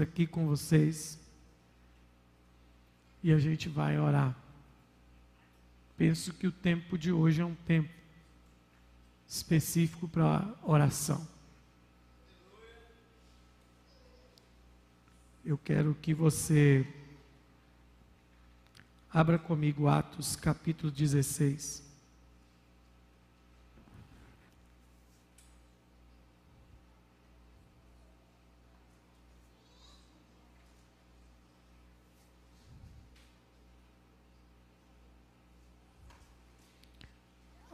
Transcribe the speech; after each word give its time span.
aqui 0.00 0.28
com 0.28 0.46
vocês 0.46 1.18
e 3.20 3.32
a 3.32 3.38
gente 3.38 3.68
vai 3.68 3.98
orar. 3.98 4.36
Penso 5.96 6.32
que 6.32 6.46
o 6.46 6.52
tempo 6.52 6.96
de 6.96 7.10
hoje 7.10 7.40
é 7.40 7.44
um 7.44 7.56
tempo 7.66 7.90
específico 9.26 10.06
para 10.06 10.54
oração. 10.62 11.26
Eu 15.44 15.58
quero 15.58 15.96
que 15.96 16.14
você 16.14 16.86
abra 19.12 19.36
comigo 19.36 19.88
Atos 19.88 20.36
capítulo 20.36 20.92
16. 20.92 21.87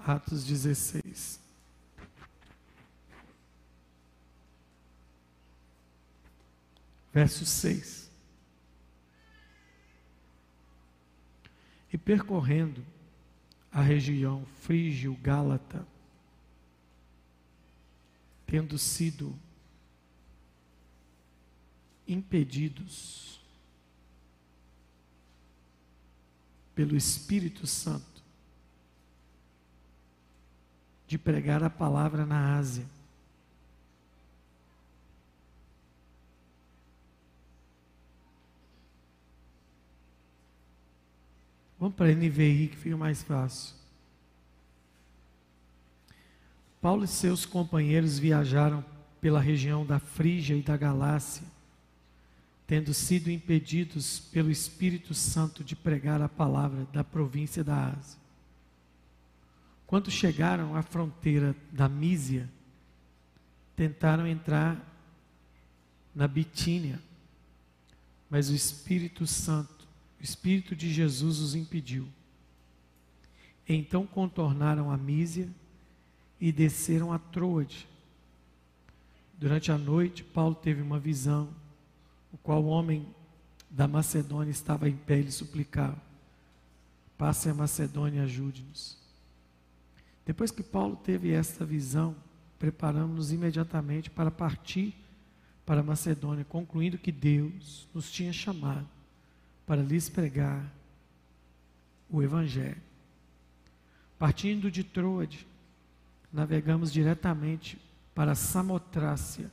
Atos 0.07 0.45
16. 0.45 1.41
Verso 7.13 7.47
6. 7.47 8.11
E 11.93 11.97
percorrendo 11.97 12.85
a 13.73 13.81
região 13.81 14.45
frígio-gálata, 14.63 15.87
tendo 18.47 18.77
sido 18.77 19.35
impedidos 22.07 23.41
pelo 26.75 26.97
Espírito 26.97 27.67
Santo, 27.67 28.14
de 31.15 31.19
pregar 31.19 31.63
a 31.63 31.71
palavra 31.71 32.27
na 32.27 32.59
Ásia. 32.59 32.85
Vamos 41.79 41.95
para 41.95 42.07
a 42.11 42.13
NVI 42.13 42.67
que 42.67 42.77
fica 42.77 42.97
mais 42.97 43.23
fácil. 43.23 43.77
Paulo 46.81 47.05
e 47.05 47.09
seus 47.09 47.47
companheiros 47.47 48.19
viajaram 48.19 48.85
pela 49.21 49.41
região 49.41 49.87
da 49.87 50.01
Frígia 50.01 50.57
e 50.57 50.63
da 50.63 50.77
Galácia, 50.77 51.47
tendo 52.67 52.93
sido 52.93 53.31
impedidos 53.31 54.19
pelo 54.19 54.51
Espírito 54.51 55.15
Santo 55.15 55.63
de 55.63 55.77
pregar 55.77 56.21
a 56.21 56.29
palavra 56.29 56.85
da 56.93 57.05
província 57.05 57.63
da 57.63 57.91
Ásia. 57.91 58.24
Quando 59.87 60.11
chegaram 60.11 60.75
à 60.75 60.83
fronteira 60.83 61.55
da 61.71 61.89
Mísia, 61.89 62.51
tentaram 63.77 64.27
entrar 64.27 64.81
na 66.15 66.27
Bitínia, 66.27 67.01
mas 68.31 68.51
o 68.51 68.55
Espírito 68.55 69.27
Santo, 69.27 69.87
o 70.21 70.23
Espírito 70.23 70.75
de 70.75 70.93
Jesus 70.93 71.39
os 71.39 71.55
impediu. 71.55 72.09
Então 73.69 74.07
contornaram 74.07 74.91
a 74.91 74.97
Mísia 74.97 75.49
e 76.41 76.53
desceram 76.53 77.13
a 77.13 77.19
Troade. 77.19 77.89
Durante 79.39 79.73
a 79.73 79.79
noite, 79.79 80.23
Paulo 80.23 80.55
teve 80.55 80.81
uma 80.81 80.99
visão, 80.99 81.49
o 82.33 82.39
qual 82.39 82.63
o 82.63 82.69
homem 82.69 83.07
da 83.69 83.89
Macedônia 83.89 84.51
estava 84.51 84.89
em 84.89 84.97
pé 84.97 85.21
e 85.21 85.33
suplicava: 85.33 86.01
Passe 87.19 87.49
a 87.49 87.55
Macedônia 87.55 88.21
e 88.21 88.25
ajude-nos. 88.25 89.04
Depois 90.25 90.51
que 90.51 90.63
Paulo 90.63 90.97
teve 90.97 91.31
esta 91.33 91.65
visão, 91.65 92.17
preparamos-nos 92.59 93.31
imediatamente 93.31 94.11
para 94.11 94.31
partir 94.31 94.95
para 95.67 95.83
Macedônia, 95.83 96.45
concluindo 96.45 96.99
que 96.99 97.13
Deus 97.13 97.89
nos 97.95 98.11
tinha 98.11 98.33
chamado 98.33 98.87
para 99.67 99.83
lhes 99.83 100.09
pregar 100.09 100.71
o 102.09 102.23
Evangelho. 102.23 102.81
Partindo 104.19 104.71
de 104.71 104.85
Troade, 104.85 105.47
navegamos 106.33 106.93
diretamente 106.93 107.79
para 108.15 108.35
Samotrácia 108.35 109.51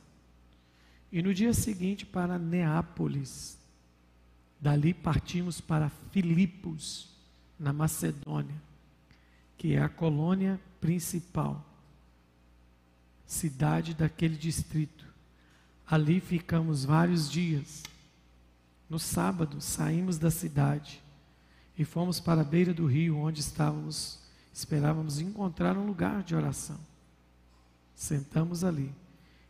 e 1.10 1.22
no 1.22 1.34
dia 1.34 1.52
seguinte 1.52 2.06
para 2.06 2.38
Neápolis. 2.38 3.58
Dali 4.60 4.94
partimos 4.94 5.60
para 5.60 5.90
Filipos, 6.12 7.10
na 7.58 7.72
Macedônia 7.72 8.71
que 9.62 9.76
é 9.76 9.80
a 9.80 9.88
colônia 9.88 10.60
principal, 10.80 11.64
cidade 13.24 13.94
daquele 13.94 14.36
distrito. 14.36 15.06
Ali 15.86 16.18
ficamos 16.18 16.84
vários 16.84 17.30
dias. 17.30 17.84
No 18.90 18.98
sábado 18.98 19.60
saímos 19.60 20.18
da 20.18 20.32
cidade 20.32 21.00
e 21.78 21.84
fomos 21.84 22.18
para 22.18 22.40
a 22.40 22.44
beira 22.44 22.74
do 22.74 22.86
rio 22.86 23.16
onde 23.16 23.38
estávamos, 23.38 24.18
esperávamos 24.52 25.20
encontrar 25.20 25.78
um 25.78 25.86
lugar 25.86 26.24
de 26.24 26.34
oração. 26.34 26.80
Sentamos 27.94 28.64
ali 28.64 28.92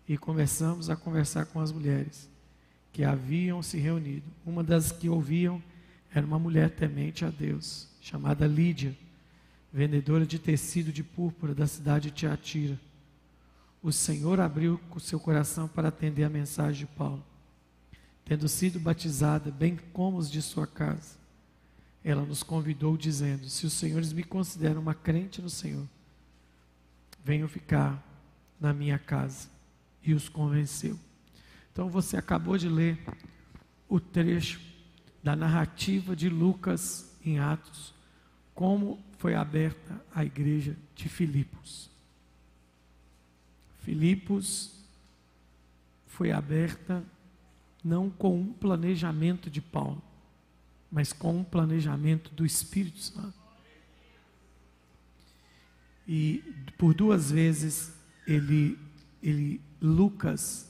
e 0.06 0.18
começamos 0.18 0.90
a 0.90 0.94
conversar 0.94 1.46
com 1.46 1.58
as 1.58 1.72
mulheres 1.72 2.28
que 2.92 3.02
haviam 3.02 3.62
se 3.62 3.78
reunido. 3.78 4.30
Uma 4.44 4.62
das 4.62 4.92
que 4.92 5.08
ouviam 5.08 5.62
era 6.14 6.26
uma 6.26 6.38
mulher 6.38 6.68
temente 6.68 7.24
a 7.24 7.30
Deus, 7.30 7.88
chamada 8.02 8.46
Lídia 8.46 8.94
vendedora 9.72 10.26
de 10.26 10.38
tecido 10.38 10.92
de 10.92 11.02
púrpura 11.02 11.54
da 11.54 11.66
cidade 11.66 12.10
de 12.10 12.16
Tiatira. 12.16 12.78
O 13.82 13.90
Senhor 13.90 14.38
abriu 14.40 14.78
o 14.94 15.00
seu 15.00 15.18
coração 15.18 15.66
para 15.66 15.88
atender 15.88 16.24
a 16.24 16.28
mensagem 16.28 16.86
de 16.86 16.92
Paulo. 16.92 17.24
Tendo 18.24 18.48
sido 18.48 18.78
batizada, 18.78 19.50
bem 19.50 19.78
como 19.92 20.18
os 20.18 20.30
de 20.30 20.42
sua 20.42 20.66
casa, 20.66 21.16
ela 22.04 22.22
nos 22.22 22.42
convidou, 22.42 22.96
dizendo: 22.96 23.48
Se 23.48 23.66
os 23.66 23.72
senhores 23.72 24.12
me 24.12 24.22
consideram 24.22 24.80
uma 24.80 24.94
crente 24.94 25.40
no 25.40 25.50
Senhor, 25.50 25.86
venham 27.24 27.48
ficar 27.48 28.00
na 28.60 28.72
minha 28.72 28.98
casa. 28.98 29.48
E 30.04 30.14
os 30.14 30.28
convenceu. 30.28 30.98
Então 31.72 31.88
você 31.88 32.16
acabou 32.16 32.58
de 32.58 32.68
ler 32.68 32.98
o 33.88 34.00
trecho 34.00 34.60
da 35.22 35.36
narrativa 35.36 36.16
de 36.16 36.28
Lucas 36.28 37.16
em 37.24 37.38
Atos, 37.38 37.94
como 38.52 38.98
foi 39.22 39.36
aberta 39.36 40.04
a 40.12 40.24
igreja 40.24 40.76
de 40.96 41.08
Filipos. 41.08 41.88
Filipos 43.84 44.74
foi 46.08 46.32
aberta 46.32 47.04
não 47.84 48.10
com 48.10 48.36
um 48.36 48.52
planejamento 48.52 49.48
de 49.48 49.60
Paulo, 49.60 50.02
mas 50.90 51.12
com 51.12 51.38
um 51.38 51.44
planejamento 51.44 52.34
do 52.34 52.44
Espírito 52.44 52.98
Santo. 52.98 53.38
E 56.08 56.42
por 56.76 56.92
duas 56.92 57.30
vezes 57.30 57.94
ele, 58.26 58.76
ele 59.22 59.60
Lucas, 59.80 60.68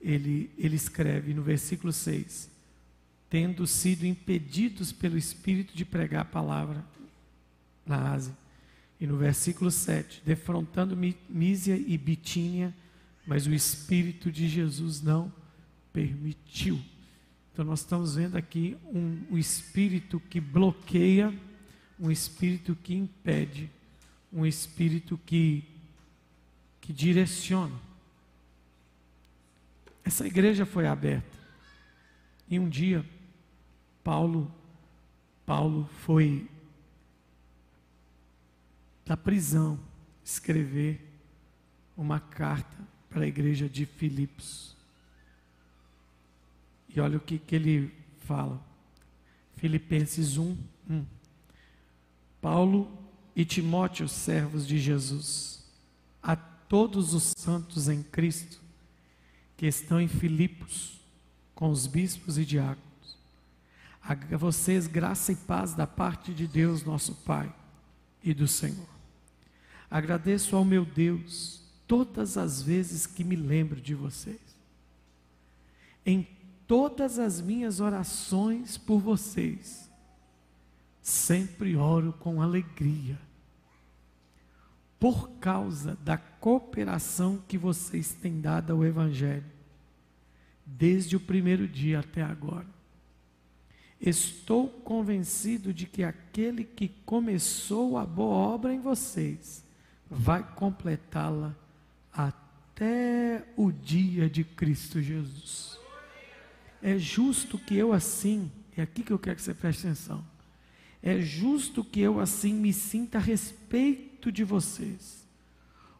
ele, 0.00 0.50
ele 0.56 0.76
escreve 0.76 1.34
no 1.34 1.42
versículo 1.42 1.92
6, 1.92 2.50
tendo 3.28 3.66
sido 3.66 4.06
impedidos 4.06 4.90
pelo 4.90 5.18
Espírito 5.18 5.76
de 5.76 5.84
pregar 5.84 6.22
a 6.22 6.24
palavra 6.24 6.94
na 7.86 8.12
Ásia. 8.12 8.36
E 9.00 9.06
no 9.06 9.16
versículo 9.16 9.70
7, 9.70 10.22
defrontando 10.24 10.96
Mísia 11.28 11.76
e 11.76 11.98
Bitínia, 11.98 12.74
mas 13.26 13.46
o 13.46 13.52
Espírito 13.52 14.30
de 14.30 14.48
Jesus 14.48 15.02
não 15.02 15.32
permitiu. 15.92 16.80
Então 17.52 17.64
nós 17.64 17.80
estamos 17.80 18.16
vendo 18.16 18.36
aqui 18.36 18.76
um, 18.86 19.22
um 19.30 19.38
espírito 19.38 20.20
que 20.28 20.40
bloqueia, 20.40 21.32
um 21.98 22.10
espírito 22.10 22.74
que 22.74 22.94
impede, 22.94 23.70
um 24.32 24.44
espírito 24.44 25.18
que, 25.24 25.64
que 26.80 26.92
direciona. 26.92 27.74
Essa 30.04 30.26
igreja 30.26 30.66
foi 30.66 30.86
aberta. 30.86 31.38
E 32.48 32.58
um 32.58 32.68
dia 32.68 33.04
Paulo 34.02 34.52
Paulo 35.46 35.88
foi 36.00 36.48
da 39.04 39.16
prisão, 39.16 39.78
escrever 40.24 41.14
uma 41.96 42.18
carta 42.18 42.76
para 43.10 43.24
a 43.24 43.26
igreja 43.26 43.68
de 43.68 43.86
Filipos. 43.86 44.76
E 46.88 47.00
olha 47.00 47.18
o 47.18 47.20
que, 47.20 47.38
que 47.38 47.54
ele 47.54 47.94
fala. 48.20 48.60
Filipenses 49.56 50.36
1, 50.36 50.56
1. 50.88 51.04
Paulo 52.40 52.90
e 53.34 53.44
Timóteo, 53.44 54.08
servos 54.08 54.66
de 54.66 54.78
Jesus, 54.78 55.64
a 56.22 56.36
todos 56.36 57.14
os 57.14 57.32
santos 57.36 57.88
em 57.88 58.02
Cristo 58.02 58.62
que 59.56 59.66
estão 59.66 60.00
em 60.00 60.08
Filipos, 60.08 61.00
com 61.54 61.70
os 61.70 61.86
bispos 61.86 62.36
e 62.38 62.44
diáconos. 62.44 62.84
A 64.02 64.14
vocês 64.36 64.86
graça 64.86 65.32
e 65.32 65.36
paz 65.36 65.74
da 65.74 65.86
parte 65.86 66.34
de 66.34 66.46
Deus, 66.46 66.84
nosso 66.84 67.14
Pai, 67.14 67.54
e 68.22 68.34
do 68.34 68.46
Senhor. 68.46 68.93
Agradeço 69.94 70.56
ao 70.56 70.64
meu 70.64 70.84
Deus 70.84 71.62
todas 71.86 72.36
as 72.36 72.60
vezes 72.60 73.06
que 73.06 73.22
me 73.22 73.36
lembro 73.36 73.80
de 73.80 73.94
vocês. 73.94 74.40
Em 76.04 76.26
todas 76.66 77.16
as 77.16 77.40
minhas 77.40 77.78
orações 77.78 78.76
por 78.76 78.98
vocês, 78.98 79.88
sempre 81.00 81.76
oro 81.76 82.12
com 82.12 82.42
alegria, 82.42 83.16
por 84.98 85.30
causa 85.38 85.96
da 86.02 86.18
cooperação 86.18 87.40
que 87.46 87.56
vocês 87.56 88.14
têm 88.14 88.40
dado 88.40 88.72
ao 88.72 88.84
Evangelho, 88.84 89.46
desde 90.66 91.14
o 91.14 91.20
primeiro 91.20 91.68
dia 91.68 92.00
até 92.00 92.20
agora. 92.20 92.66
Estou 94.00 94.68
convencido 94.68 95.72
de 95.72 95.86
que 95.86 96.02
aquele 96.02 96.64
que 96.64 96.88
começou 97.06 97.96
a 97.96 98.04
boa 98.04 98.34
obra 98.34 98.74
em 98.74 98.80
vocês 98.80 99.63
vai 100.10 100.42
completá-la 100.54 101.54
até 102.12 103.44
o 103.56 103.70
dia 103.70 104.28
de 104.28 104.44
Cristo 104.44 105.00
Jesus. 105.00 105.78
É 106.82 106.98
justo 106.98 107.58
que 107.58 107.76
eu 107.76 107.92
assim, 107.92 108.50
é 108.76 108.82
aqui 108.82 109.02
que 109.02 109.12
eu 109.12 109.18
quero 109.18 109.36
que 109.36 109.42
você 109.42 109.54
preste 109.54 109.86
atenção. 109.86 110.24
É 111.02 111.20
justo 111.20 111.84
que 111.84 112.00
eu 112.00 112.20
assim 112.20 112.54
me 112.54 112.72
sinta 112.72 113.18
a 113.18 113.20
respeito 113.20 114.32
de 114.32 114.42
vocês, 114.42 115.26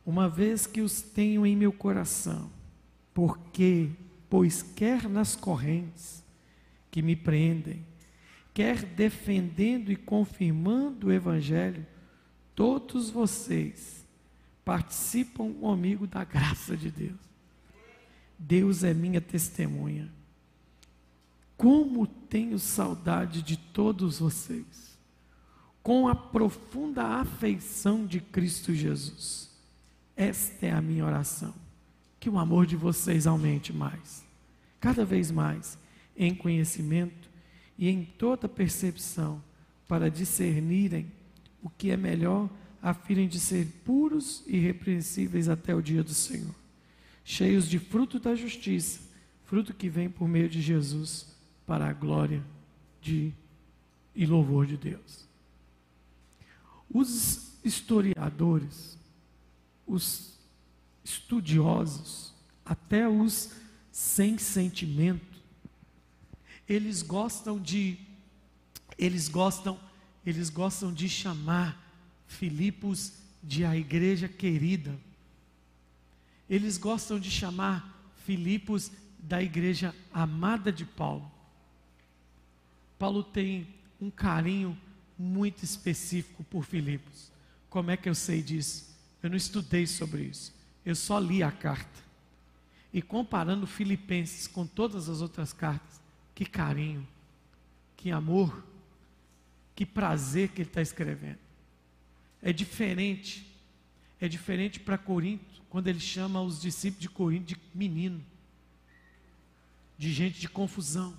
uma 0.04 0.28
vez 0.28 0.66
que 0.66 0.80
os 0.80 1.02
tenho 1.02 1.44
em 1.46 1.56
meu 1.56 1.72
coração, 1.72 2.50
porque, 3.12 3.90
pois 4.30 4.62
quer 4.62 5.08
nas 5.08 5.36
correntes 5.36 6.24
que 6.90 7.02
me 7.02 7.14
prendem, 7.14 7.84
quer 8.52 8.82
defendendo 8.82 9.90
e 9.90 9.96
confirmando 9.96 11.08
o 11.08 11.12
Evangelho, 11.12 11.86
todos 12.54 13.10
vocês 13.10 14.04
participam 14.64 15.52
comigo 15.52 16.06
da 16.06 16.24
graça 16.24 16.76
de 16.76 16.90
Deus. 16.90 17.18
Deus 18.38 18.82
é 18.82 18.94
minha 18.94 19.20
testemunha. 19.20 20.10
Como 21.56 22.06
tenho 22.06 22.58
saudade 22.58 23.42
de 23.42 23.56
todos 23.56 24.18
vocês, 24.18 24.94
com 25.84 26.08
a 26.08 26.14
profunda 26.14 27.04
afeição 27.04 28.06
de 28.06 28.18
Cristo 28.18 28.74
Jesus. 28.74 29.50
Esta 30.16 30.66
é 30.66 30.72
a 30.72 30.80
minha 30.80 31.04
oração. 31.04 31.54
Que 32.18 32.30
o 32.30 32.38
amor 32.38 32.64
de 32.64 32.74
vocês 32.74 33.26
aumente 33.26 33.70
mais, 33.70 34.24
cada 34.80 35.04
vez 35.04 35.30
mais, 35.30 35.78
em 36.16 36.34
conhecimento 36.34 37.28
e 37.76 37.90
em 37.90 38.02
toda 38.02 38.48
percepção, 38.48 39.42
para 39.86 40.10
discernirem 40.10 41.12
o 41.64 41.70
que 41.70 41.90
é 41.90 41.96
melhor, 41.96 42.49
a 42.82 42.93
fim 42.93 43.26
de 43.26 43.40
ser 43.40 43.66
puros 43.84 44.44
e 44.46 44.56
irrepreensíveis 44.56 45.49
até 45.49 45.75
o 45.75 45.81
dia 45.81 46.05
do 46.05 46.12
Senhor, 46.12 46.55
cheios 47.25 47.66
de 47.66 47.78
fruto 47.78 48.20
da 48.20 48.34
justiça, 48.34 49.00
fruto 49.46 49.72
que 49.72 49.88
vem 49.88 50.11
por 50.11 50.28
meio 50.28 50.49
de 50.49 50.61
Jesus, 50.61 51.34
para 51.66 51.88
a 51.88 51.93
glória 51.94 52.44
de 53.00 53.32
e 54.14 54.26
louvor 54.26 54.66
de 54.66 54.76
Deus. 54.76 55.25
Os 56.93 57.55
historiadores, 57.64 58.99
os 59.87 60.38
estudiosos, 61.02 62.34
até 62.64 63.08
os 63.08 63.50
sem 63.90 64.37
sentimento, 64.37 65.43
eles 66.69 67.02
gostam 67.02 67.58
de 67.58 67.99
eles 68.96 69.28
gostam 69.28 69.78
eles 70.24 70.48
gostam 70.50 70.92
de 70.92 71.08
chamar 71.08 71.80
Filipos 72.26 73.12
de 73.42 73.64
a 73.64 73.76
igreja 73.76 74.28
querida. 74.28 74.98
Eles 76.48 76.78
gostam 76.78 77.18
de 77.18 77.30
chamar 77.30 78.12
Filipos 78.24 78.90
da 79.18 79.42
igreja 79.42 79.94
amada 80.12 80.72
de 80.72 80.84
Paulo. 80.84 81.30
Paulo 82.98 83.22
tem 83.22 83.66
um 84.00 84.10
carinho 84.10 84.78
muito 85.18 85.62
específico 85.62 86.42
por 86.44 86.64
Filipos. 86.64 87.30
Como 87.68 87.90
é 87.90 87.96
que 87.96 88.08
eu 88.08 88.14
sei 88.14 88.42
disso? 88.42 88.94
Eu 89.22 89.30
não 89.30 89.36
estudei 89.36 89.86
sobre 89.86 90.22
isso. 90.22 90.54
Eu 90.84 90.94
só 90.94 91.18
li 91.18 91.42
a 91.42 91.50
carta. 91.50 92.02
E 92.92 93.02
comparando 93.02 93.66
Filipenses 93.66 94.46
com 94.46 94.66
todas 94.66 95.08
as 95.08 95.20
outras 95.20 95.52
cartas, 95.52 96.00
que 96.34 96.44
carinho, 96.44 97.06
que 97.96 98.10
amor, 98.10 98.64
que 99.74 99.84
prazer 99.84 100.48
que 100.48 100.62
ele 100.62 100.68
está 100.68 100.80
escrevendo. 100.80 101.38
É 102.40 102.52
diferente, 102.52 103.46
é 104.20 104.28
diferente 104.28 104.78
para 104.78 104.96
Corinto, 104.96 105.62
quando 105.68 105.88
ele 105.88 106.00
chama 106.00 106.40
os 106.40 106.60
discípulos 106.60 107.00
de 107.00 107.08
Corinto 107.08 107.46
de 107.46 107.60
menino, 107.74 108.24
de 109.98 110.12
gente 110.12 110.40
de 110.40 110.48
confusão. 110.48 111.18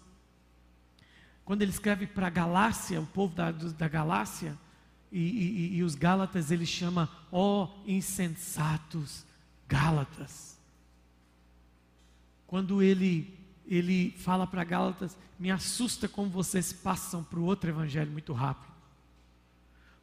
Quando 1.43 1.61
ele 1.61 1.71
escreve 1.71 2.07
para 2.07 2.29
Galácia, 2.29 3.01
o 3.01 3.05
povo 3.05 3.35
da, 3.35 3.51
da 3.51 3.87
Galácia, 3.87 4.57
e, 5.11 5.19
e, 5.19 5.75
e 5.77 5.83
os 5.83 5.95
Gálatas, 5.95 6.51
ele 6.51 6.65
chama, 6.65 7.09
ó 7.31 7.65
oh, 7.65 7.89
insensatos 7.89 9.25
Gálatas. 9.67 10.57
Quando 12.47 12.81
ele 12.81 13.37
ele 13.67 14.11
fala 14.17 14.45
para 14.45 14.63
Gálatas: 14.63 15.17
me 15.39 15.51
assusta 15.51 16.07
como 16.07 16.29
vocês 16.29 16.71
passam 16.71 17.23
para 17.23 17.39
o 17.39 17.43
outro 17.43 17.69
evangelho 17.69 18.11
muito 18.11 18.33
rápido. 18.33 18.73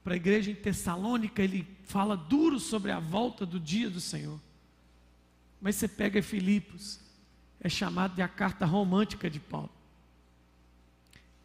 Para 0.03 0.15
a 0.15 0.17
igreja 0.17 0.51
em 0.51 0.55
Tessalônica, 0.55 1.41
ele 1.41 1.67
fala 1.85 2.17
duro 2.17 2.59
sobre 2.59 2.91
a 2.91 2.99
volta 2.99 3.47
do 3.47 3.61
dia 3.61 3.89
do 3.89 4.01
Senhor. 4.01 4.41
Mas 5.61 5.77
você 5.77 5.87
pega 5.87 6.21
Filipos, 6.21 6.99
é 7.61 7.69
chamado 7.69 8.17
de 8.17 8.23
a 8.23 8.27
carta 8.27 8.67
romântica 8.67 9.31
de 9.31 9.39
Paulo. 9.39 9.71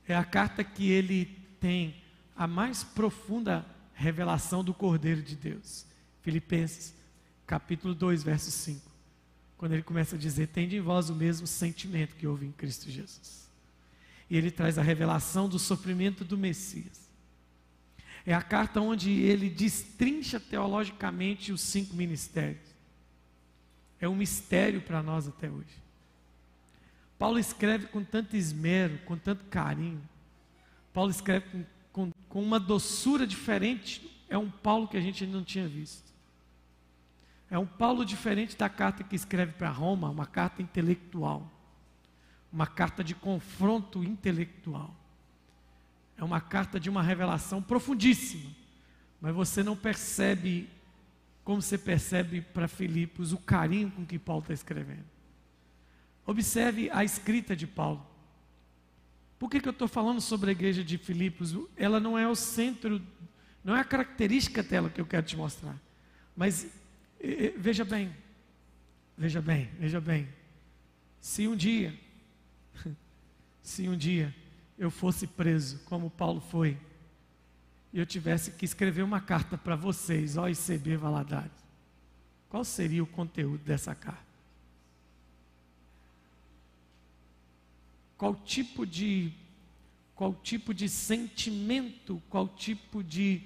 É 0.08 0.16
a 0.16 0.24
carta 0.24 0.64
que 0.64 0.90
ele 0.90 1.26
tem 1.60 2.02
a 2.36 2.48
mais 2.48 2.84
profunda 2.84 3.64
revelação 3.94 4.64
do 4.64 4.74
Cordeiro 4.74 5.22
de 5.22 5.36
Deus. 5.36 5.86
Filipenses, 6.22 6.96
capítulo 7.46 7.94
2, 7.94 8.24
verso 8.24 8.50
5 8.50 8.97
quando 9.58 9.74
ele 9.74 9.84
começa 9.84 10.16
a 10.16 10.20
dizer: 10.20 10.48
Tende 10.48 10.78
em 10.78 10.82
vós 10.82 11.10
o 11.10 11.16
mesmo 11.16 11.48
sentimento 11.48 12.16
que 12.16 12.28
houve 12.28 12.46
em 12.46 12.52
Cristo 12.52 12.90
Jesus. 12.90 13.48
E 14.30 14.38
ele 14.38 14.52
traz 14.52 14.78
a 14.78 14.82
revelação 14.82 15.48
do 15.48 15.58
sofrimento 15.58 16.24
do 16.24 16.38
Messias. 16.38 17.08
É 18.26 18.34
a 18.34 18.42
carta 18.42 18.82
onde 18.82 19.10
ele 19.12 19.50
destrincha 19.50 20.40
teologicamente 20.40 21.52
os 21.52 21.62
cinco 21.62 21.96
ministérios. 21.96 22.68
É 24.02 24.08
um 24.08 24.16
mistério 24.16 24.82
para 24.82 25.02
nós 25.02 25.28
até 25.28 25.50
hoje. 25.50 25.88
Paulo 27.18 27.40
escreve 27.40 27.88
com 27.88 28.04
tanto 28.04 28.36
esmero, 28.36 29.00
com 29.06 29.18
tanto 29.18 29.46
carinho. 29.46 30.02
Paulo 30.94 31.10
escreve 31.10 31.46
com, 31.50 31.66
com, 31.92 32.12
com 32.28 32.44
uma 32.44 32.60
doçura 32.60 33.26
diferente. 33.26 34.08
É 34.30 34.38
um 34.38 34.52
Paulo 34.52 34.88
que 34.88 34.98
a 34.98 35.02
gente 35.02 35.26
não 35.26 35.44
tinha 35.44 35.68
visto. 35.68 36.07
É 37.50 37.58
um 37.58 37.66
Paulo 37.66 38.04
diferente 38.04 38.58
da 38.58 38.68
carta 38.68 39.04
que 39.04 39.16
escreve 39.16 39.54
para 39.54 39.70
Roma, 39.70 40.10
uma 40.10 40.26
carta 40.26 40.62
intelectual, 40.62 41.50
uma 42.52 42.68
carta 42.68 43.04
de 43.04 43.16
confronto 43.16 44.04
intelectual. 44.04 44.94
É 46.18 46.24
uma 46.24 46.42
carta 46.42 46.80
de 46.80 46.90
uma 46.90 47.02
revelação 47.02 47.62
profundíssima, 47.62 48.52
mas 49.22 49.34
você 49.34 49.64
não 49.64 49.78
percebe, 49.78 50.70
como 51.44 51.62
você 51.62 51.78
percebe 51.78 52.42
para 52.42 52.68
Filipos, 52.68 53.32
o 53.32 53.38
carinho 53.38 53.92
com 53.92 54.06
que 54.06 54.20
Paulo 54.20 54.42
está 54.42 54.54
escrevendo. 54.54 55.06
Observe 56.26 56.90
a 56.92 57.06
escrita 57.06 57.56
de 57.56 57.66
Paulo. 57.66 58.06
Por 59.40 59.50
que, 59.50 59.62
que 59.62 59.68
eu 59.68 59.72
estou 59.72 59.88
falando 59.88 60.20
sobre 60.20 60.50
a 60.50 60.52
igreja 60.52 60.84
de 60.84 60.98
Filipos? 60.98 61.56
Ela 61.78 62.00
não 62.00 62.18
é 62.18 62.28
o 62.28 62.36
centro, 62.36 63.02
não 63.64 63.76
é 63.76 63.80
a 63.80 63.86
característica 63.86 64.62
dela 64.64 64.90
que 64.90 65.00
eu 65.00 65.06
quero 65.06 65.26
te 65.26 65.38
mostrar. 65.38 65.80
Mas 66.36 66.68
Veja 67.58 67.84
bem, 67.84 68.16
veja 69.18 69.42
bem, 69.42 69.70
veja 69.80 70.00
bem. 70.00 70.28
Se 71.20 71.48
um 71.48 71.56
dia, 71.56 71.98
se 73.62 73.88
um 73.90 73.98
dia 73.98 74.34
eu 74.78 74.92
fosse 74.92 75.26
preso, 75.26 75.80
como 75.86 76.10
Paulo 76.10 76.40
foi, 76.40 76.78
e 77.92 78.00
eu 78.00 78.06
tivesse 78.06 78.52
que 78.52 78.66
escrever 78.66 79.02
uma 79.02 79.20
carta 79.20 79.58
para 79.58 79.76
vocês, 79.76 80.38
ó 80.38 80.48
ICB 80.48 80.98
Valadares, 80.98 81.66
qual 82.50 82.64
seria 82.64 83.04
o 83.04 83.08
conteúdo 83.08 83.64
dessa 83.64 83.96
carta? 83.96 84.28
Qual 88.18 88.36
tipo 88.36 88.86
de 88.86 89.34
qual 90.16 90.34
tipo 90.34 90.74
de 90.74 90.90
sentimento, 90.90 92.20
qual 92.28 92.48
tipo 92.48 93.04
de 93.04 93.44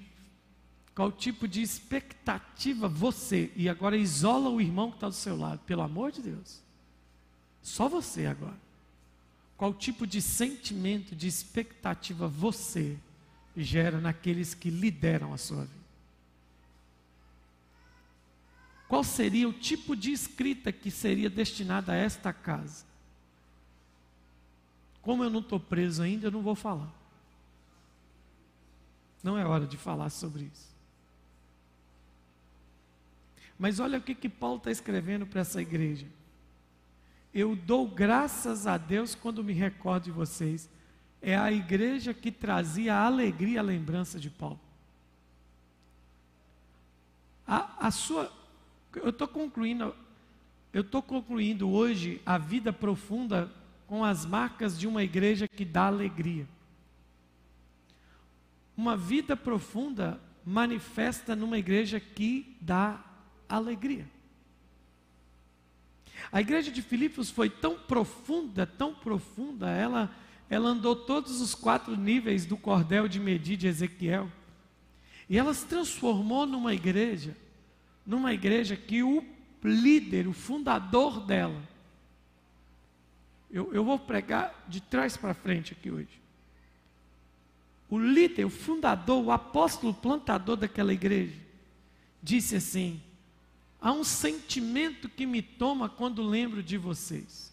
qual 0.94 1.10
tipo 1.10 1.48
de 1.48 1.62
expectativa 1.62 2.88
você, 2.88 3.50
e 3.56 3.68
agora 3.68 3.96
isola 3.96 4.50
o 4.50 4.60
irmão 4.60 4.90
que 4.90 4.96
está 4.96 5.08
do 5.08 5.14
seu 5.14 5.36
lado, 5.36 5.60
pelo 5.60 5.82
amor 5.82 6.12
de 6.12 6.20
Deus. 6.20 6.62
Só 7.62 7.88
você 7.88 8.26
agora. 8.26 8.60
qual 9.56 9.72
tipo 9.72 10.06
de 10.06 10.20
sentimento, 10.20 11.14
de 11.14 11.28
expectativa 11.28 12.26
você 12.26 12.98
gera 13.56 14.00
naqueles 14.00 14.54
que 14.54 14.70
lideram 14.70 15.32
a 15.32 15.38
sua 15.38 15.64
vida. 15.64 15.82
Qual 18.88 19.04
seria 19.04 19.48
o 19.48 19.52
tipo 19.52 19.94
de 19.94 20.10
escrita 20.10 20.72
que 20.72 20.90
seria 20.90 21.30
destinada 21.30 21.92
a 21.92 21.96
esta 21.96 22.32
casa? 22.32 22.84
Como 25.00 25.22
eu 25.22 25.30
não 25.30 25.40
estou 25.40 25.60
preso 25.60 26.02
ainda, 26.02 26.26
eu 26.26 26.30
não 26.30 26.42
vou 26.42 26.56
falar. 26.56 26.92
Não 29.22 29.38
é 29.38 29.46
hora 29.46 29.66
de 29.66 29.76
falar 29.76 30.10
sobre 30.10 30.50
isso. 30.52 30.71
Mas 33.62 33.78
olha 33.78 33.98
o 33.98 34.02
que, 34.02 34.12
que 34.12 34.28
Paulo 34.28 34.56
está 34.56 34.72
escrevendo 34.72 35.24
para 35.24 35.42
essa 35.42 35.62
igreja. 35.62 36.04
Eu 37.32 37.54
dou 37.54 37.86
graças 37.86 38.66
a 38.66 38.76
Deus 38.76 39.14
quando 39.14 39.44
me 39.44 39.52
recordo 39.52 40.02
de 40.02 40.10
vocês. 40.10 40.68
É 41.20 41.36
a 41.36 41.52
igreja 41.52 42.12
que 42.12 42.32
trazia 42.32 42.92
a 42.92 43.06
alegria, 43.06 43.60
a 43.60 43.62
lembrança 43.62 44.18
de 44.18 44.28
Paulo. 44.28 44.58
A, 47.46 47.86
a 47.86 47.90
sua, 47.92 48.32
eu 48.96 49.10
estou 49.10 49.28
concluindo, 49.28 49.94
eu 50.72 50.80
estou 50.80 51.00
concluindo 51.00 51.70
hoje 51.70 52.20
a 52.26 52.38
vida 52.38 52.72
profunda 52.72 53.48
com 53.86 54.04
as 54.04 54.26
marcas 54.26 54.76
de 54.76 54.88
uma 54.88 55.04
igreja 55.04 55.46
que 55.46 55.64
dá 55.64 55.86
alegria. 55.86 56.48
Uma 58.76 58.96
vida 58.96 59.36
profunda 59.36 60.20
manifesta 60.44 61.36
numa 61.36 61.58
igreja 61.58 62.00
que 62.00 62.56
dá 62.60 63.11
alegria. 63.56 64.06
A 66.30 66.40
igreja 66.40 66.70
de 66.70 66.80
Filipos 66.80 67.30
foi 67.30 67.50
tão 67.50 67.78
profunda, 67.78 68.66
tão 68.66 68.94
profunda, 68.94 69.68
ela, 69.70 70.14
ela 70.48 70.70
andou 70.70 70.96
todos 70.96 71.40
os 71.40 71.54
quatro 71.54 71.96
níveis 71.96 72.46
do 72.46 72.56
cordel 72.56 73.08
de 73.08 73.20
medir 73.20 73.56
de 73.56 73.66
Ezequiel. 73.66 74.30
E 75.28 75.38
ela 75.38 75.52
se 75.52 75.66
transformou 75.66 76.46
numa 76.46 76.74
igreja, 76.74 77.36
numa 78.06 78.32
igreja 78.32 78.76
que 78.76 79.02
o 79.02 79.24
líder, 79.62 80.26
o 80.26 80.32
fundador 80.32 81.20
dela, 81.20 81.62
eu, 83.50 83.72
eu 83.74 83.84
vou 83.84 83.98
pregar 83.98 84.64
de 84.66 84.80
trás 84.80 85.16
para 85.16 85.34
frente 85.34 85.72
aqui 85.72 85.90
hoje. 85.90 86.22
O 87.90 87.98
líder, 87.98 88.46
o 88.46 88.50
fundador, 88.50 89.22
o 89.22 89.30
apóstolo 89.30 89.92
plantador 89.92 90.56
daquela 90.56 90.94
igreja, 90.94 91.38
disse 92.22 92.56
assim: 92.56 93.02
Há 93.82 93.90
um 93.90 94.04
sentimento 94.04 95.08
que 95.08 95.26
me 95.26 95.42
toma 95.42 95.88
quando 95.88 96.22
lembro 96.22 96.62
de 96.62 96.78
vocês. 96.78 97.52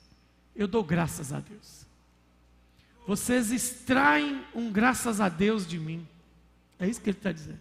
Eu 0.55 0.67
dou 0.67 0.83
graças 0.83 1.33
a 1.33 1.39
Deus. 1.39 1.86
Vocês 3.07 3.51
extraem 3.51 4.45
um 4.53 4.71
graças 4.71 5.19
a 5.19 5.27
Deus 5.27 5.65
de 5.65 5.79
mim. 5.79 6.07
É 6.77 6.88
isso 6.88 7.01
que 7.01 7.09
ele 7.09 7.17
está 7.17 7.31
dizendo. 7.31 7.59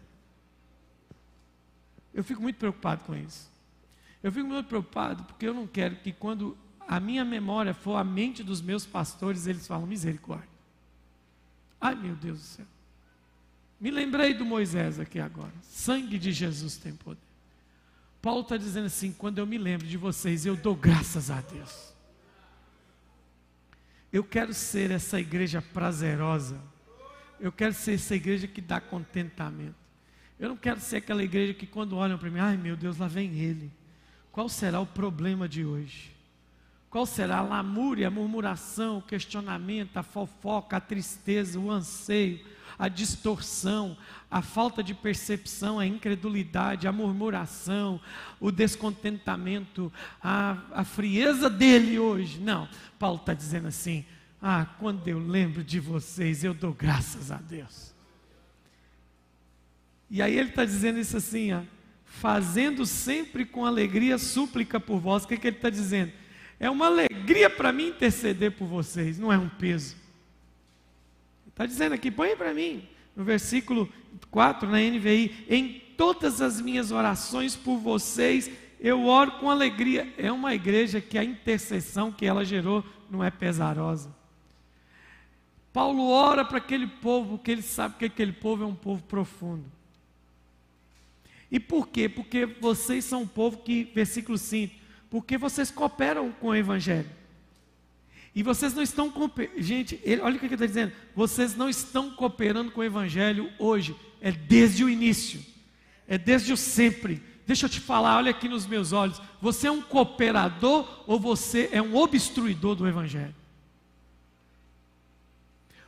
Eu 2.13 2.23
fico 2.23 2.43
muito 2.43 2.57
preocupado 2.57 3.05
com 3.05 3.17
isso. 3.17 3.49
Eu 4.23 4.31
fico 4.31 4.47
muito 4.47 4.67
preocupado 4.67 5.25
porque 5.25 5.47
eu 5.47 5.55
não 5.55 5.67
quero 5.67 5.97
que 5.97 6.13
quando 6.13 6.55
a 6.87 7.01
minha 7.01 7.25
memória 7.25 7.73
for 7.73 7.97
a 7.97 8.05
mente 8.05 8.43
dos 8.43 8.61
meus 8.61 8.85
pastores, 8.85 9.47
eles 9.47 9.67
falam 9.67 9.87
misericórdia. 9.87 10.49
Ai 11.81 11.95
meu 11.95 12.15
Deus 12.17 12.39
do 12.39 12.45
céu. 12.45 12.67
Me 13.81 13.91
lembrei 13.91 14.35
do 14.35 14.45
Moisés 14.45 15.01
aqui 15.01 15.19
agora. 15.19 15.55
Sangue 15.63 16.19
de 16.19 16.33
Jesus 16.33 16.77
tem 16.77 16.95
poder. 16.95 17.28
Paulo 18.21 18.41
está 18.41 18.57
dizendo 18.57 18.87
assim: 18.87 19.13
quando 19.13 19.39
eu 19.39 19.47
me 19.47 19.59
lembro 19.59 19.87
de 19.87 19.97
vocês, 19.97 20.45
eu 20.45 20.57
dou 20.57 20.75
graças 20.75 21.31
a 21.31 21.41
Deus. 21.41 21.95
Eu 24.13 24.25
quero 24.25 24.55
ser 24.55 24.91
essa 24.91 25.21
igreja 25.21 25.61
prazerosa. 25.61 26.61
Eu 27.39 27.53
quero 27.53 27.75
ser 27.75 27.95
essa 27.95 28.17
igreja 28.17 28.49
que 28.49 28.61
dá 28.61 28.81
contentamento. 28.81 29.77
Eu 30.39 30.49
não 30.49 30.57
quero 30.57 30.81
ser 30.81 30.97
aquela 30.97 31.23
igreja 31.23 31.53
que 31.55 31.67
quando 31.67 31.97
olham 31.97 32.19
para 32.19 32.31
mim, 32.31 32.39
ai 32.39 32.57
meu 32.57 32.77
Deus, 32.77 32.97
lá 32.97 33.07
vem 33.07 33.39
ele. 33.39 33.71
Qual 34.33 34.49
será 34.49 34.81
o 34.81 34.87
problema 34.87 35.49
de 35.49 35.65
hoje? 35.65 36.17
Qual 36.89 37.05
será 37.05 37.39
a 37.39 37.43
lamúria, 37.43 38.09
a 38.09 38.11
murmuração, 38.11 38.99
o 38.99 39.03
questionamento, 39.03 39.97
a 39.97 40.03
fofoca, 40.03 40.77
a 40.77 40.81
tristeza, 40.81 41.59
o 41.59 41.71
anseio, 41.71 42.41
a 42.79 42.89
distorção, 42.89 43.97
a 44.31 44.41
falta 44.41 44.83
de 44.83 44.95
percepção, 44.95 45.79
a 45.79 45.87
incredulidade, 45.87 46.87
a 46.87 46.93
murmuração, 46.93 48.01
o 48.39 48.53
descontentamento, 48.53 49.93
a, 50.23 50.59
a 50.73 50.85
frieza 50.85 51.51
dele 51.51 51.99
hoje. 51.99 52.39
Não, 52.39 52.69
Paulo 52.99 53.17
está 53.19 53.35
dizendo 53.35 53.69
assim: 53.69 54.05
ah, 54.41 54.67
quando 54.79 55.07
eu 55.09 55.19
lembro 55.19 55.65
de 55.65 55.81
vocês, 55.81 56.45
eu 56.45 56.55
dou 56.55 56.73
graças 56.73 57.33
a 57.33 57.37
Deus. 57.37 57.93
E 60.11 60.23
aí 60.23 60.39
ele 60.39 60.51
está 60.51 60.65
dizendo 60.65 60.99
isso 60.99 61.17
assim, 61.17 61.53
ó, 61.53 61.61
fazendo 62.05 62.87
sempre 62.87 63.45
com 63.45 63.67
alegria 63.67 64.17
súplica 64.17 64.81
por 64.81 65.01
vós. 65.01 65.25
O 65.25 65.29
que, 65.29 65.37
que 65.37 65.49
ele 65.49 65.57
está 65.57 65.69
dizendo? 65.69 66.13
É 66.59 66.71
uma 66.71 66.87
alegria 66.87 67.51
para 67.51 67.73
mim 67.73 67.89
interceder 67.89 68.53
por 68.53 68.67
vocês, 68.67 69.19
não 69.19 69.33
é 69.33 69.39
um 69.39 69.49
peso. 69.49 69.97
Está 71.59 71.67
dizendo 71.67 71.93
aqui, 71.93 72.09
põe 72.09 72.37
para 72.37 72.55
mim, 72.55 72.87
no 73.17 73.25
versículo 73.25 73.93
4 74.31 74.71
na 74.71 74.79
NVI: 74.79 75.45
Em 75.51 75.83
todas 75.97 76.41
as 76.41 76.61
minhas 76.61 76.93
orações 76.93 77.57
por 77.57 77.79
vocês, 77.79 78.49
eu 78.79 79.07
oro 79.07 79.33
com 79.41 79.51
alegria. 79.51 80.15
É 80.17 80.31
uma 80.31 80.55
igreja 80.55 81.01
que 81.01 81.19
a 81.19 81.25
intercessão 81.25 82.13
que 82.13 82.25
ela 82.25 82.45
gerou 82.45 82.85
não 83.11 83.25
é 83.25 83.31
pesarosa. 83.33 84.15
Paulo 85.73 86.09
ora 86.09 86.45
para 86.45 86.59
aquele 86.59 86.87
povo, 86.87 87.39
porque 87.39 87.51
ele 87.51 87.63
sabe 87.63 87.97
que 87.99 88.05
aquele 88.05 88.33
povo 88.33 88.63
é 88.63 88.67
um 88.69 88.75
povo 88.77 89.03
profundo. 89.03 89.65
E 91.51 91.59
por 91.59 91.89
quê? 91.89 92.09
Porque 92.09 92.47
vocês 92.47 93.05
são 93.05 93.23
um 93.23 93.27
povo 93.27 93.59
que, 93.59 93.83
versículo 93.83 94.39
5, 94.39 94.73
porque 95.11 95.37
vocês 95.37 95.73
cooperam 95.73 96.31
com 96.31 96.51
o 96.51 96.55
Evangelho. 96.55 97.18
E 98.39 98.43
vocês 98.45 98.73
não 98.73 98.85
estão, 98.85 99.13
gente, 99.57 100.01
ele, 100.05 100.21
olha 100.21 100.37
o 100.37 100.39
que 100.39 100.47
ele 100.47 100.55
está 100.55 100.65
dizendo, 100.65 100.93
vocês 101.13 101.57
não 101.57 101.69
estão 101.69 102.13
cooperando 102.13 102.71
com 102.71 102.81
o 102.81 102.85
Evangelho 102.85 103.53
hoje, 103.59 103.97
é 104.21 104.31
desde 104.31 104.85
o 104.85 104.89
início, 104.89 105.45
é 106.07 106.17
desde 106.17 106.53
o 106.53 106.57
sempre. 106.57 107.21
Deixa 107.45 107.67
eu 107.67 107.69
te 107.69 107.81
falar, 107.81 108.17
olha 108.17 108.31
aqui 108.31 108.49
nos 108.49 108.65
meus 108.65 108.93
olhos, 108.93 109.21
você 109.43 109.67
é 109.67 109.73
um 109.73 109.83
cooperador 109.83 111.03
ou 111.05 111.19
você 111.19 111.69
é 111.73 111.83
um 111.83 111.97
obstruidor 111.97 112.77
do 112.77 112.87
Evangelho? 112.87 113.35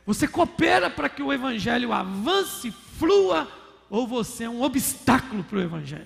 Você 0.05 0.27
coopera 0.27 0.89
para 0.89 1.07
que 1.07 1.23
o 1.23 1.31
Evangelho 1.31 1.93
avance, 1.93 2.69
flua, 2.99 3.49
ou 3.89 4.05
você 4.05 4.43
é 4.43 4.49
um 4.49 4.61
obstáculo 4.61 5.41
para 5.45 5.57
o 5.57 5.61
Evangelho? 5.61 6.05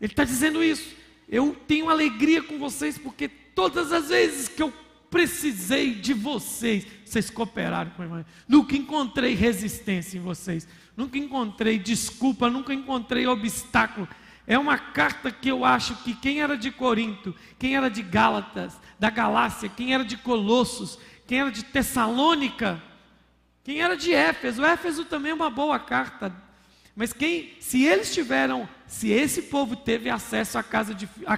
Ele 0.00 0.12
está 0.12 0.24
dizendo 0.24 0.60
isso. 0.60 0.96
Eu 1.28 1.56
tenho 1.68 1.88
alegria 1.88 2.42
com 2.42 2.58
vocês 2.58 2.98
porque 2.98 3.30
Todas 3.54 3.92
as 3.92 4.08
vezes 4.08 4.48
que 4.48 4.62
eu 4.62 4.72
precisei 5.10 5.94
de 5.94 6.14
vocês, 6.14 6.86
vocês 7.04 7.28
cooperaram 7.28 7.90
com 7.90 8.02
o 8.02 8.04
Evangelho. 8.04 8.26
Nunca 8.48 8.76
encontrei 8.76 9.34
resistência 9.34 10.16
em 10.16 10.20
vocês, 10.20 10.68
nunca 10.96 11.18
encontrei 11.18 11.78
desculpa, 11.78 12.48
nunca 12.48 12.72
encontrei 12.72 13.26
obstáculo. 13.26 14.08
É 14.46 14.58
uma 14.58 14.78
carta 14.78 15.30
que 15.30 15.48
eu 15.48 15.64
acho 15.64 15.96
que 16.02 16.14
quem 16.14 16.40
era 16.40 16.56
de 16.56 16.70
Corinto, 16.70 17.34
quem 17.58 17.76
era 17.76 17.88
de 17.90 18.02
Gálatas, 18.02 18.74
da 18.98 19.10
Galácia, 19.10 19.68
quem 19.68 19.92
era 19.92 20.04
de 20.04 20.16
Colossos, 20.16 20.98
quem 21.26 21.40
era 21.40 21.50
de 21.50 21.64
Tessalônica, 21.64 22.82
quem 23.62 23.80
era 23.80 23.96
de 23.96 24.12
Éfeso, 24.12 24.64
Éfeso 24.64 25.04
também 25.04 25.32
é 25.32 25.34
uma 25.34 25.50
boa 25.50 25.78
carta. 25.78 26.32
Mas 26.96 27.12
quem, 27.12 27.54
se 27.60 27.84
eles 27.84 28.12
tiveram, 28.12 28.68
se 28.86 29.10
esse 29.10 29.42
povo 29.42 29.76
teve 29.76 30.10
acesso 30.10 30.58
à 30.58 30.62
casa 30.62 30.94
de, 30.94 31.08
à, 31.26 31.34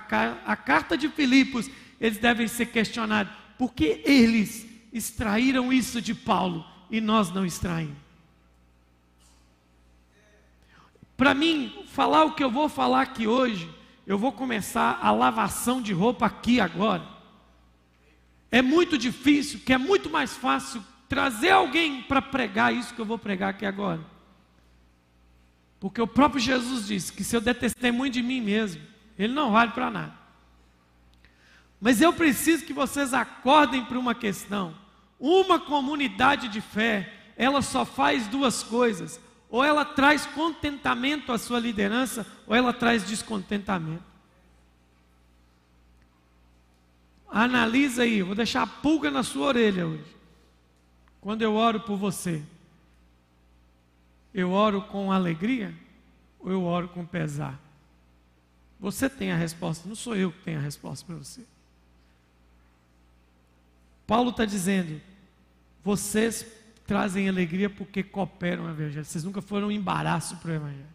à 0.46 0.56
carta 0.56 0.96
de 0.96 1.08
Filipos 1.08 1.70
eles 2.02 2.18
devem 2.18 2.48
ser 2.48 2.66
questionados. 2.66 3.32
Por 3.56 3.72
que 3.72 4.02
eles 4.04 4.66
extraíram 4.92 5.72
isso 5.72 6.02
de 6.02 6.16
Paulo 6.16 6.66
e 6.90 7.00
nós 7.00 7.30
não 7.30 7.46
extraímos? 7.46 7.96
Para 11.16 11.32
mim, 11.32 11.84
falar 11.86 12.24
o 12.24 12.34
que 12.34 12.42
eu 12.42 12.50
vou 12.50 12.68
falar 12.68 13.02
aqui 13.02 13.28
hoje, 13.28 13.72
eu 14.04 14.18
vou 14.18 14.32
começar 14.32 14.98
a 15.00 15.12
lavação 15.12 15.80
de 15.80 15.92
roupa 15.92 16.26
aqui 16.26 16.58
agora. 16.60 17.06
É 18.50 18.60
muito 18.60 18.98
difícil, 18.98 19.60
que 19.60 19.72
é 19.72 19.78
muito 19.78 20.10
mais 20.10 20.36
fácil 20.36 20.84
trazer 21.08 21.50
alguém 21.50 22.02
para 22.02 22.20
pregar 22.20 22.74
isso 22.74 22.92
que 22.92 23.00
eu 23.00 23.06
vou 23.06 23.18
pregar 23.18 23.50
aqui 23.50 23.64
agora. 23.64 24.00
Porque 25.78 26.02
o 26.02 26.06
próprio 26.06 26.40
Jesus 26.40 26.88
disse 26.88 27.12
que 27.12 27.22
se 27.22 27.36
eu 27.36 27.40
der 27.40 27.54
testemunho 27.54 28.10
de 28.10 28.22
mim 28.22 28.40
mesmo, 28.40 28.82
ele 29.16 29.32
não 29.32 29.52
vale 29.52 29.70
para 29.70 29.88
nada. 29.88 30.21
Mas 31.82 32.00
eu 32.00 32.12
preciso 32.12 32.64
que 32.64 32.72
vocês 32.72 33.12
acordem 33.12 33.84
para 33.84 33.98
uma 33.98 34.14
questão. 34.14 34.72
Uma 35.18 35.58
comunidade 35.58 36.46
de 36.46 36.60
fé, 36.60 37.12
ela 37.36 37.60
só 37.60 37.84
faz 37.84 38.28
duas 38.28 38.62
coisas: 38.62 39.18
ou 39.50 39.64
ela 39.64 39.84
traz 39.84 40.24
contentamento 40.24 41.32
à 41.32 41.38
sua 41.38 41.58
liderança, 41.58 42.24
ou 42.46 42.54
ela 42.54 42.72
traz 42.72 43.04
descontentamento. 43.04 44.04
Analisa 47.28 48.02
aí, 48.04 48.22
vou 48.22 48.36
deixar 48.36 48.62
a 48.62 48.66
pulga 48.66 49.10
na 49.10 49.24
sua 49.24 49.46
orelha 49.48 49.84
hoje. 49.84 50.16
Quando 51.20 51.42
eu 51.42 51.54
oro 51.54 51.80
por 51.80 51.96
você, 51.96 52.44
eu 54.32 54.52
oro 54.52 54.82
com 54.82 55.10
alegria 55.10 55.74
ou 56.38 56.52
eu 56.52 56.62
oro 56.62 56.88
com 56.88 57.04
pesar? 57.04 57.58
Você 58.78 59.10
tem 59.10 59.32
a 59.32 59.36
resposta, 59.36 59.88
não 59.88 59.96
sou 59.96 60.14
eu 60.14 60.30
que 60.30 60.44
tenho 60.44 60.60
a 60.60 60.62
resposta 60.62 61.04
para 61.04 61.16
você. 61.16 61.42
Paulo 64.12 64.28
está 64.28 64.44
dizendo: 64.44 65.00
vocês 65.82 66.44
trazem 66.86 67.30
alegria 67.30 67.70
porque 67.70 68.02
cooperam 68.02 68.66
o 68.66 68.68
Evangelho. 68.70 69.06
Vocês 69.06 69.24
nunca 69.24 69.40
foram 69.40 69.68
um 69.68 69.72
embaraço 69.72 70.36
para 70.36 70.50
o 70.50 70.54
Evangelho. 70.54 70.86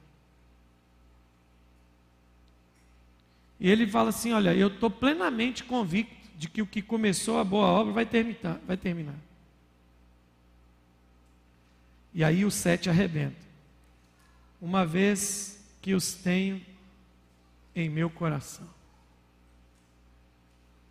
E 3.60 3.72
ele 3.72 3.88
fala 3.88 4.10
assim: 4.10 4.34
Olha, 4.34 4.54
eu 4.54 4.68
estou 4.68 4.92
plenamente 4.92 5.64
convicto 5.64 6.16
de 6.38 6.48
que 6.48 6.62
o 6.62 6.68
que 6.68 6.80
começou 6.80 7.40
a 7.40 7.44
boa 7.44 7.66
obra 7.66 7.92
vai 7.92 8.06
terminar. 8.06 8.62
Vai 8.68 8.78
terminar. 8.78 9.16
E 12.14 12.24
aí 12.24 12.46
o 12.46 12.52
sete 12.52 12.88
arrebenta. 12.88 13.42
Uma 14.62 14.86
vez 14.86 15.60
que 15.82 15.96
os 15.96 16.14
tenho 16.14 16.64
em 17.76 17.90
meu 17.90 18.12
coração. 18.12 18.77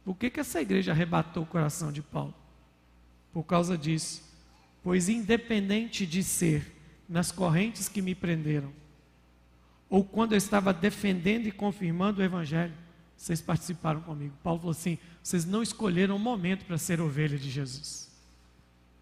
Por 0.07 0.17
que, 0.17 0.31
que 0.31 0.39
essa 0.39 0.61
igreja 0.63 0.93
arrebatou 0.93 1.43
o 1.43 1.47
coração 1.47 1.91
de 1.91 2.01
Paulo? 2.01 2.33
Por 3.33 3.43
causa 3.43 3.77
disso. 3.77 4.23
Pois, 4.81 5.09
independente 5.09 6.07
de 6.07 6.23
ser 6.23 6.73
nas 7.09 7.33
correntes 7.33 7.89
que 7.89 8.01
me 8.01 8.15
prenderam, 8.15 8.73
ou 9.91 10.05
quando 10.05 10.31
eu 10.31 10.39
estava 10.39 10.73
defendendo 10.73 11.49
e 11.49 11.53
confirmando 11.53 12.21
o 12.21 12.25
Evangelho, 12.25 12.73
vocês 13.17 13.41
participaram 13.41 14.01
comigo. 14.01 14.33
Paulo 14.45 14.61
falou 14.61 14.71
assim: 14.71 14.97
vocês 15.21 15.45
não 15.45 15.61
escolheram 15.61 16.15
o 16.15 16.21
momento 16.21 16.65
para 16.67 16.79
ser 16.79 17.01
ovelha 17.01 17.37
de 17.37 17.51
Jesus. 17.51 18.09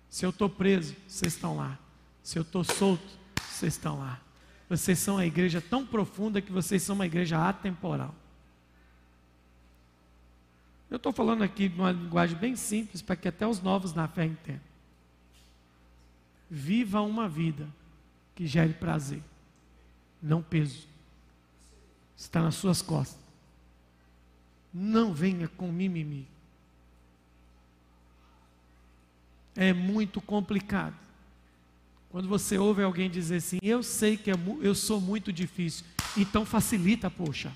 Se 0.09 0.25
eu 0.25 0.31
estou 0.31 0.49
preso, 0.49 0.97
vocês 1.07 1.35
estão 1.35 1.55
lá. 1.55 1.79
Se 2.23 2.39
eu 2.39 2.43
estou 2.43 2.65
solto, 2.65 3.19
vocês 3.51 3.75
estão 3.75 3.99
lá. 3.99 4.23
Vocês 4.71 4.99
são 4.99 5.19
a 5.19 5.27
igreja 5.27 5.61
tão 5.61 5.85
profunda 5.85 6.41
que 6.41 6.51
vocês 6.51 6.83
são 6.83 6.95
uma 6.95 7.05
igreja 7.05 7.47
atemporal. 7.47 8.15
Eu 10.91 10.97
estou 10.97 11.13
falando 11.13 11.43
aqui 11.43 11.69
de 11.69 11.79
uma 11.79 11.93
linguagem 11.93 12.37
bem 12.37 12.57
simples 12.57 13.03
para 13.03 13.17
que 13.17 13.29
até 13.29 13.47
os 13.47 13.61
novos 13.61 13.95
na 13.95 14.07
fé 14.07 14.25
entendam. 14.27 14.61
Viva 16.51 17.01
uma 17.01 17.29
vida 17.29 17.69
que 18.35 18.47
gere 18.47 18.75
prazer, 18.75 19.23
não 20.23 20.43
peso. 20.43 20.87
Está 22.17 22.43
nas 22.43 22.55
suas 22.55 22.81
costas. 22.81 23.19
Não 24.73 25.13
venha 25.13 25.49
com 25.49 25.71
mimimi. 25.71 26.27
É 29.57 29.73
muito 29.73 30.21
complicado. 30.21 30.95
Quando 32.11 32.29
você 32.29 32.57
ouve 32.57 32.83
alguém 32.83 33.11
dizer 33.11 33.37
assim, 33.37 33.59
eu 33.63 33.83
sei 33.83 34.17
que 34.17 34.31
é, 34.31 34.35
eu 34.61 34.75
sou 34.75 35.01
muito 35.01 35.33
difícil, 35.33 35.85
então 36.17 36.47
facilita, 36.47 37.11
poxa. 37.11 37.53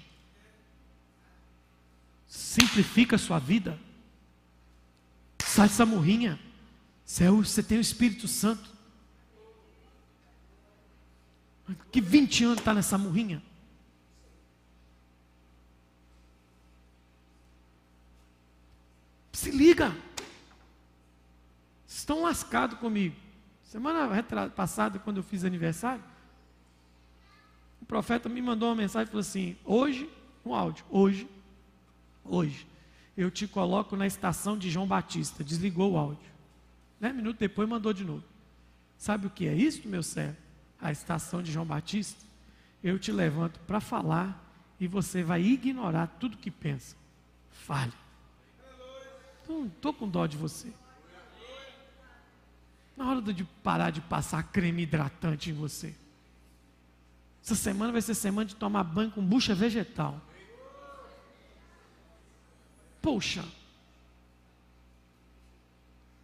Simplifica 2.29 3.17
a 3.17 3.19
sua 3.19 3.39
vida. 3.39 3.79
Sai 5.39 5.67
dessa 5.67 5.87
morrinha. 5.87 6.39
Você 7.05 7.63
tem 7.63 7.79
o 7.79 7.81
Espírito 7.81 8.29
Santo. 8.29 8.71
Que 11.91 12.01
20 12.01 12.45
anos 12.45 12.59
está 12.59 12.75
nessa 12.75 12.99
morrinha. 12.99 13.43
Se 19.33 19.51
liga. 19.51 19.97
Estão 21.87 22.23
lascados 22.23 22.79
comigo. 22.79 23.17
Semana 23.63 24.23
passada, 24.55 24.99
quando 24.99 25.19
eu 25.19 25.23
fiz 25.23 25.45
aniversário, 25.45 26.03
o 27.81 27.87
profeta 27.87 28.29
me 28.29 28.41
mandou 28.43 28.69
uma 28.69 28.75
mensagem 28.75 29.07
e 29.07 29.11
falou 29.11 29.21
assim: 29.21 29.57
hoje, 29.65 30.11
um 30.45 30.55
áudio, 30.55 30.85
hoje, 30.91 31.29
hoje, 32.29 32.67
eu 33.17 33.31
te 33.31 33.47
coloco 33.47 33.97
na 33.97 34.07
estação 34.07 34.57
de 34.57 34.71
João 34.71 34.87
Batista. 34.87 35.43
Desligou 35.43 35.93
o 35.93 35.99
áudio. 35.99 36.31
Dez 37.01 37.15
minutos 37.15 37.39
depois 37.39 37.69
mandou 37.69 37.93
de 37.93 38.05
novo. 38.05 38.25
Sabe 38.97 39.27
o 39.27 39.31
que 39.31 39.47
é 39.47 39.55
isso, 39.55 39.89
meu 39.89 40.03
servo? 40.03 40.37
A 40.81 40.93
estação 40.93 41.43
de 41.43 41.51
João 41.51 41.67
Batista. 41.67 42.25
Eu 42.83 42.99
te 42.99 43.11
levanto 43.11 43.59
para 43.61 43.81
falar 43.81 44.45
e 44.79 44.87
você 44.87 45.23
vai 45.23 45.43
ignorar 45.43 46.07
tudo 46.21 46.37
que 46.37 46.51
pensa. 46.51 46.97
Fale. 47.51 47.93
Não 49.49 49.67
estou 49.67 49.93
com 49.93 50.09
dó 50.09 50.27
de 50.27 50.37
você. 50.37 50.73
Na 52.97 53.11
hora 53.11 53.21
de 53.21 53.45
parar 53.63 53.91
de 53.91 54.01
passar 54.01 54.43
creme 54.43 54.83
hidratante 54.83 55.51
em 55.51 55.55
você. 55.55 55.95
Essa 57.43 57.55
semana 57.55 57.93
vai 57.93 58.03
ser 58.03 58.15
semana 58.15 58.45
de 58.45 58.57
tomar 58.57 58.85
banho 58.85 59.11
com 59.11 59.25
bucha 59.25 59.55
vegetal. 59.55 60.21
Poxa. 63.01 63.45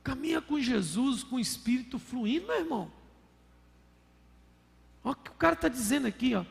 Caminha 0.03 0.41
com 0.41 0.61
Jesus, 0.61 1.23
com 1.23 1.37
o 1.37 1.41
Espírito 1.41 1.99
fluindo, 1.99 2.47
meu 2.47 2.57
irmão. 2.57 2.93
Olha 5.03 5.13
o 5.13 5.17
que 5.17 5.31
o 5.31 5.35
cara 5.35 5.55
está 5.55 5.69
dizendo 5.69 6.07
aqui, 6.07 6.35
ó. 6.35 6.45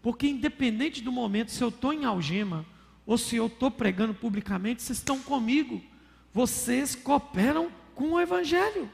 Porque 0.00 0.28
independente 0.28 1.02
do 1.02 1.12
momento, 1.12 1.50
se 1.50 1.62
eu 1.62 1.68
estou 1.68 1.92
em 1.92 2.04
algema, 2.04 2.64
ou 3.06 3.18
se 3.18 3.36
eu 3.36 3.46
estou 3.46 3.70
pregando 3.70 4.14
publicamente, 4.14 4.82
vocês 4.82 4.98
estão 4.98 5.20
comigo. 5.20 5.82
Vocês 6.32 6.94
cooperam 6.94 7.72
com 7.94 8.12
o 8.12 8.20
Evangelho. 8.20 8.90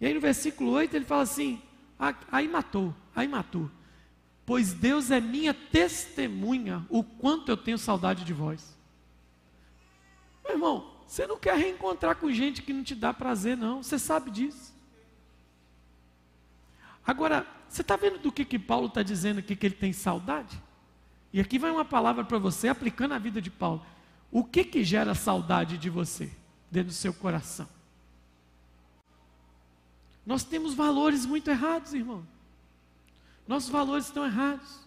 E 0.00 0.06
aí 0.06 0.14
no 0.14 0.20
versículo 0.20 0.70
8 0.70 0.94
ele 0.94 1.04
fala 1.04 1.22
assim: 1.22 1.60
aí 2.30 2.48
matou, 2.48 2.94
aí 3.14 3.28
matou. 3.28 3.70
Pois 4.46 4.72
Deus 4.72 5.10
é 5.10 5.20
minha 5.20 5.52
testemunha, 5.52 6.84
o 6.88 7.04
quanto 7.04 7.50
eu 7.50 7.56
tenho 7.56 7.78
saudade 7.78 8.24
de 8.24 8.32
vós. 8.32 8.76
Meu 10.44 10.54
irmão, 10.54 10.90
você 11.06 11.26
não 11.26 11.38
quer 11.38 11.56
reencontrar 11.56 12.16
com 12.16 12.30
gente 12.30 12.62
que 12.62 12.72
não 12.72 12.84
te 12.84 12.94
dá 12.94 13.12
prazer, 13.12 13.56
não, 13.56 13.82
você 13.82 13.98
sabe 13.98 14.30
disso. 14.30 14.72
Agora, 17.06 17.46
você 17.68 17.82
está 17.82 17.96
vendo 17.96 18.18
do 18.18 18.30
que, 18.30 18.44
que 18.44 18.58
Paulo 18.58 18.86
está 18.86 19.02
dizendo 19.02 19.38
aqui 19.38 19.56
que 19.56 19.66
ele 19.66 19.74
tem 19.74 19.92
saudade? 19.92 20.60
E 21.32 21.40
aqui 21.40 21.58
vai 21.58 21.70
uma 21.70 21.84
palavra 21.84 22.24
para 22.24 22.38
você, 22.38 22.68
aplicando 22.68 23.14
a 23.14 23.18
vida 23.18 23.40
de 23.40 23.50
Paulo. 23.50 23.84
O 24.30 24.44
que 24.44 24.64
que 24.64 24.84
gera 24.84 25.14
saudade 25.14 25.78
de 25.78 25.90
você 25.90 26.30
dentro 26.70 26.88
do 26.88 26.94
seu 26.94 27.12
coração? 27.12 27.68
Nós 30.24 30.44
temos 30.44 30.74
valores 30.74 31.26
muito 31.26 31.50
errados, 31.50 31.94
irmão. 31.94 32.26
Nossos 33.46 33.70
valores 33.70 34.06
estão 34.06 34.24
errados. 34.24 34.80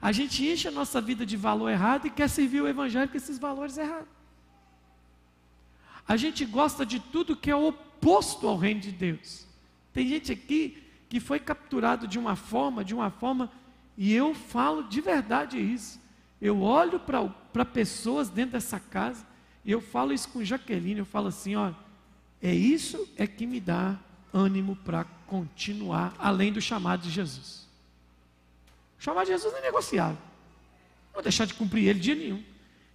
A 0.00 0.12
gente 0.12 0.46
enche 0.46 0.68
a 0.68 0.70
nossa 0.70 1.00
vida 1.00 1.26
de 1.26 1.36
valor 1.36 1.70
errado 1.70 2.06
e 2.06 2.10
quer 2.10 2.28
servir 2.28 2.60
o 2.60 2.68
Evangelho 2.68 3.08
com 3.08 3.16
esses 3.16 3.38
valores 3.38 3.76
errados. 3.78 4.17
A 6.08 6.16
gente 6.16 6.46
gosta 6.46 6.86
de 6.86 6.98
tudo 6.98 7.36
que 7.36 7.50
é 7.50 7.54
oposto 7.54 8.48
ao 8.48 8.56
reino 8.56 8.80
de 8.80 8.90
Deus. 8.90 9.46
Tem 9.92 10.08
gente 10.08 10.32
aqui 10.32 10.82
que 11.08 11.20
foi 11.20 11.38
capturado 11.38 12.08
de 12.08 12.18
uma 12.18 12.34
forma, 12.34 12.82
de 12.82 12.94
uma 12.94 13.10
forma, 13.10 13.52
e 13.96 14.14
eu 14.14 14.34
falo 14.34 14.84
de 14.84 15.02
verdade 15.02 15.58
isso. 15.58 16.00
Eu 16.40 16.62
olho 16.62 16.98
para 16.98 17.64
pessoas 17.64 18.28
dentro 18.30 18.52
dessa 18.52 18.80
casa, 18.80 19.26
e 19.64 19.70
eu 19.70 19.80
falo 19.82 20.12
isso 20.12 20.28
com 20.30 20.42
Jaqueline, 20.42 21.00
eu 21.00 21.04
falo 21.04 21.28
assim, 21.28 21.56
ó, 21.56 21.72
é 22.40 22.54
isso 22.54 23.06
é 23.16 23.26
que 23.26 23.46
me 23.46 23.60
dá 23.60 23.98
ânimo 24.32 24.76
para 24.76 25.04
continuar 25.26 26.14
além 26.18 26.52
do 26.52 26.60
chamado 26.60 27.02
de 27.02 27.10
Jesus. 27.10 27.66
O 28.98 29.02
chamado 29.02 29.26
de 29.26 29.32
Jesus 29.32 29.52
é 29.54 29.60
negociável. 29.60 30.16
Não 30.16 31.14
vou 31.14 31.22
deixar 31.22 31.44
de 31.44 31.54
cumprir 31.54 31.88
ele 31.88 32.00
dia 32.00 32.14
nenhum. 32.14 32.42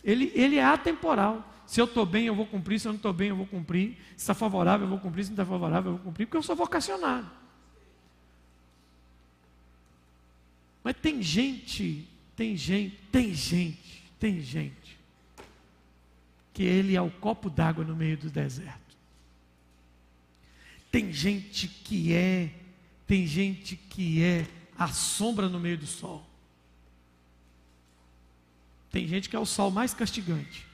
Ele, 0.04 0.32
ele 0.34 0.58
é 0.58 0.63
atemporal. 0.63 1.52
Se 1.65 1.80
eu 1.80 1.86
estou 1.86 2.06
bem, 2.06 2.26
eu 2.26 2.36
vou 2.36 2.45
cumprir. 2.45 2.80
Se 2.80 2.88
eu 2.88 2.91
não 2.91 2.97
estou 2.97 3.13
bem, 3.13 3.30
eu 3.30 3.36
vou 3.36 3.47
cumprir. 3.47 3.97
Se 4.15 4.23
está 4.23 4.34
favorável, 4.34 4.86
eu 4.86 4.89
vou 4.89 4.99
cumprir. 4.99 5.23
Se 5.23 5.32
não 5.32 5.36
está 5.36 5.45
favorável, 5.45 5.91
eu 5.91 5.97
vou 5.97 6.06
cumprir. 6.06 6.26
Porque 6.26 6.38
eu 6.38 6.43
sou 6.43 6.56
vocacionado. 6.56 7.30
Mas 10.84 10.95
tem 10.97 11.21
gente, 11.21 12.08
tem 12.36 12.58
gente, 12.58 12.99
tem 13.10 13.34
gente, 13.34 14.04
tem 14.19 14.41
gente, 14.41 14.99
que 16.54 16.63
ele 16.63 16.95
é 16.95 17.02
o 17.02 17.10
copo 17.10 17.49
d'água 17.49 17.86
no 17.86 17.95
meio 17.95 18.17
do 18.17 18.30
deserto. 18.30 18.97
Tem 20.91 21.12
gente 21.12 21.67
que 21.67 22.13
é, 22.13 22.54
tem 23.08 23.26
gente 23.26 23.76
que 23.78 24.21
é 24.21 24.45
a 24.78 24.89
sombra 24.89 25.47
no 25.47 25.60
meio 25.60 25.78
do 25.78 25.88
sol. 25.88 26.28
Tem 28.91 29.08
gente 29.08 29.30
que 29.30 29.36
é 29.36 29.39
o 29.39 29.45
sol 29.45 29.71
mais 29.71 29.93
castigante. 29.93 30.67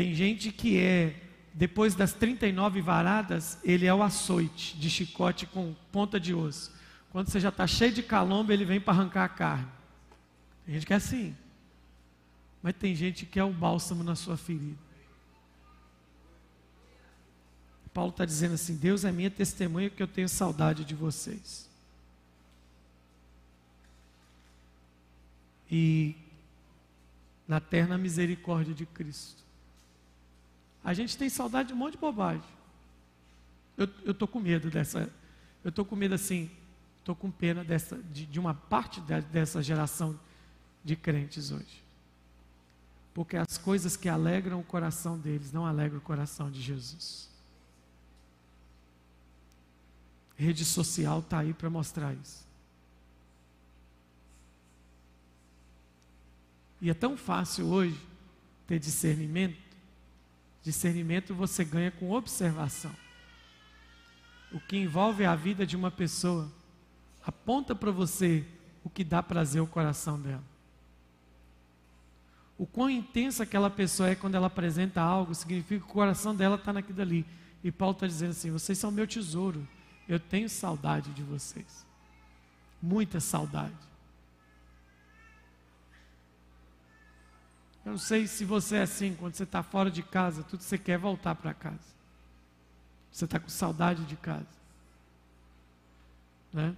Tem 0.00 0.14
gente 0.14 0.50
que 0.50 0.78
é, 0.78 1.14
depois 1.52 1.94
das 1.94 2.14
39 2.14 2.80
varadas, 2.80 3.58
ele 3.62 3.84
é 3.84 3.92
o 3.92 4.02
açoite 4.02 4.74
de 4.78 4.88
chicote 4.88 5.44
com 5.44 5.74
ponta 5.92 6.18
de 6.18 6.32
osso. 6.32 6.72
Quando 7.10 7.28
você 7.28 7.38
já 7.38 7.50
está 7.50 7.66
cheio 7.66 7.92
de 7.92 8.02
calombo, 8.02 8.50
ele 8.50 8.64
vem 8.64 8.80
para 8.80 8.94
arrancar 8.94 9.24
a 9.24 9.28
carne. 9.28 9.68
Tem 10.64 10.76
gente 10.76 10.86
que 10.86 10.94
é 10.94 10.96
assim. 10.96 11.36
Mas 12.62 12.74
tem 12.76 12.94
gente 12.94 13.26
que 13.26 13.38
é 13.38 13.44
o 13.44 13.52
bálsamo 13.52 14.02
na 14.02 14.14
sua 14.14 14.38
ferida. 14.38 14.78
Paulo 17.92 18.12
está 18.12 18.24
dizendo 18.24 18.54
assim: 18.54 18.74
Deus 18.74 19.04
é 19.04 19.12
minha 19.12 19.30
testemunha 19.30 19.90
que 19.90 20.02
eu 20.02 20.08
tenho 20.08 20.30
saudade 20.30 20.82
de 20.82 20.94
vocês. 20.94 21.68
E 25.70 26.16
na 27.46 27.60
terna 27.60 27.98
misericórdia 27.98 28.72
de 28.72 28.86
Cristo. 28.86 29.49
A 30.82 30.94
gente 30.94 31.16
tem 31.16 31.28
saudade 31.28 31.68
de 31.68 31.74
um 31.74 31.76
monte 31.76 31.92
de 31.92 31.98
bobagem. 31.98 32.42
Eu 33.76 34.12
estou 34.12 34.28
com 34.28 34.40
medo 34.40 34.70
dessa. 34.70 35.10
Eu 35.64 35.70
estou 35.70 35.84
com 35.84 35.96
medo 35.96 36.14
assim. 36.14 36.50
Estou 36.98 37.14
com 37.14 37.30
pena 37.30 37.64
dessa, 37.64 37.96
de, 37.96 38.26
de 38.26 38.38
uma 38.38 38.54
parte 38.54 39.00
de, 39.00 39.20
dessa 39.22 39.62
geração 39.62 40.18
de 40.84 40.96
crentes 40.96 41.50
hoje. 41.50 41.82
Porque 43.14 43.36
as 43.36 43.58
coisas 43.58 43.96
que 43.96 44.08
alegram 44.08 44.60
o 44.60 44.64
coração 44.64 45.18
deles 45.18 45.52
não 45.52 45.66
alegram 45.66 45.98
o 45.98 46.02
coração 46.02 46.50
de 46.50 46.60
Jesus. 46.60 47.28
Rede 50.36 50.64
social 50.64 51.20
está 51.20 51.40
aí 51.40 51.52
para 51.52 51.68
mostrar 51.68 52.14
isso. 52.14 52.46
E 56.80 56.88
é 56.88 56.94
tão 56.94 57.16
fácil 57.16 57.66
hoje 57.66 58.00
ter 58.66 58.78
discernimento. 58.78 59.69
Discernimento 60.62 61.34
você 61.34 61.64
ganha 61.64 61.90
com 61.90 62.10
observação. 62.10 62.94
O 64.52 64.60
que 64.60 64.76
envolve 64.76 65.24
a 65.24 65.34
vida 65.34 65.66
de 65.66 65.76
uma 65.76 65.90
pessoa 65.90 66.50
aponta 67.24 67.74
para 67.74 67.90
você 67.90 68.44
o 68.82 68.90
que 68.90 69.04
dá 69.04 69.22
prazer 69.22 69.60
ao 69.60 69.66
coração 69.66 70.20
dela. 70.20 70.42
O 72.58 72.66
quão 72.66 72.90
intensa 72.90 73.44
aquela 73.44 73.70
pessoa 73.70 74.10
é 74.10 74.14
quando 74.14 74.34
ela 74.34 74.48
apresenta 74.48 75.00
algo, 75.00 75.34
significa 75.34 75.84
que 75.84 75.90
o 75.90 75.94
coração 75.94 76.34
dela 76.34 76.56
está 76.56 76.72
naquilo 76.72 77.00
ali. 77.00 77.24
E 77.64 77.72
Paulo 77.72 77.94
está 77.94 78.06
dizendo 78.06 78.30
assim: 78.30 78.50
vocês 78.50 78.76
são 78.76 78.90
meu 78.90 79.06
tesouro. 79.06 79.66
Eu 80.08 80.20
tenho 80.20 80.48
saudade 80.48 81.10
de 81.12 81.22
vocês. 81.22 81.86
Muita 82.82 83.20
saudade. 83.20 83.89
Eu 87.90 87.94
não 87.94 87.98
sei 87.98 88.28
se 88.28 88.44
você 88.44 88.76
é 88.76 88.82
assim, 88.82 89.16
quando 89.16 89.34
você 89.34 89.42
está 89.42 89.64
fora 89.64 89.90
de 89.90 90.00
casa, 90.00 90.44
tudo 90.44 90.62
você 90.62 90.78
quer 90.78 90.92
é 90.92 90.98
voltar 90.98 91.34
para 91.34 91.52
casa. 91.52 91.90
Você 93.10 93.24
está 93.24 93.40
com 93.40 93.48
saudade 93.48 94.04
de 94.04 94.14
casa. 94.14 94.46
Né? 96.52 96.72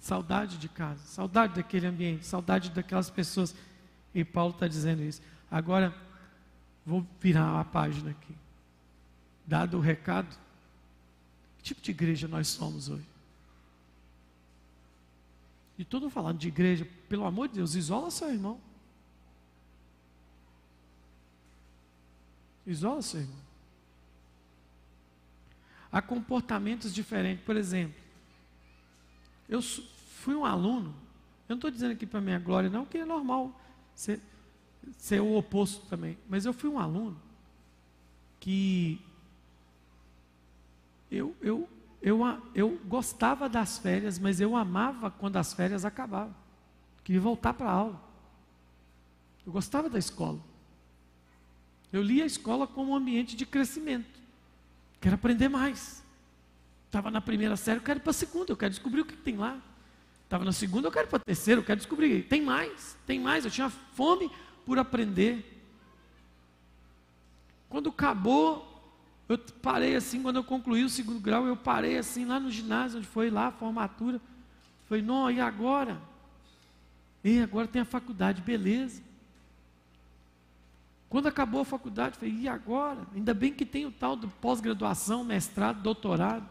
Saudade 0.00 0.58
de 0.58 0.68
casa, 0.68 0.98
saudade 1.04 1.54
daquele 1.54 1.86
ambiente, 1.86 2.26
saudade 2.26 2.68
daquelas 2.70 3.08
pessoas. 3.08 3.54
E 4.12 4.24
Paulo 4.24 4.54
está 4.54 4.66
dizendo 4.66 5.04
isso. 5.04 5.22
Agora, 5.48 5.94
vou 6.84 7.06
virar 7.20 7.60
a 7.60 7.64
página 7.64 8.10
aqui. 8.10 8.34
Dado 9.46 9.76
o 9.76 9.80
recado, 9.80 10.36
que 11.58 11.62
tipo 11.62 11.80
de 11.80 11.92
igreja 11.92 12.26
nós 12.26 12.48
somos 12.48 12.88
hoje? 12.88 13.06
E 15.78 15.84
todo 15.84 16.10
falando 16.10 16.38
de 16.38 16.48
igreja, 16.48 16.88
pelo 17.08 17.24
amor 17.24 17.46
de 17.46 17.54
Deus, 17.54 17.76
isola 17.76 18.10
seu 18.10 18.28
irmão. 18.28 18.60
Isola 22.70 23.02
seu 23.02 23.20
irmão. 23.20 23.50
Há 25.92 26.00
comportamentos 26.00 26.94
diferentes. 26.94 27.44
Por 27.44 27.56
exemplo, 27.56 28.00
eu 29.48 29.60
fui 29.60 30.34
um 30.34 30.44
aluno, 30.44 30.90
eu 31.48 31.50
não 31.50 31.56
estou 31.56 31.70
dizendo 31.70 31.92
aqui 31.92 32.06
para 32.06 32.20
minha 32.20 32.38
glória, 32.38 32.70
não, 32.70 32.86
que 32.86 32.98
é 32.98 33.04
normal 33.04 33.60
ser, 33.94 34.20
ser 34.96 35.20
o 35.20 35.36
oposto 35.36 35.86
também. 35.86 36.16
Mas 36.28 36.46
eu 36.46 36.52
fui 36.52 36.70
um 36.70 36.78
aluno 36.78 37.20
que 38.38 39.00
eu, 41.10 41.34
eu, 41.40 41.68
eu, 42.00 42.20
eu 42.54 42.80
gostava 42.86 43.48
das 43.48 43.78
férias, 43.78 44.18
mas 44.18 44.40
eu 44.40 44.56
amava 44.56 45.10
quando 45.10 45.36
as 45.36 45.52
férias 45.52 45.84
acabavam. 45.84 46.34
Queria 47.02 47.20
voltar 47.20 47.52
para 47.52 47.68
a 47.68 47.72
aula. 47.72 48.00
Eu 49.44 49.52
gostava 49.52 49.90
da 49.90 49.98
escola. 49.98 50.38
Eu 51.92 52.02
lia 52.02 52.24
a 52.24 52.26
escola 52.26 52.66
como 52.66 52.92
um 52.92 52.96
ambiente 52.96 53.36
de 53.36 53.44
crescimento. 53.44 54.20
Quero 55.00 55.14
aprender 55.14 55.48
mais. 55.48 56.04
Estava 56.86 57.10
na 57.10 57.20
primeira 57.20 57.56
série, 57.56 57.78
eu 57.78 57.82
quero 57.82 57.98
ir 57.98 58.02
para 58.02 58.10
a 58.10 58.14
segunda, 58.14 58.52
eu 58.52 58.56
quero 58.56 58.70
descobrir 58.70 59.00
o 59.00 59.04
que 59.04 59.16
tem 59.16 59.36
lá. 59.36 59.60
Estava 60.24 60.44
na 60.44 60.52
segunda, 60.52 60.88
eu 60.88 60.92
quero 60.92 61.06
ir 61.06 61.10
para 61.10 61.18
a 61.18 61.24
terceira, 61.24 61.60
eu 61.60 61.64
quero 61.64 61.78
descobrir. 61.78 62.22
Tem 62.24 62.42
mais, 62.42 62.96
tem 63.06 63.18
mais. 63.18 63.44
Eu 63.44 63.50
tinha 63.50 63.70
fome 63.70 64.30
por 64.64 64.78
aprender. 64.78 65.62
Quando 67.68 67.90
acabou 67.90 68.70
eu 69.30 69.38
parei 69.38 69.94
assim, 69.94 70.20
quando 70.20 70.36
eu 70.36 70.42
concluí 70.42 70.82
o 70.82 70.88
segundo 70.88 71.20
grau, 71.20 71.46
eu 71.46 71.56
parei 71.56 71.96
assim 71.96 72.24
lá 72.24 72.40
no 72.40 72.50
ginásio, 72.50 72.98
onde 72.98 73.06
foi 73.06 73.30
lá 73.30 73.46
a 73.46 73.52
formatura. 73.52 74.20
Falei, 74.88 75.04
não, 75.04 75.30
e 75.30 75.40
agora? 75.40 76.02
E 77.22 77.38
agora 77.38 77.68
tem 77.68 77.80
a 77.80 77.84
faculdade, 77.84 78.42
beleza. 78.42 79.00
Quando 81.10 81.26
acabou 81.26 81.62
a 81.62 81.64
faculdade, 81.64 82.16
falei, 82.16 82.32
e 82.32 82.48
agora? 82.48 83.04
Ainda 83.12 83.34
bem 83.34 83.52
que 83.52 83.66
tem 83.66 83.84
o 83.84 83.90
tal 83.90 84.14
do 84.14 84.28
pós-graduação, 84.28 85.24
mestrado, 85.24 85.82
doutorado. 85.82 86.48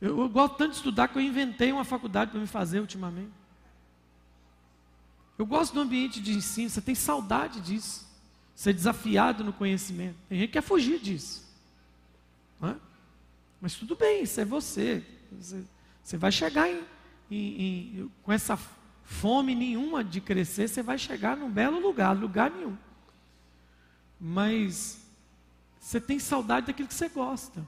Eu, 0.00 0.18
eu, 0.20 0.28
gosto 0.28 0.56
tanto 0.56 0.72
de 0.72 0.76
estudar 0.78 1.06
que 1.06 1.16
eu 1.16 1.22
inventei 1.22 1.70
uma 1.70 1.84
faculdade 1.84 2.32
para 2.32 2.40
me 2.40 2.46
fazer 2.48 2.80
ultimamente. 2.80 3.30
Eu 5.38 5.46
gosto 5.46 5.74
do 5.74 5.80
ambiente 5.80 6.20
de 6.20 6.32
ensino, 6.32 6.68
você 6.68 6.80
tem 6.80 6.96
saudade 6.96 7.60
disso 7.60 8.08
ser 8.52 8.72
desafiado 8.72 9.44
no 9.44 9.52
conhecimento. 9.52 10.16
Tem 10.28 10.40
gente 10.40 10.48
que 10.48 10.54
quer 10.54 10.62
fugir 10.62 10.98
disso. 10.98 11.48
É? 12.60 12.74
Mas 13.60 13.76
tudo 13.76 13.94
bem, 13.94 14.24
isso 14.24 14.40
é 14.40 14.44
você. 14.44 15.06
Você, 15.30 15.64
você 16.02 16.16
vai 16.16 16.32
chegar 16.32 16.68
em, 16.68 16.82
em, 17.30 18.00
em, 18.00 18.10
com 18.24 18.32
essa 18.32 18.58
fome 19.08 19.54
nenhuma 19.54 20.04
de 20.04 20.20
crescer, 20.20 20.68
você 20.68 20.82
vai 20.82 20.98
chegar 20.98 21.34
num 21.34 21.50
belo 21.50 21.80
lugar, 21.80 22.14
lugar 22.14 22.50
nenhum. 22.50 22.76
Mas 24.20 25.00
você 25.80 25.98
tem 25.98 26.18
saudade 26.18 26.66
daquilo 26.66 26.86
que 26.86 26.94
você 26.94 27.08
gosta. 27.08 27.66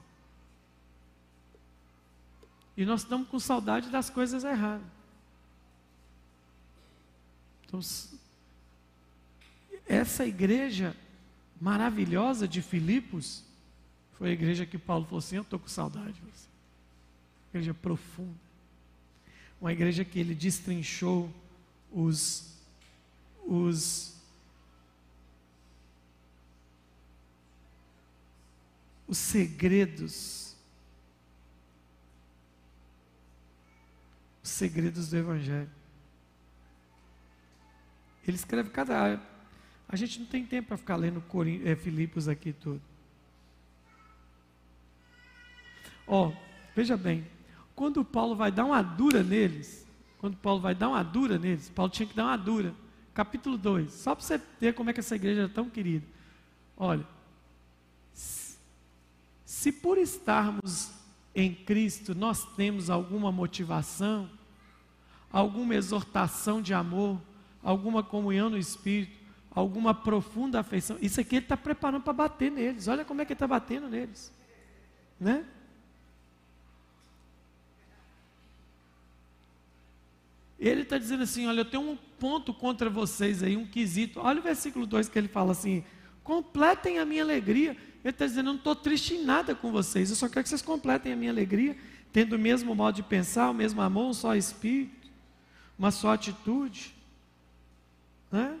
E 2.77 2.85
nós 2.85 3.01
estamos 3.01 3.27
com 3.27 3.39
saudade 3.39 3.89
das 3.89 4.09
coisas 4.09 4.43
erradas. 4.43 4.85
Então, 7.65 7.79
essa 9.87 10.25
igreja 10.25 10.95
maravilhosa 11.59 12.47
de 12.47 12.61
Filipos 12.61 13.43
foi 14.13 14.29
a 14.29 14.33
igreja 14.33 14.65
que 14.65 14.77
Paulo 14.77 15.05
falou 15.05 15.19
assim: 15.19 15.37
Eu 15.37 15.41
estou 15.41 15.57
com 15.57 15.67
saudade 15.67 16.13
de 16.13 16.21
você. 16.21 16.47
Igreja 17.49 17.73
profunda. 17.73 18.50
Uma 19.61 19.71
igreja 19.71 20.03
que 20.03 20.19
ele 20.19 20.33
destrinchou 20.33 21.31
os, 21.91 22.57
os, 23.45 24.19
os 29.07 29.17
segredos, 29.19 30.55
os 34.43 34.49
segredos 34.49 35.09
do 35.09 35.17
Evangelho. 35.17 35.69
Ele 38.27 38.37
escreve 38.37 38.71
cada 38.71 38.97
a 39.91 39.95
gente 39.97 40.19
não 40.19 40.25
tem 40.25 40.45
tempo 40.45 40.69
para 40.69 40.77
ficar 40.77 40.95
lendo 40.95 41.21
é, 41.65 41.75
Filipos 41.75 42.27
aqui 42.29 42.53
tudo. 42.53 42.81
Ó, 46.07 46.29
oh, 46.29 46.33
veja 46.73 46.95
bem, 46.95 47.27
quando 47.75 48.03
Paulo 48.03 48.35
vai 48.35 48.51
dar 48.51 48.65
uma 48.65 48.81
dura 48.81 49.23
neles, 49.23 49.87
quando 50.19 50.37
Paulo 50.37 50.59
vai 50.59 50.75
dar 50.75 50.89
uma 50.89 51.03
dura 51.03 51.37
neles, 51.37 51.69
Paulo 51.69 51.91
tinha 51.91 52.07
que 52.07 52.15
dar 52.15 52.25
uma 52.25 52.37
dura. 52.37 52.73
Capítulo 53.13 53.57
2, 53.57 53.91
só 53.91 54.15
para 54.15 54.23
você 54.23 54.41
ver 54.59 54.73
como 54.73 54.89
é 54.89 54.93
que 54.93 54.99
essa 54.99 55.15
igreja 55.15 55.43
é 55.43 55.47
tão 55.47 55.69
querida. 55.69 56.05
Olha, 56.77 57.05
se 58.13 59.71
por 59.71 59.97
estarmos 59.97 60.91
em 61.35 61.53
Cristo 61.53 62.15
nós 62.15 62.45
temos 62.55 62.89
alguma 62.89 63.31
motivação, 63.31 64.29
alguma 65.31 65.75
exortação 65.75 66.61
de 66.61 66.73
amor, 66.73 67.21
alguma 67.63 68.01
comunhão 68.01 68.49
no 68.49 68.57
Espírito, 68.57 69.19
alguma 69.53 69.93
profunda 69.93 70.59
afeição. 70.59 70.97
Isso 71.01 71.19
aqui 71.19 71.35
ele 71.35 71.45
está 71.45 71.57
preparando 71.57 72.03
para 72.03 72.13
bater 72.13 72.51
neles. 72.51 72.87
Olha 72.87 73.05
como 73.05 73.21
é 73.21 73.25
que 73.25 73.33
ele 73.33 73.35
está 73.35 73.47
batendo 73.47 73.89
neles. 73.89 74.31
Né? 75.19 75.45
Ele 80.61 80.83
está 80.83 80.97
dizendo 80.97 81.23
assim: 81.23 81.47
olha, 81.47 81.61
eu 81.61 81.65
tenho 81.65 81.83
um 81.83 81.97
ponto 82.19 82.53
contra 82.53 82.89
vocês 82.89 83.43
aí, 83.43 83.57
um 83.57 83.65
quesito. 83.65 84.19
Olha 84.21 84.39
o 84.39 84.43
versículo 84.43 84.85
2 84.85 85.09
que 85.09 85.17
ele 85.19 85.27
fala 85.27 85.51
assim: 85.51 85.83
completem 86.23 86.99
a 86.99 87.05
minha 87.05 87.23
alegria. 87.23 87.71
Ele 88.03 88.11
está 88.11 88.25
dizendo: 88.25 88.47
eu 88.47 88.53
não 88.53 88.57
estou 88.59 88.75
triste 88.75 89.15
em 89.15 89.25
nada 89.25 89.53
com 89.53 89.71
vocês, 89.71 90.09
eu 90.09 90.15
só 90.15 90.29
quero 90.29 90.43
que 90.43 90.49
vocês 90.49 90.61
completem 90.61 91.11
a 91.11 91.15
minha 91.17 91.31
alegria, 91.31 91.75
tendo 92.13 92.37
o 92.37 92.39
mesmo 92.39 92.73
modo 92.73 92.95
de 92.95 93.03
pensar, 93.03 93.49
o 93.49 93.53
mesmo 93.53 93.81
amor, 93.81 94.09
um 94.09 94.13
só 94.13 94.35
espírito 94.35 95.01
uma 95.81 95.89
só 95.89 96.13
atitude. 96.13 96.93
Né? 98.31 98.55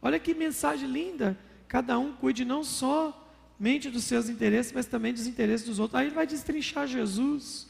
Olha 0.00 0.16
que 0.16 0.32
mensagem 0.32 0.88
linda. 0.88 1.36
Cada 1.66 1.98
um 1.98 2.12
cuide 2.12 2.44
não 2.44 2.62
só 2.62 3.28
mente 3.58 3.90
dos 3.90 4.04
seus 4.04 4.28
interesses, 4.28 4.72
mas 4.72 4.86
também 4.86 5.12
dos 5.12 5.26
interesses 5.26 5.66
dos 5.66 5.80
outros. 5.80 5.98
Aí 5.98 6.06
ele 6.06 6.14
vai 6.14 6.24
destrinchar 6.24 6.86
Jesus, 6.86 7.66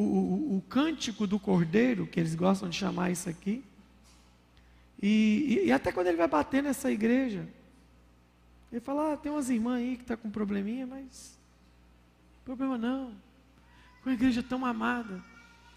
o, 0.00 0.56
o, 0.58 0.62
cântico 0.68 1.26
do 1.26 1.40
cordeiro, 1.40 2.06
que 2.06 2.20
eles 2.20 2.34
gostam 2.34 2.68
de 2.68 2.76
chamar 2.76 3.10
isso 3.10 3.28
aqui. 3.28 3.64
E, 5.02 5.60
e, 5.64 5.66
e 5.66 5.72
até 5.72 5.90
quando 5.90 6.06
ele 6.06 6.16
vai 6.16 6.28
bater 6.28 6.62
nessa 6.62 6.90
igreja, 6.90 7.48
ele 8.70 8.80
fala: 8.80 9.14
ah, 9.14 9.16
tem 9.16 9.32
umas 9.32 9.50
irmãs 9.50 9.78
aí 9.78 9.96
que 9.96 10.02
estão 10.02 10.16
tá 10.16 10.22
com 10.22 10.30
probleminha, 10.30 10.86
mas 10.86 11.36
problema 12.44 12.78
não. 12.78 13.12
Uma 14.04 14.14
igreja 14.14 14.42
tão 14.42 14.64
amada. 14.64 15.22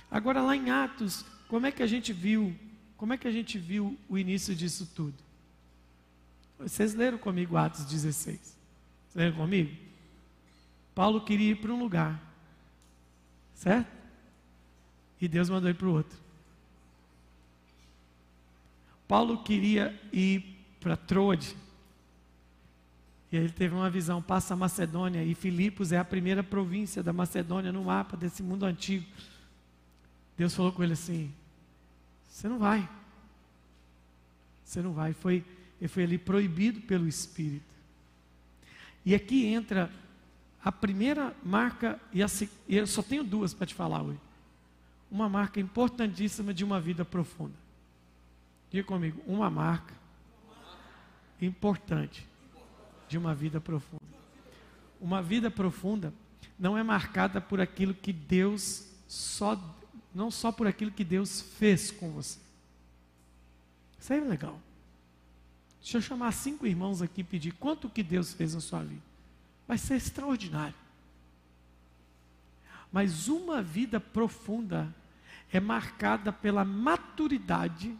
Agora 0.09 0.41
lá 0.41 0.55
em 0.55 0.69
Atos, 0.69 1.25
como 1.47 1.65
é 1.65 1.71
que 1.71 1.81
a 1.81 1.87
gente 1.87 2.13
viu? 2.13 2.55
Como 2.97 3.13
é 3.13 3.17
que 3.17 3.27
a 3.27 3.31
gente 3.31 3.57
viu 3.57 3.97
o 4.07 4.17
início 4.17 4.55
disso 4.55 4.87
tudo? 4.95 5.15
Vocês 6.59 6.93
leram 6.93 7.17
comigo 7.17 7.57
Atos 7.57 7.85
16? 7.85 8.37
Vocês 8.37 8.55
leram 9.15 9.35
comigo? 9.35 9.75
Paulo 10.93 11.21
queria 11.21 11.51
ir 11.51 11.55
para 11.55 11.73
um 11.73 11.79
lugar, 11.79 12.21
certo? 13.55 14.00
E 15.21 15.27
Deus 15.27 15.49
mandou 15.49 15.69
ir 15.69 15.75
para 15.75 15.87
o 15.87 15.93
outro. 15.93 16.17
Paulo 19.07 19.43
queria 19.43 19.93
ir 20.11 20.43
para 20.79 20.97
Troade. 20.97 21.55
E 23.31 23.37
ele 23.37 23.49
teve 23.49 23.75
uma 23.75 23.89
visão, 23.89 24.21
passa 24.21 24.53
a 24.55 24.57
Macedônia, 24.57 25.23
e 25.23 25.35
Filipos 25.35 25.91
é 25.91 25.97
a 25.97 26.03
primeira 26.03 26.43
província 26.43 27.03
da 27.03 27.13
Macedônia 27.13 27.71
no 27.71 27.85
mapa 27.85 28.17
desse 28.17 28.41
mundo 28.41 28.65
antigo. 28.65 29.05
Deus 30.37 30.55
falou 30.55 30.71
com 30.71 30.83
ele 30.83 30.93
assim: 30.93 31.31
Você 32.27 32.49
não 32.49 32.57
vai. 32.57 32.89
Você 34.65 34.81
não 34.81 34.91
vai. 34.91 35.13
Foi, 35.13 35.45
ele 35.79 35.87
foi 35.87 36.03
ali 36.03 36.17
proibido 36.17 36.81
pelo 36.81 37.07
Espírito. 37.07 37.63
E 39.05 39.13
aqui 39.13 39.45
entra 39.45 39.91
a 40.63 40.71
primeira 40.71 41.35
marca, 41.43 41.99
e, 42.11 42.23
a, 42.23 42.27
e 42.67 42.77
eu 42.77 42.87
só 42.87 43.01
tenho 43.03 43.23
duas 43.23 43.53
para 43.53 43.67
te 43.67 43.73
falar 43.73 44.01
hoje. 44.01 44.19
Uma 45.11 45.27
marca 45.27 45.59
importantíssima 45.59 46.53
de 46.53 46.63
uma 46.63 46.79
vida 46.79 47.03
profunda. 47.03 47.55
Diga 48.69 48.87
comigo, 48.87 49.21
uma 49.27 49.49
marca 49.49 49.93
importante 51.41 52.25
de 53.09 53.17
uma 53.17 53.35
vida 53.35 53.59
profunda. 53.59 54.01
Uma 55.01 55.21
vida 55.21 55.51
profunda 55.51 56.13
não 56.57 56.77
é 56.77 56.83
marcada 56.83 57.41
por 57.41 57.59
aquilo 57.59 57.93
que 57.93 58.13
Deus 58.13 58.87
só 59.07 59.59
não 60.13 60.29
só 60.29 60.51
por 60.51 60.67
aquilo 60.67 60.91
que 60.91 61.03
Deus 61.03 61.41
fez 61.41 61.89
com 61.89 62.11
você. 62.11 62.39
Isso 63.99 64.13
aí 64.13 64.19
é 64.19 64.23
legal. 64.23 64.59
Deixa 65.81 65.97
eu 65.97 66.01
chamar 66.01 66.31
cinco 66.31 66.67
irmãos 66.67 67.01
aqui 67.01 67.21
e 67.21 67.23
pedir 67.23 67.53
quanto 67.53 67.89
que 67.89 68.03
Deus 68.03 68.33
fez 68.33 68.53
na 68.53 68.61
sua 68.61 68.83
vida. 68.83 69.01
Vai 69.67 69.77
ser 69.77 69.95
extraordinário. 69.95 70.75
Mas 72.91 73.27
uma 73.27 73.61
vida 73.61 73.99
profunda 73.99 74.93
é 75.51 75.59
marcada 75.59 76.31
pela 76.31 76.63
maturidade 76.63 77.97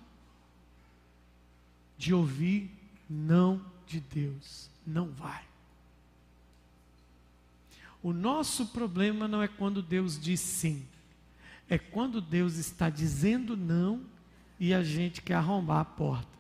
de 1.98 2.14
ouvir 2.14 2.72
não 3.10 3.64
de 3.86 4.00
Deus 4.00 4.70
não 4.86 5.10
vai. 5.10 5.44
O 8.02 8.12
nosso 8.14 8.68
problema 8.68 9.28
não 9.28 9.44
é 9.44 9.48
quando 9.48 9.82
Deus 9.82 10.20
diz 10.20 10.40
sim, 10.40 10.86
é 11.70 11.78
quando 11.78 12.20
Deus 12.20 12.56
está 12.56 12.90
dizendo 12.90 13.56
não 13.56 14.04
e 14.60 14.74
a 14.74 14.84
gente 14.84 15.22
quer 15.22 15.36
arrombar 15.36 15.80
a 15.80 15.86
porta. 15.86 16.32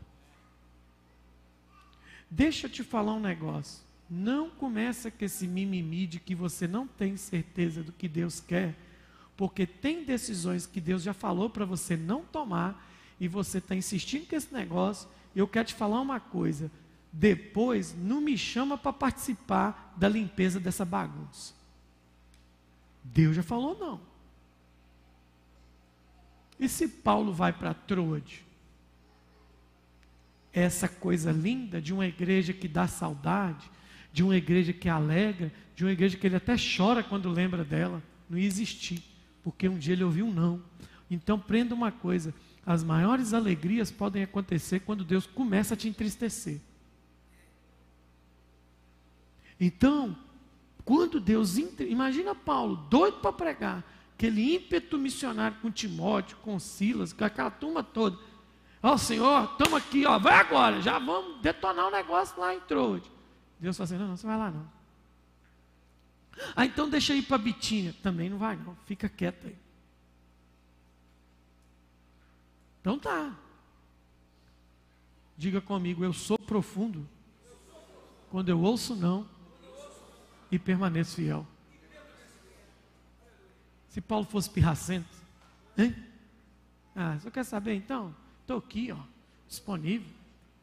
Deixa 2.29 2.65
eu 2.65 2.71
te 2.71 2.83
falar 2.83 3.13
um 3.13 3.19
negócio. 3.19 3.83
Não 4.09 4.49
começa 4.49 5.11
com 5.11 5.23
esse 5.23 5.47
mimimi 5.47 6.07
de 6.07 6.19
que 6.19 6.33
você 6.33 6.67
não 6.67 6.87
tem 6.87 7.15
certeza 7.15 7.83
do 7.83 7.91
que 7.91 8.07
Deus 8.07 8.39
quer, 8.39 8.75
porque 9.41 9.65
tem 9.65 10.03
decisões 10.05 10.67
que 10.67 10.79
Deus 10.79 11.01
já 11.01 11.15
falou 11.15 11.49
para 11.49 11.65
você 11.65 11.97
não 11.97 12.21
tomar 12.23 12.87
e 13.19 13.27
você 13.27 13.57
está 13.57 13.75
insistindo 13.75 14.27
com 14.27 14.35
esse 14.35 14.53
negócio. 14.53 15.09
Eu 15.35 15.47
quero 15.47 15.69
te 15.69 15.73
falar 15.73 15.99
uma 15.99 16.19
coisa: 16.19 16.69
depois 17.11 17.95
não 17.97 18.21
me 18.21 18.37
chama 18.37 18.77
para 18.77 18.93
participar 18.93 19.95
da 19.97 20.07
limpeza 20.07 20.59
dessa 20.59 20.85
bagunça. 20.85 21.55
Deus 23.03 23.35
já 23.35 23.41
falou 23.41 23.75
não. 23.79 23.99
E 26.59 26.69
se 26.69 26.87
Paulo 26.87 27.33
vai 27.33 27.51
para 27.51 27.73
Troade? 27.73 28.45
Essa 30.53 30.87
coisa 30.87 31.31
linda 31.31 31.81
de 31.81 31.91
uma 31.91 32.05
igreja 32.05 32.53
que 32.53 32.67
dá 32.67 32.87
saudade, 32.87 33.71
de 34.13 34.21
uma 34.21 34.37
igreja 34.37 34.71
que 34.71 34.87
alegra, 34.87 35.51
de 35.75 35.83
uma 35.83 35.91
igreja 35.91 36.15
que 36.15 36.27
ele 36.27 36.35
até 36.35 36.53
chora 36.57 37.01
quando 37.01 37.27
lembra 37.27 37.63
dela, 37.63 38.03
não 38.29 38.37
ia 38.37 38.45
existir, 38.45 39.01
porque 39.43 39.67
um 39.67 39.77
dia 39.77 39.93
ele 39.93 40.03
ouviu 40.03 40.25
um 40.25 40.33
não. 40.33 40.61
Então 41.09 41.39
prenda 41.39 41.75
uma 41.75 41.91
coisa: 41.91 42.33
as 42.65 42.83
maiores 42.83 43.33
alegrias 43.33 43.91
podem 43.91 44.23
acontecer 44.23 44.81
quando 44.81 45.03
Deus 45.03 45.25
começa 45.25 45.73
a 45.73 45.77
te 45.77 45.87
entristecer. 45.87 46.59
Então, 49.59 50.17
quando 50.83 51.19
Deus. 51.19 51.57
Imagina 51.57 52.33
Paulo, 52.33 52.75
doido 52.89 53.19
para 53.19 53.33
pregar, 53.33 53.83
aquele 54.13 54.55
ímpeto 54.55 54.97
missionário 54.97 55.57
com 55.61 55.71
Timóteo, 55.71 56.37
com 56.37 56.59
Silas, 56.59 57.13
com 57.13 57.23
aquela 57.23 57.51
turma 57.51 57.83
toda. 57.83 58.17
Ó 58.83 58.93
oh, 58.93 58.97
Senhor, 58.97 59.51
estamos 59.51 59.75
aqui, 59.75 60.05
ó, 60.07 60.17
vai 60.17 60.33
agora, 60.33 60.81
já 60.81 60.97
vamos 60.97 61.39
detonar 61.41 61.85
o 61.85 61.89
um 61.89 61.91
negócio 61.91 62.39
lá 62.39 62.55
em 62.55 62.59
Troade. 62.61 63.11
Deus 63.59 63.77
fala 63.77 63.85
assim: 63.85 63.97
não, 63.97 64.07
não, 64.07 64.17
você 64.17 64.25
vai 64.25 64.37
lá 64.37 64.49
não. 64.49 64.80
Ah, 66.55 66.65
então 66.65 66.89
deixa 66.89 67.13
ir 67.13 67.23
para 67.23 67.37
Bitinha. 67.37 67.93
Também 68.01 68.29
não 68.29 68.37
vai, 68.37 68.55
não, 68.55 68.75
fica 68.85 69.07
quieto 69.07 69.47
aí. 69.47 69.55
Então 72.79 72.97
tá. 72.97 73.35
Diga 75.37 75.61
comigo, 75.61 76.03
eu 76.03 76.13
sou 76.13 76.37
profundo. 76.37 77.07
Quando 78.29 78.49
eu 78.49 78.61
ouço 78.61 78.95
não, 78.95 79.27
e 80.51 80.59
permaneço 80.59 81.15
fiel. 81.15 81.47
Se 83.87 84.01
Paulo 84.01 84.25
fosse 84.25 84.49
pirracento, 84.49 85.09
hein? 85.77 85.95
Ah, 86.95 87.17
você 87.17 87.31
quer 87.31 87.43
saber 87.43 87.75
então? 87.75 88.15
Estou 88.41 88.57
aqui, 88.57 88.91
ó, 88.91 88.97
disponível, 89.47 90.07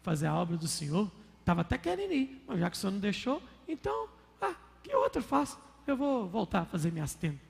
fazer 0.02 0.26
a 0.26 0.34
obra 0.34 0.56
do 0.56 0.68
Senhor. 0.68 1.10
Estava 1.40 1.62
até 1.62 1.78
querendo 1.78 2.12
ir, 2.12 2.42
mas 2.46 2.60
já 2.60 2.70
que 2.70 2.76
o 2.76 2.80
Senhor 2.80 2.92
não 2.92 3.00
deixou, 3.00 3.42
então, 3.66 4.08
ah, 4.40 4.54
que 4.82 4.94
outro 4.94 5.22
faço? 5.22 5.58
Eu 5.88 5.96
vou 5.96 6.28
voltar 6.28 6.60
a 6.60 6.66
fazer 6.66 6.92
minhas 6.92 7.14
tendas. 7.14 7.40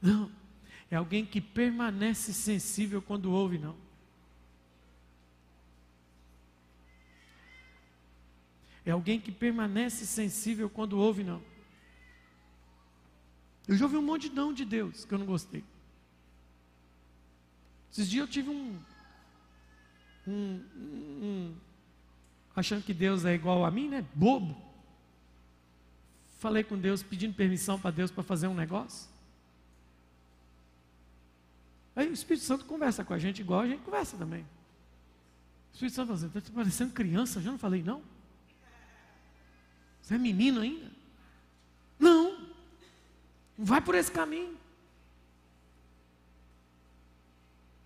Não, 0.00 0.32
é 0.90 0.96
alguém 0.96 1.26
que 1.26 1.38
permanece 1.38 2.32
sensível 2.32 3.02
quando 3.02 3.30
ouve, 3.30 3.58
não. 3.58 3.76
É 8.86 8.90
alguém 8.90 9.20
que 9.20 9.30
permanece 9.30 10.06
sensível 10.06 10.70
quando 10.70 10.98
ouve 10.98 11.22
não. 11.22 11.42
Eu 13.68 13.76
já 13.76 13.84
ouvi 13.84 13.98
um 13.98 14.02
monte 14.02 14.30
de 14.30 14.34
não 14.34 14.54
de 14.54 14.64
Deus 14.64 15.04
que 15.04 15.12
eu 15.12 15.18
não 15.18 15.26
gostei. 15.26 15.62
Esses 17.92 18.08
dias 18.08 18.22
eu 18.22 18.32
tive 18.32 18.48
um, 18.48 18.80
um, 20.26 20.64
um 20.74 21.56
achando 22.56 22.82
que 22.82 22.94
Deus 22.94 23.26
é 23.26 23.34
igual 23.34 23.66
a 23.66 23.70
mim, 23.70 23.90
né? 23.90 24.06
Bobo. 24.14 24.69
Falei 26.40 26.64
com 26.64 26.78
Deus, 26.78 27.02
pedindo 27.02 27.34
permissão 27.34 27.78
para 27.78 27.90
Deus 27.90 28.10
para 28.10 28.22
fazer 28.22 28.48
um 28.48 28.54
negócio. 28.54 29.10
Aí 31.94 32.08
o 32.08 32.14
Espírito 32.14 32.46
Santo 32.46 32.64
conversa 32.64 33.04
com 33.04 33.12
a 33.12 33.18
gente 33.18 33.42
igual 33.42 33.60
a 33.60 33.66
gente 33.66 33.82
conversa 33.82 34.16
também. 34.16 34.40
O 34.40 35.74
Espírito 35.74 35.94
Santo 35.94 36.06
fala 36.06 36.18
assim, 36.18 36.38
está 36.38 36.50
parecendo 36.54 36.94
criança, 36.94 37.42
já 37.42 37.50
não 37.50 37.58
falei 37.58 37.82
não? 37.82 38.02
Você 40.00 40.14
é 40.14 40.18
menino 40.18 40.62
ainda? 40.62 40.90
Não. 41.98 42.38
Não 43.58 43.66
vai 43.66 43.82
por 43.82 43.94
esse 43.94 44.10
caminho. 44.10 44.56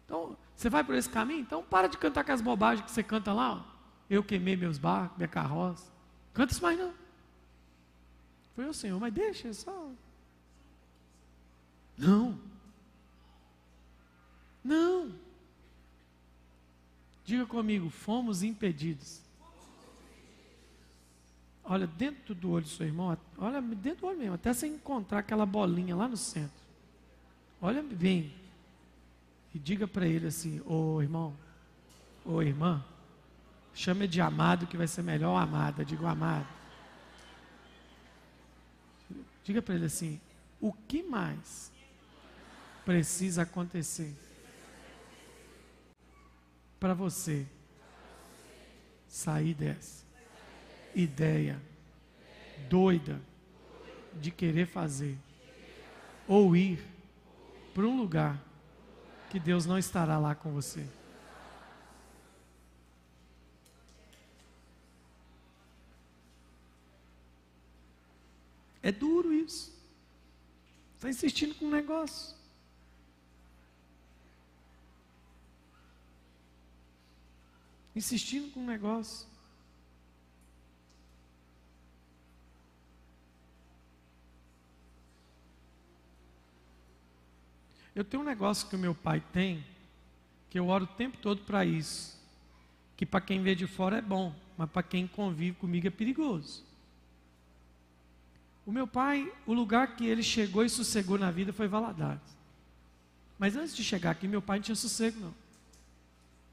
Então, 0.04 0.36
você 0.54 0.70
vai 0.70 0.84
por 0.84 0.94
esse 0.94 1.10
caminho? 1.10 1.40
Então 1.40 1.60
para 1.60 1.88
de 1.88 1.98
cantar 1.98 2.22
com 2.22 2.30
as 2.30 2.40
bobagens 2.40 2.84
que 2.84 2.92
você 2.92 3.02
canta 3.02 3.32
lá. 3.32 3.54
Ó. 3.54 3.62
Eu 4.08 4.22
queimei 4.22 4.56
meus 4.56 4.78
barcos, 4.78 5.18
minha 5.18 5.26
carroça. 5.26 5.90
Canta 6.32 6.52
isso 6.52 6.62
mais 6.62 6.78
não. 6.78 7.03
Foi 8.54 8.66
o 8.66 8.74
Senhor, 8.74 9.00
mas 9.00 9.12
deixa, 9.12 9.52
só. 9.52 9.90
Não. 11.96 12.38
Não. 14.62 15.12
Diga 17.24 17.46
comigo, 17.46 17.90
fomos 17.90 18.42
impedidos 18.42 19.24
olha 21.64 21.86
dentro 21.86 22.34
do 22.34 22.50
olho 22.50 22.64
do 22.64 22.70
seu 22.70 22.86
irmão, 22.86 23.16
olha 23.38 23.60
dentro 23.62 24.02
do 24.02 24.06
olho 24.08 24.18
mesmo, 24.18 24.34
até 24.34 24.52
você 24.52 24.66
encontrar 24.66 25.20
aquela 25.20 25.46
bolinha 25.46 25.96
lá 25.96 26.06
no 26.06 26.16
centro. 26.16 26.62
Olha 27.60 27.82
bem. 27.82 28.32
e 29.54 29.58
diga 29.58 29.88
para 29.88 30.06
ele 30.06 30.26
assim: 30.26 30.60
Ô 30.66 31.00
irmão, 31.00 31.34
ô 32.24 32.42
irmã, 32.42 32.84
chame 33.72 34.06
de 34.06 34.20
amado 34.20 34.66
que 34.66 34.76
vai 34.76 34.86
ser 34.86 35.02
melhor 35.02 35.36
amada. 35.36 35.84
Digo 35.84 36.06
amado. 36.06 36.46
Diga 39.44 39.60
para 39.60 39.74
ele 39.74 39.84
assim: 39.84 40.20
o 40.60 40.72
que 40.72 41.02
mais 41.02 41.70
precisa 42.84 43.42
acontecer 43.42 44.14
para 46.80 46.94
você 46.94 47.46
sair 49.06 49.54
dessa 49.54 50.04
ideia 50.94 51.60
doida 52.68 53.20
de 54.14 54.30
querer 54.30 54.66
fazer 54.66 55.16
ou 56.26 56.56
ir 56.56 56.82
para 57.72 57.84
um 57.84 57.96
lugar 57.96 58.42
que 59.30 59.38
Deus 59.38 59.66
não 59.66 59.78
estará 59.78 60.18
lá 60.18 60.34
com 60.34 60.52
você. 60.52 60.86
É 68.84 68.92
duro 68.92 69.32
isso. 69.32 69.72
Está 70.94 71.08
insistindo 71.08 71.54
com 71.54 71.64
um 71.64 71.70
negócio. 71.70 72.36
Insistindo 77.96 78.52
com 78.52 78.60
um 78.60 78.66
negócio. 78.66 79.26
Eu 87.94 88.04
tenho 88.04 88.22
um 88.22 88.26
negócio 88.26 88.68
que 88.68 88.76
o 88.76 88.78
meu 88.78 88.94
pai 88.94 89.24
tem, 89.32 89.64
que 90.50 90.58
eu 90.58 90.68
oro 90.68 90.84
o 90.84 90.88
tempo 90.88 91.16
todo 91.22 91.40
para 91.44 91.64
isso. 91.64 92.20
Que 92.98 93.06
para 93.06 93.22
quem 93.22 93.42
vê 93.42 93.54
de 93.54 93.66
fora 93.66 93.96
é 93.96 94.02
bom, 94.02 94.34
mas 94.58 94.68
para 94.68 94.82
quem 94.82 95.06
convive 95.06 95.56
comigo 95.56 95.86
é 95.86 95.90
perigoso. 95.90 96.73
O 98.66 98.72
meu 98.72 98.86
pai, 98.86 99.30
o 99.46 99.52
lugar 99.52 99.94
que 99.94 100.06
ele 100.06 100.22
chegou 100.22 100.64
e 100.64 100.68
sossegou 100.68 101.18
na 101.18 101.30
vida 101.30 101.52
foi 101.52 101.68
Valadares. 101.68 102.34
Mas 103.38 103.56
antes 103.56 103.76
de 103.76 103.84
chegar 103.84 104.10
aqui, 104.10 104.26
meu 104.26 104.40
pai 104.40 104.58
não 104.58 104.62
tinha 104.64 104.74
sossego, 104.74 105.20
não. 105.20 105.34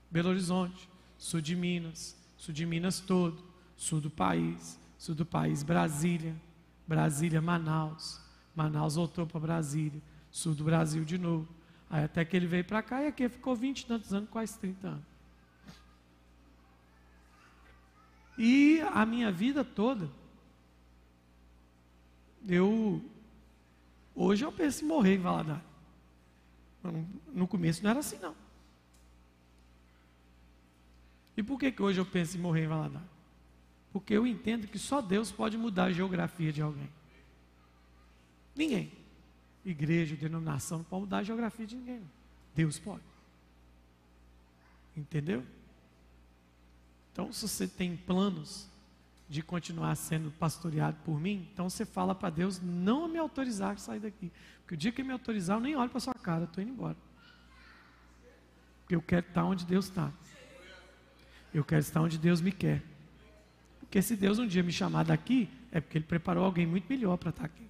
Belo 0.09 0.29
Horizonte, 0.29 0.89
sul 1.17 1.39
de 1.39 1.55
Minas, 1.55 2.15
sul 2.37 2.53
de 2.53 2.65
Minas 2.65 2.99
todo, 2.99 3.41
sul 3.77 4.01
do 4.01 4.09
país, 4.09 4.77
sul 4.97 5.15
do 5.15 5.25
país, 5.25 5.63
Brasília, 5.63 6.35
Brasília, 6.85 7.41
Manaus. 7.41 8.19
Manaus 8.53 8.95
voltou 8.95 9.25
para 9.25 9.39
Brasília, 9.39 10.01
sul 10.29 10.53
do 10.53 10.65
Brasil 10.65 11.05
de 11.05 11.17
novo. 11.17 11.47
Aí 11.89 12.03
até 12.03 12.25
que 12.25 12.35
ele 12.35 12.47
veio 12.47 12.65
para 12.65 12.81
cá 12.81 13.01
e 13.03 13.07
aqui 13.07 13.29
ficou 13.29 13.55
20 13.55 13.81
e 13.81 13.85
tantos 13.85 14.13
anos, 14.13 14.29
quase 14.29 14.57
30 14.59 14.87
anos. 14.87 15.11
E 18.37 18.81
a 18.93 19.05
minha 19.05 19.31
vida 19.31 19.63
toda, 19.63 20.09
eu 22.47 23.01
hoje 24.15 24.43
eu 24.43 24.51
penso 24.51 24.83
em 24.83 24.87
morrer 24.87 25.15
em 25.15 25.19
Valadares. 25.19 25.63
No 27.33 27.47
começo 27.47 27.83
não 27.83 27.89
era 27.89 27.99
assim 27.99 28.17
não. 28.17 28.35
E 31.37 31.43
por 31.43 31.59
que, 31.59 31.71
que 31.71 31.81
hoje 31.81 31.99
eu 31.99 32.05
penso 32.05 32.37
em 32.37 32.41
morrer 32.41 32.65
em 32.65 32.67
Valadares? 32.67 33.07
Porque 33.91 34.13
eu 34.13 34.25
entendo 34.25 34.67
que 34.67 34.79
só 34.79 35.01
Deus 35.01 35.31
pode 35.31 35.57
mudar 35.57 35.85
a 35.85 35.91
geografia 35.91 36.51
de 36.51 36.61
alguém. 36.61 36.89
Ninguém. 38.55 38.91
Igreja, 39.65 40.15
denominação, 40.15 40.79
não 40.79 40.85
pode 40.85 41.01
mudar 41.01 41.17
a 41.17 41.23
geografia 41.23 41.67
de 41.67 41.75
ninguém. 41.75 42.01
Deus 42.55 42.79
pode. 42.79 43.03
Entendeu? 44.95 45.45
Então, 47.11 47.31
se 47.31 47.47
você 47.47 47.67
tem 47.67 47.95
planos 47.95 48.67
de 49.31 49.41
continuar 49.41 49.95
sendo 49.95 50.29
pastoreado 50.29 50.97
por 51.05 51.17
mim, 51.17 51.47
então 51.53 51.69
você 51.69 51.85
fala 51.85 52.13
para 52.13 52.29
Deus 52.29 52.59
não 52.61 53.07
me 53.07 53.17
autorizar 53.17 53.71
a 53.71 53.77
sair 53.77 54.01
daqui. 54.01 54.29
Porque 54.59 54.73
o 54.73 54.77
dia 54.77 54.91
que 54.91 55.01
me 55.01 55.13
autorizar, 55.13 55.55
eu 55.55 55.61
nem 55.61 55.73
olho 55.73 55.89
para 55.89 56.01
sua 56.01 56.13
cara, 56.13 56.43
estou 56.43 56.61
indo 56.61 56.73
embora. 56.73 56.97
Porque 58.81 58.93
eu 58.93 59.01
quero 59.01 59.25
estar 59.25 59.45
onde 59.45 59.65
Deus 59.65 59.85
está. 59.85 60.11
Eu 61.53 61.63
quero 61.63 61.79
estar 61.79 62.01
onde 62.01 62.17
Deus 62.17 62.41
me 62.41 62.51
quer. 62.51 62.83
Porque 63.79 64.01
se 64.01 64.17
Deus 64.17 64.37
um 64.37 64.45
dia 64.45 64.61
me 64.61 64.73
chamar 64.73 65.05
daqui, 65.05 65.49
é 65.71 65.79
porque 65.79 65.99
Ele 65.99 66.05
preparou 66.05 66.43
alguém 66.43 66.67
muito 66.67 66.89
melhor 66.89 67.15
para 67.15 67.29
estar 67.29 67.45
aqui. 67.45 67.69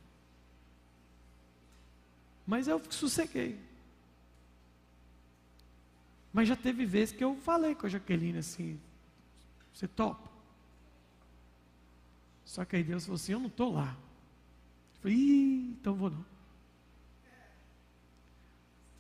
Mas 2.47 2.67
eu 2.67 2.82
sosseguei. 2.89 3.60
Mas 6.34 6.47
já 6.47 6.56
teve 6.56 6.88
vezes 6.88 7.15
que 7.15 7.24
eu 7.24 7.36
falei 7.36 7.76
com 7.76 7.86
a 7.86 7.89
Jaqueline 7.89 8.39
assim: 8.39 8.80
você 9.71 9.88
topa? 9.88 10.31
Só 12.45 12.65
que 12.65 12.75
aí 12.75 12.84
Deus 12.84 13.06
falou 13.06 13.15
assim: 13.15 13.34
Eu 13.34 13.39
não 13.39 13.47
estou 13.47 13.73
lá. 13.73 13.97
Eu 14.95 15.01
falei: 15.01 15.17
Ih, 15.17 15.75
então 15.80 15.95
vou 15.95 16.10
não. 16.10 16.25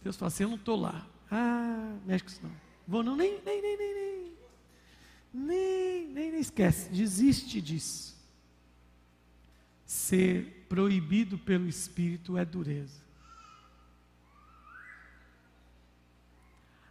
Deus 0.03 0.15
falou 0.15 0.27
assim: 0.27 0.43
Eu 0.43 0.49
não 0.49 0.57
estou 0.57 0.79
lá. 0.79 1.07
Ah, 1.29 1.97
mexe 2.05 2.23
com 2.23 2.29
isso 2.29 2.39
não. 2.43 2.51
Vou 2.87 3.03
não, 3.03 3.15
nem, 3.15 3.41
nem, 3.43 3.61
nem, 3.61 3.77
nem, 3.77 3.93
nem. 3.93 4.31
Nem, 5.33 6.07
nem, 6.07 6.31
nem 6.31 6.41
esquece. 6.41 6.89
Desiste 6.89 7.61
disso. 7.61 8.17
Ser 9.85 10.65
proibido 10.67 11.37
pelo 11.37 11.67
Espírito 11.67 12.37
é 12.37 12.45
dureza. 12.45 13.01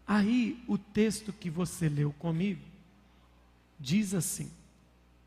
Aí, 0.07 0.63
o 0.67 0.77
texto 0.77 1.33
que 1.33 1.49
você 1.49 1.89
leu 1.89 2.13
comigo 2.13 2.65
diz 3.79 4.13
assim: 4.13 4.51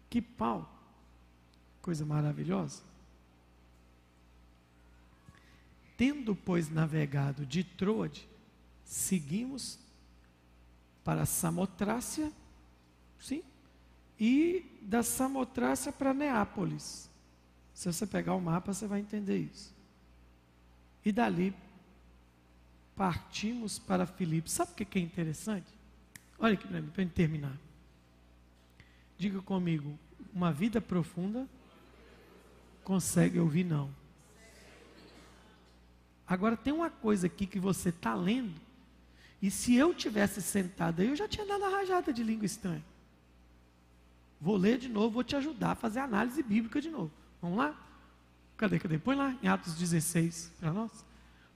que 0.09 0.21
Paulo 0.21 0.67
Coisa 1.83 2.05
maravilhosa. 2.05 2.81
Tendo, 5.97 6.33
pois, 6.33 6.69
navegado 6.69 7.45
de 7.45 7.65
Troade, 7.65 8.25
seguimos 8.85 9.77
para 11.03 11.25
Samotrácia, 11.25 12.31
sim, 13.19 13.43
e 14.17 14.65
da 14.81 15.03
Samotrácia 15.03 15.91
para 15.91 16.13
Neápolis. 16.13 17.09
Se 17.73 17.91
você 17.91 18.07
pegar 18.07 18.33
o 18.33 18.41
mapa, 18.41 18.73
você 18.73 18.87
vai 18.87 19.01
entender 19.01 19.39
isso. 19.39 19.75
E 21.03 21.11
dali 21.11 21.53
partimos 22.95 23.77
para 23.77 24.05
Filipos. 24.05 24.53
Sabe 24.53 24.71
o 24.71 24.85
que 24.85 24.97
é 24.97 25.01
interessante? 25.01 25.67
Olha 26.39 26.53
aqui 26.53 26.65
para 26.65 26.79
mim, 26.79 26.89
para 26.91 27.05
terminar. 27.07 27.57
Diga 29.17 29.41
comigo, 29.41 29.99
uma 30.33 30.53
vida 30.53 30.79
profunda 30.79 31.45
consegue 32.83 33.39
ouvir 33.39 33.63
não. 33.63 33.89
Agora 36.27 36.55
tem 36.57 36.73
uma 36.73 36.89
coisa 36.89 37.27
aqui 37.27 37.45
que 37.45 37.59
você 37.59 37.89
está 37.89 38.15
lendo, 38.15 38.59
e 39.41 39.51
se 39.51 39.75
eu 39.75 39.93
tivesse 39.93 40.41
sentado 40.41 41.01
aí, 41.01 41.09
eu 41.09 41.15
já 41.15 41.27
tinha 41.27 41.45
dado 41.45 41.65
a 41.65 41.69
rajada 41.69 42.13
de 42.13 42.23
língua 42.23 42.45
estranha. 42.45 42.83
Vou 44.39 44.55
ler 44.55 44.77
de 44.77 44.87
novo, 44.87 45.09
vou 45.09 45.23
te 45.23 45.35
ajudar 45.35 45.71
a 45.71 45.75
fazer 45.75 45.99
análise 45.99 46.41
bíblica 46.41 46.79
de 46.81 46.89
novo. 46.89 47.11
Vamos 47.41 47.57
lá? 47.57 47.75
Cadê, 48.55 48.79
cadê? 48.79 48.97
Põe 48.97 49.15
lá 49.15 49.37
em 49.43 49.47
Atos 49.47 49.75
16 49.75 50.51
para 50.59 50.71
nós. 50.71 50.91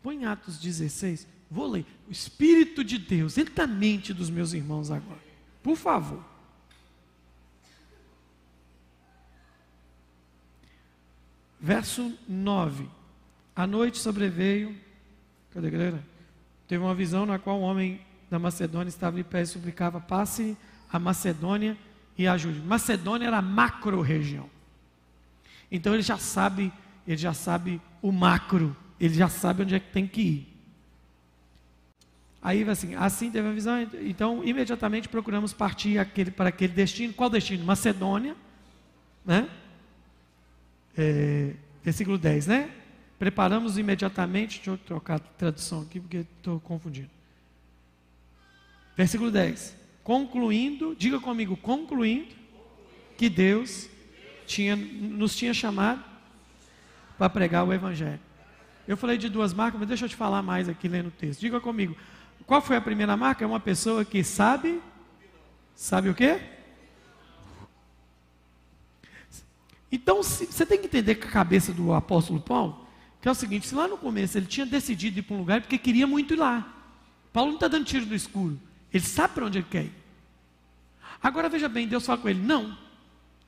Põe 0.03 0.17
em 0.17 0.25
Atos 0.25 0.57
16. 0.57 1.27
Vou 1.49 1.67
ler. 1.67 1.85
O 2.07 2.11
Espírito 2.11 2.83
de 2.83 2.97
Deus, 2.97 3.37
ele 3.37 3.49
está 3.49 3.65
mente 3.65 4.13
dos 4.13 4.29
meus 4.29 4.51
irmãos 4.53 4.91
agora. 4.91 5.21
Por 5.63 5.77
favor. 5.77 6.23
Verso 11.60 12.13
9. 12.28 12.88
A 13.56 13.65
noite 13.65 13.97
sobreveio. 13.97 14.76
Cadê 15.51 15.70
galera? 15.70 16.03
Teve 16.68 16.84
uma 16.84 16.93
visão 16.93 17.26
na 17.26 17.39
qual 17.39 17.60
um 17.60 17.64
homem 17.64 18.01
da 18.30 18.38
Macedônia 18.38 18.89
estava 18.89 19.18
de 19.18 19.24
pé 19.24 19.41
e 19.41 19.45
suplicava: 19.45 19.99
passe 19.99 20.55
a 20.91 20.99
Macedônia 20.99 21.78
e 22.18 22.28
ajude. 22.28 22.60
Macedônia 22.60 23.28
era 23.28 23.38
a 23.38 23.41
macro-região. 23.41 24.49
Então 25.72 25.93
ele 25.93 26.03
já 26.03 26.18
sabe, 26.18 26.72
ele 27.08 27.18
já 27.18 27.34
sabe 27.34 27.82
o 28.01 28.12
macro, 28.12 28.76
ele 28.99 29.14
já 29.14 29.28
sabe 29.28 29.64
onde 29.64 29.76
é 29.76 29.80
que 29.80 29.91
tem 29.91 30.08
que 30.08 30.22
ir. 30.22 30.58
Aí 32.41 32.68
assim, 32.70 32.95
assim 32.95 33.32
teve 33.32 33.47
a 33.47 33.51
visão, 33.51 33.82
então 34.01 34.43
imediatamente 34.43 35.10
procuramos 35.10 35.51
partir 35.51 35.97
aquele, 35.97 36.32
para 36.32 36.49
aquele 36.49 36.74
destino. 36.74 37.14
Qual 37.14 37.30
destino? 37.30 37.66
Macedônia, 37.66 38.36
né? 39.26 39.49
É, 40.98 41.54
versículo 41.84 42.18
10, 42.18 42.48
né? 42.48 42.72
Preparamos 43.20 43.78
imediatamente, 43.78 44.58
deixa 44.58 44.72
eu 44.72 44.78
trocar 44.78 45.16
a 45.16 45.20
tradução 45.20 45.82
aqui 45.82 46.00
porque 46.00 46.18
estou 46.18 46.60
confundindo. 46.60 47.10
Versículo 48.95 49.32
10. 49.32 49.76
Concluindo, 50.04 50.95
diga 50.95 51.20
comigo, 51.20 51.56
concluindo, 51.58 52.36
que 53.18 53.30
Deus 53.30 53.89
tinha, 54.45 54.76
nos 54.76 55.36
tinha 55.36 55.54
chamado 55.54 56.04
para 57.18 57.30
pregar 57.30 57.66
o 57.66 57.74
Evangelho. 57.74 58.20
Eu 58.88 58.95
falei 58.95 59.18
de 59.18 59.28
duas 59.28 59.54
marcas, 59.54 59.80
mas 59.80 59.89
deixa 59.89 60.06
eu 60.06 60.10
te 60.10 60.16
falar 60.16 60.41
mais 60.41 60.70
aqui 60.70 60.88
lendo 60.88 61.08
o 61.08 61.12
texto. 61.12 61.41
Diga 61.41 61.60
comigo, 61.60 61.95
qual 62.45 62.62
foi 62.62 62.78
a 62.78 62.82
primeira 62.82 63.18
marca? 63.18 63.43
É 63.43 63.48
uma 63.48 63.60
pessoa 63.60 64.06
que 64.06 64.24
sabe, 64.24 64.82
sabe 65.76 66.10
o 66.10 66.16
quê? 66.16 66.39
Então, 69.91 70.21
você 70.21 70.65
tem 70.65 70.79
que 70.79 70.88
entender 70.88 71.15
que 71.15 71.27
a 71.27 71.31
cabeça 71.31 71.71
do 71.71 71.93
apóstolo 71.93 72.39
Paulo, 72.39 72.85
que 73.21 73.27
é 73.27 73.31
o 73.31 73.35
seguinte: 73.35 73.67
se 73.67 73.75
lá 73.75 73.88
no 73.88 73.97
começo 73.97 74.38
ele 74.38 74.45
tinha 74.45 74.65
decidido 74.65 75.19
ir 75.19 75.21
para 75.21 75.35
um 75.35 75.39
lugar 75.39 75.61
porque 75.61 75.77
queria 75.77 76.05
muito 76.05 76.33
ir 76.33 76.38
lá. 76.38 76.73
Paulo 77.31 77.51
não 77.51 77.57
está 77.57 77.67
dando 77.67 77.85
tiro 77.85 78.05
no 78.05 78.15
escuro. 78.15 78.59
Ele 78.93 79.03
sabe 79.03 79.35
para 79.35 79.45
onde 79.45 79.59
ele 79.59 79.67
quer 79.69 79.85
ir. 79.85 79.93
Agora 81.21 81.49
veja 81.49 81.69
bem, 81.69 81.88
Deus 81.88 82.05
fala 82.05 82.19
com 82.19 82.29
ele: 82.29 82.41
não. 82.41 82.77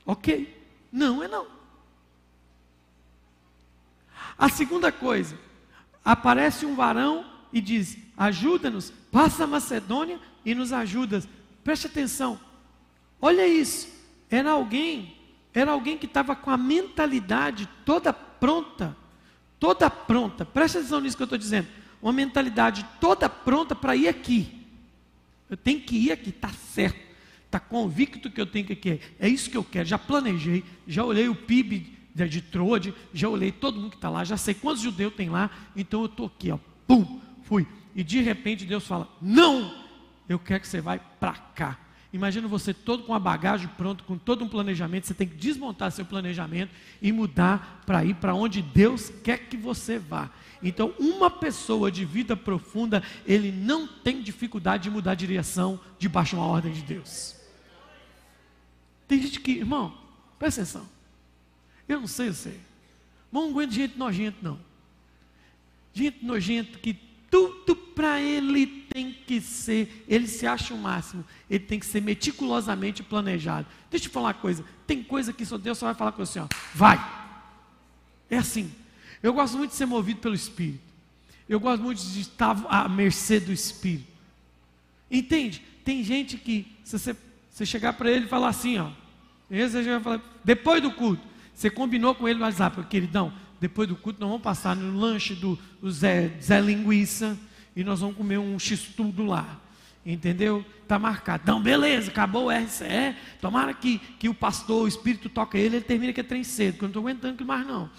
Ok. 0.05 0.57
Não 0.91 1.23
é 1.23 1.27
não. 1.27 1.45
A 4.37 4.49
segunda 4.49 4.91
coisa, 4.91 5.37
aparece 6.03 6.65
um 6.65 6.75
varão 6.75 7.25
e 7.51 7.59
diz: 7.59 7.97
ajuda-nos, 8.17 8.91
passa 9.11 9.43
a 9.43 9.47
Macedônia 9.47 10.19
e 10.45 10.55
nos 10.55 10.71
ajuda. 10.71 11.21
Preste 11.63 11.87
atenção. 11.87 12.39
Olha 13.21 13.47
isso. 13.47 13.89
Era 14.29 14.51
alguém 14.51 15.18
era 15.53 15.71
alguém 15.71 15.97
que 15.97 16.05
estava 16.05 16.35
com 16.35 16.51
a 16.51 16.57
mentalidade 16.57 17.67
toda 17.85 18.13
pronta, 18.13 18.95
toda 19.59 19.89
pronta. 19.89 20.45
Presta 20.45 20.79
atenção 20.79 21.01
nisso 21.01 21.17
que 21.17 21.23
eu 21.23 21.25
estou 21.25 21.37
dizendo. 21.37 21.67
Uma 22.01 22.13
mentalidade 22.13 22.85
toda 23.01 23.27
pronta 23.27 23.75
para 23.75 23.95
ir 23.95 24.07
aqui. 24.07 24.65
Eu 25.49 25.57
tenho 25.57 25.81
que 25.81 25.97
ir 25.97 26.11
aqui, 26.11 26.29
está 26.29 26.49
certo. 26.49 27.09
Está 27.45 27.59
convicto 27.59 28.29
que 28.29 28.39
eu 28.39 28.45
tenho 28.45 28.65
que 28.65 28.89
ir. 28.89 29.15
É 29.19 29.27
isso 29.27 29.49
que 29.49 29.57
eu 29.57 29.63
quero. 29.63 29.87
Já 29.87 29.97
planejei, 29.97 30.63
já 30.87 31.03
olhei 31.03 31.27
o 31.27 31.35
PIB 31.35 31.97
de 32.13 32.41
Troade, 32.41 32.93
já 33.13 33.29
olhei 33.29 33.51
todo 33.51 33.79
mundo 33.79 33.91
que 33.91 33.97
está 33.97 34.09
lá, 34.09 34.23
já 34.23 34.37
sei 34.37 34.53
quantos 34.53 34.81
judeus 34.81 35.13
tem 35.13 35.29
lá. 35.29 35.49
Então 35.75 36.01
eu 36.01 36.05
estou 36.05 36.27
aqui, 36.27 36.51
ó, 36.51 36.59
pum, 36.87 37.19
fui. 37.43 37.67
E 37.95 38.03
de 38.03 38.21
repente 38.21 38.65
Deus 38.65 38.85
fala: 38.85 39.09
Não, 39.21 39.73
eu 40.27 40.37
quero 40.37 40.61
que 40.61 40.67
você 40.67 40.79
vai 40.79 40.99
para 41.19 41.33
cá. 41.33 41.79
Imagina 42.11 42.47
você 42.47 42.73
todo 42.73 43.03
com 43.03 43.13
a 43.13 43.19
bagagem 43.19 43.69
pronto, 43.77 44.03
com 44.03 44.17
todo 44.17 44.43
um 44.43 44.49
planejamento, 44.49 45.05
você 45.05 45.13
tem 45.13 45.27
que 45.27 45.35
desmontar 45.35 45.91
seu 45.91 46.03
planejamento 46.03 46.71
e 47.01 47.11
mudar 47.11 47.83
para 47.85 48.03
ir 48.03 48.15
para 48.15 48.33
onde 48.33 48.61
Deus 48.61 49.11
quer 49.23 49.37
que 49.47 49.55
você 49.55 49.99
vá. 49.99 50.31
Então, 50.61 50.93
uma 50.99 51.29
pessoa 51.29 51.91
de 51.91 52.03
vida 52.03 52.35
profunda, 52.35 53.03
ele 53.25 53.51
não 53.51 53.87
tem 53.87 54.21
dificuldade 54.21 54.83
de 54.83 54.89
mudar 54.89 55.11
a 55.11 55.15
direção 55.15 55.79
debaixo 55.99 56.31
de 56.31 56.35
uma 56.37 56.47
ordem 56.47 56.73
de 56.73 56.81
Deus. 56.81 57.35
Tem 59.07 59.21
gente 59.21 59.39
que, 59.39 59.51
irmão, 59.51 59.95
presta 60.37 60.61
atenção. 60.61 60.89
Eu 61.87 61.99
não 61.99 62.07
sei, 62.07 62.29
eu 62.29 62.33
sei. 62.33 62.59
Mas 63.31 63.43
não 63.43 63.51
aguento 63.51 63.71
gente 63.71 63.97
nojento, 63.97 64.37
não. 64.41 64.59
Gente 65.93 66.25
nojento 66.25 66.79
que 66.79 66.93
tudo 67.29 67.75
para 67.99 68.21
ele 68.21 68.65
tem 68.93 69.11
que 69.11 69.41
ser, 69.41 70.05
ele 70.07 70.25
se 70.25 70.47
acha 70.47 70.73
o 70.73 70.77
máximo, 70.77 71.25
ele 71.49 71.65
tem 71.65 71.77
que 71.77 71.85
ser 71.85 72.01
meticulosamente 72.01 73.03
planejado. 73.03 73.67
Deixa 73.91 74.05
eu 74.05 74.09
te 74.09 74.13
falar 74.13 74.27
uma 74.27 74.33
coisa: 74.35 74.63
tem 74.87 75.03
coisa 75.03 75.33
que 75.33 75.45
só 75.45 75.57
Deus 75.57 75.77
só 75.77 75.87
vai 75.87 75.95
falar 75.95 76.13
com 76.13 76.25
você, 76.25 76.39
ó, 76.39 76.47
vai. 76.73 76.97
É 78.29 78.37
assim. 78.37 78.71
Eu 79.21 79.33
gosto 79.33 79.57
muito 79.57 79.71
de 79.71 79.75
ser 79.75 79.85
movido 79.85 80.21
pelo 80.21 80.33
Espírito. 80.33 80.79
Eu 81.49 81.59
gosto 81.59 81.81
muito 81.81 82.01
de 82.01 82.21
estar 82.21 82.57
à 82.69 82.87
mercê 82.87 83.37
do 83.37 83.51
Espírito. 83.51 84.07
Entende? 85.11 85.61
Tem 85.83 86.01
gente 86.01 86.37
que, 86.37 86.71
se 86.85 86.97
você, 86.97 87.13
você 87.51 87.65
chegar 87.65 87.91
para 87.91 88.09
ele 88.09 88.27
e 88.27 88.29
falar 88.29 88.47
assim, 88.47 88.77
ó, 88.77 88.91
falar, 90.01 90.21
depois 90.41 90.81
do 90.81 90.91
culto, 90.93 91.27
você 91.53 91.69
combinou 91.69 92.15
com 92.15 92.29
ele 92.29 92.39
no 92.39 92.45
WhatsApp, 92.45 92.81
queridão, 92.85 93.33
depois 93.59 93.89
do 93.89 93.95
culto, 93.97 94.21
nós 94.21 94.29
vamos 94.29 94.43
passar 94.43 94.73
no 94.73 94.97
lanche 94.97 95.35
do, 95.35 95.59
do 95.81 95.91
Zé, 95.91 96.31
Zé 96.41 96.61
Linguiça 96.61 97.37
e 97.79 97.83
nós 97.83 98.01
vamos 98.01 98.17
comer 98.17 98.37
um 98.37 98.59
x-tudo 98.59 99.25
lá. 99.25 99.57
Entendeu? 100.05 100.65
Está 100.83 100.99
marcado. 100.99 101.43
Então, 101.43 101.61
beleza, 101.61 102.11
acabou 102.11 102.47
o 102.47 102.51
RCE. 102.51 103.15
Tomara 103.39 103.73
que, 103.73 103.99
que 104.19 104.27
o 104.27 104.33
pastor, 104.33 104.83
o 104.83 104.87
Espírito 104.87 105.29
toca 105.29 105.57
ele, 105.57 105.77
ele 105.77 105.85
termina 105.85 106.11
que 106.11 106.19
é 106.19 106.23
trem 106.23 106.43
cedo, 106.43 106.73
porque 106.73 106.83
eu 106.83 106.87
não 106.87 106.89
estou 106.89 107.07
aguentando 107.07 107.37
que 107.37 107.45
mais 107.45 107.65
não. 107.65 107.89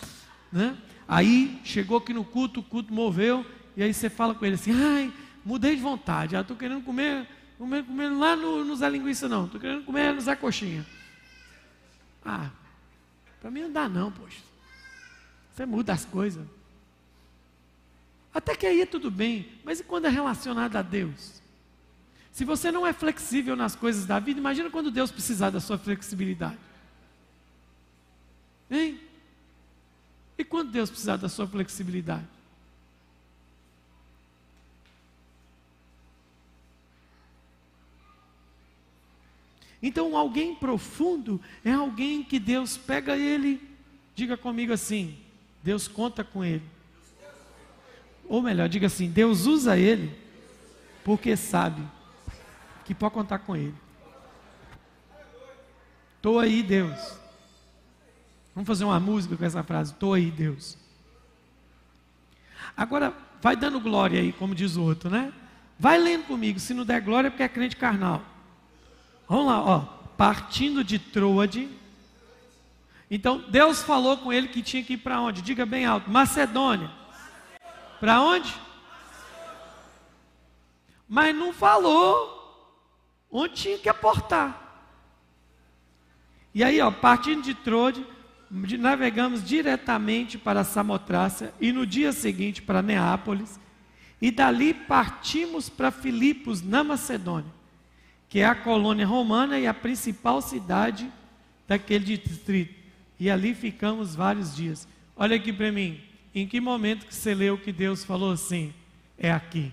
Né? 0.53 0.77
Aí 1.09 1.59
chegou 1.65 1.97
aqui 1.97 2.13
no 2.13 2.25
culto, 2.25 2.61
o 2.61 2.63
culto 2.63 2.93
moveu, 2.93 3.47
e 3.75 3.83
aí 3.83 3.95
você 3.95 4.11
fala 4.11 4.35
com 4.35 4.45
ele 4.45 4.57
assim, 4.57 4.71
ai, 4.71 5.11
mudei 5.43 5.75
de 5.77 5.81
vontade, 5.81 6.37
estou 6.37 6.57
querendo 6.59 6.83
comer, 6.83 7.27
comer, 7.57 7.83
comer 7.83 8.09
lá 8.11 8.37
no, 8.37 8.63
no 8.63 8.77
Zé 8.77 8.91
Linguiça 8.91 9.31
não, 9.31 9.47
estou 9.47 9.59
querendo 9.59 9.85
comer 9.85 10.13
no 10.13 10.21
Zé 10.21 10.37
Coxinha. 10.37 10.85
Ah, 12.23 12.51
para 13.41 13.51
mim 13.51 13.63
não 13.63 13.73
dá 13.73 13.89
não, 13.89 14.13
poxa. 14.13 14.43
Você 15.55 15.65
muda 15.65 15.95
as 15.95 16.05
coisas. 16.05 16.45
Até 18.33 18.55
que 18.55 18.67
aí 18.67 18.81
é 18.81 18.87
tudo 18.87 19.11
bem, 19.11 19.49
mas 19.65 19.81
e 19.81 19.85
quando 19.85 20.07
é 20.07 20.09
relacionado 20.09 20.77
a 20.77 20.83
Deus? 20.83 21.41
Se 22.33 22.45
você 22.45 22.71
não 22.71 22.87
é 22.87 22.93
flexível 22.93 23.57
nas 23.57 23.75
coisas 23.75 24.07
da 24.07 24.19
vida, 24.21 24.39
imagina 24.39 24.71
quando 24.71 24.91
Deus 24.91 25.11
precisar 25.11 25.51
da 25.51 25.61
sua 25.61 25.77
flexibilidade. 25.77 26.59
Hein? 28.71 29.01
E 30.39 30.45
quando 30.45 30.71
Deus 30.71 30.89
precisar 30.89 31.17
da 31.17 31.29
sua 31.29 31.47
flexibilidade? 31.47 32.27
Então, 39.83 40.17
alguém 40.17 40.55
profundo 40.55 41.41
é 41.65 41.73
alguém 41.73 42.23
que 42.23 42.39
Deus 42.39 42.77
pega 42.77 43.17
ele, 43.17 43.61
diga 44.15 44.37
comigo 44.37 44.73
assim: 44.73 45.19
Deus 45.63 45.89
conta 45.89 46.23
com 46.23 46.45
ele. 46.45 46.63
Ou 48.31 48.41
melhor, 48.41 48.69
diga 48.69 48.87
assim: 48.87 49.11
Deus 49.11 49.47
usa 49.47 49.77
ele 49.77 50.17
porque 51.03 51.37
sabe 51.37 51.83
que 52.85 52.95
pode 52.95 53.13
contar 53.13 53.41
com 53.41 53.57
ele. 53.57 53.75
Estou 56.15 56.39
aí, 56.39 56.63
Deus. 56.63 56.97
Vamos 58.55 58.69
fazer 58.69 58.85
uma 58.85 59.01
música 59.01 59.37
com 59.37 59.45
essa 59.45 59.65
frase: 59.65 59.91
Estou 59.91 60.15
aí, 60.15 60.31
Deus. 60.31 60.79
Agora, 62.77 63.13
vai 63.43 63.57
dando 63.57 63.81
glória 63.81 64.21
aí, 64.21 64.33
como 64.33 64.55
diz 64.55 64.77
o 64.77 64.83
outro, 64.85 65.11
né? 65.11 65.33
Vai 65.77 65.99
lendo 65.99 66.29
comigo. 66.29 66.61
Se 66.61 66.73
não 66.73 66.85
der 66.85 67.01
glória, 67.01 67.27
é 67.27 67.31
porque 67.31 67.43
é 67.43 67.49
crente 67.49 67.75
carnal. 67.75 68.23
Vamos 69.29 69.47
lá, 69.47 69.61
ó. 69.61 69.81
Partindo 70.17 70.85
de 70.85 71.01
Troade, 71.01 71.69
então 73.11 73.43
Deus 73.49 73.83
falou 73.83 74.19
com 74.19 74.33
ele 74.33 74.47
que 74.47 74.63
tinha 74.63 74.85
que 74.85 74.93
ir 74.93 74.99
para 74.99 75.21
onde? 75.21 75.43
Diga 75.43 75.67
bem 75.67 75.85
alto: 75.85 76.09
Macedônia. 76.09 77.00
Para 78.01 78.21
onde? 78.21 78.53
Mas 81.09 81.35
não 81.37 81.53
falou 81.53 82.39
onde 83.31 83.55
tinha 83.55 83.79
que 83.79 83.89
aportar. 83.89 84.89
E 86.53 86.65
aí, 86.65 86.81
ó, 86.81 86.91
partindo 86.91 87.43
de 87.43 87.55
Trode, 87.55 88.05
navegamos 88.51 89.45
diretamente 89.45 90.37
para 90.37 90.65
Samotrácia 90.65 91.55
e 91.61 91.71
no 91.71 91.87
dia 91.87 92.11
seguinte 92.11 92.61
para 92.61 92.83
Neápolis, 92.83 93.61
e 94.21 94.31
dali 94.33 94.75
partimos 94.75 95.69
para 95.69 95.93
Filipos, 95.93 96.61
na 96.61 96.83
Macedônia, 96.83 97.53
que 98.29 98.41
é 98.41 98.47
a 98.47 98.55
colônia 98.55 99.07
romana 99.07 99.59
e 99.61 99.67
a 99.67 99.73
principal 99.73 100.43
cidade 100.43 101.11
daquele 101.69 102.17
distrito 102.17 102.81
e 103.21 103.31
ali 103.31 103.55
ficamos 103.55 104.15
vários 104.15 104.57
dias. 104.57 104.89
Olha 105.15 105.37
aqui 105.37 105.53
para 105.53 105.71
mim, 105.71 106.01
em 106.35 106.47
que 106.47 106.61
momento 106.61 107.07
que 107.07 107.15
você 107.15 107.35
leu 107.35 107.59
que 107.59 107.73
Deus 107.73 108.05
falou 108.05 108.33
assim? 108.33 108.73
É 109.19 109.31
aqui. 109.31 109.73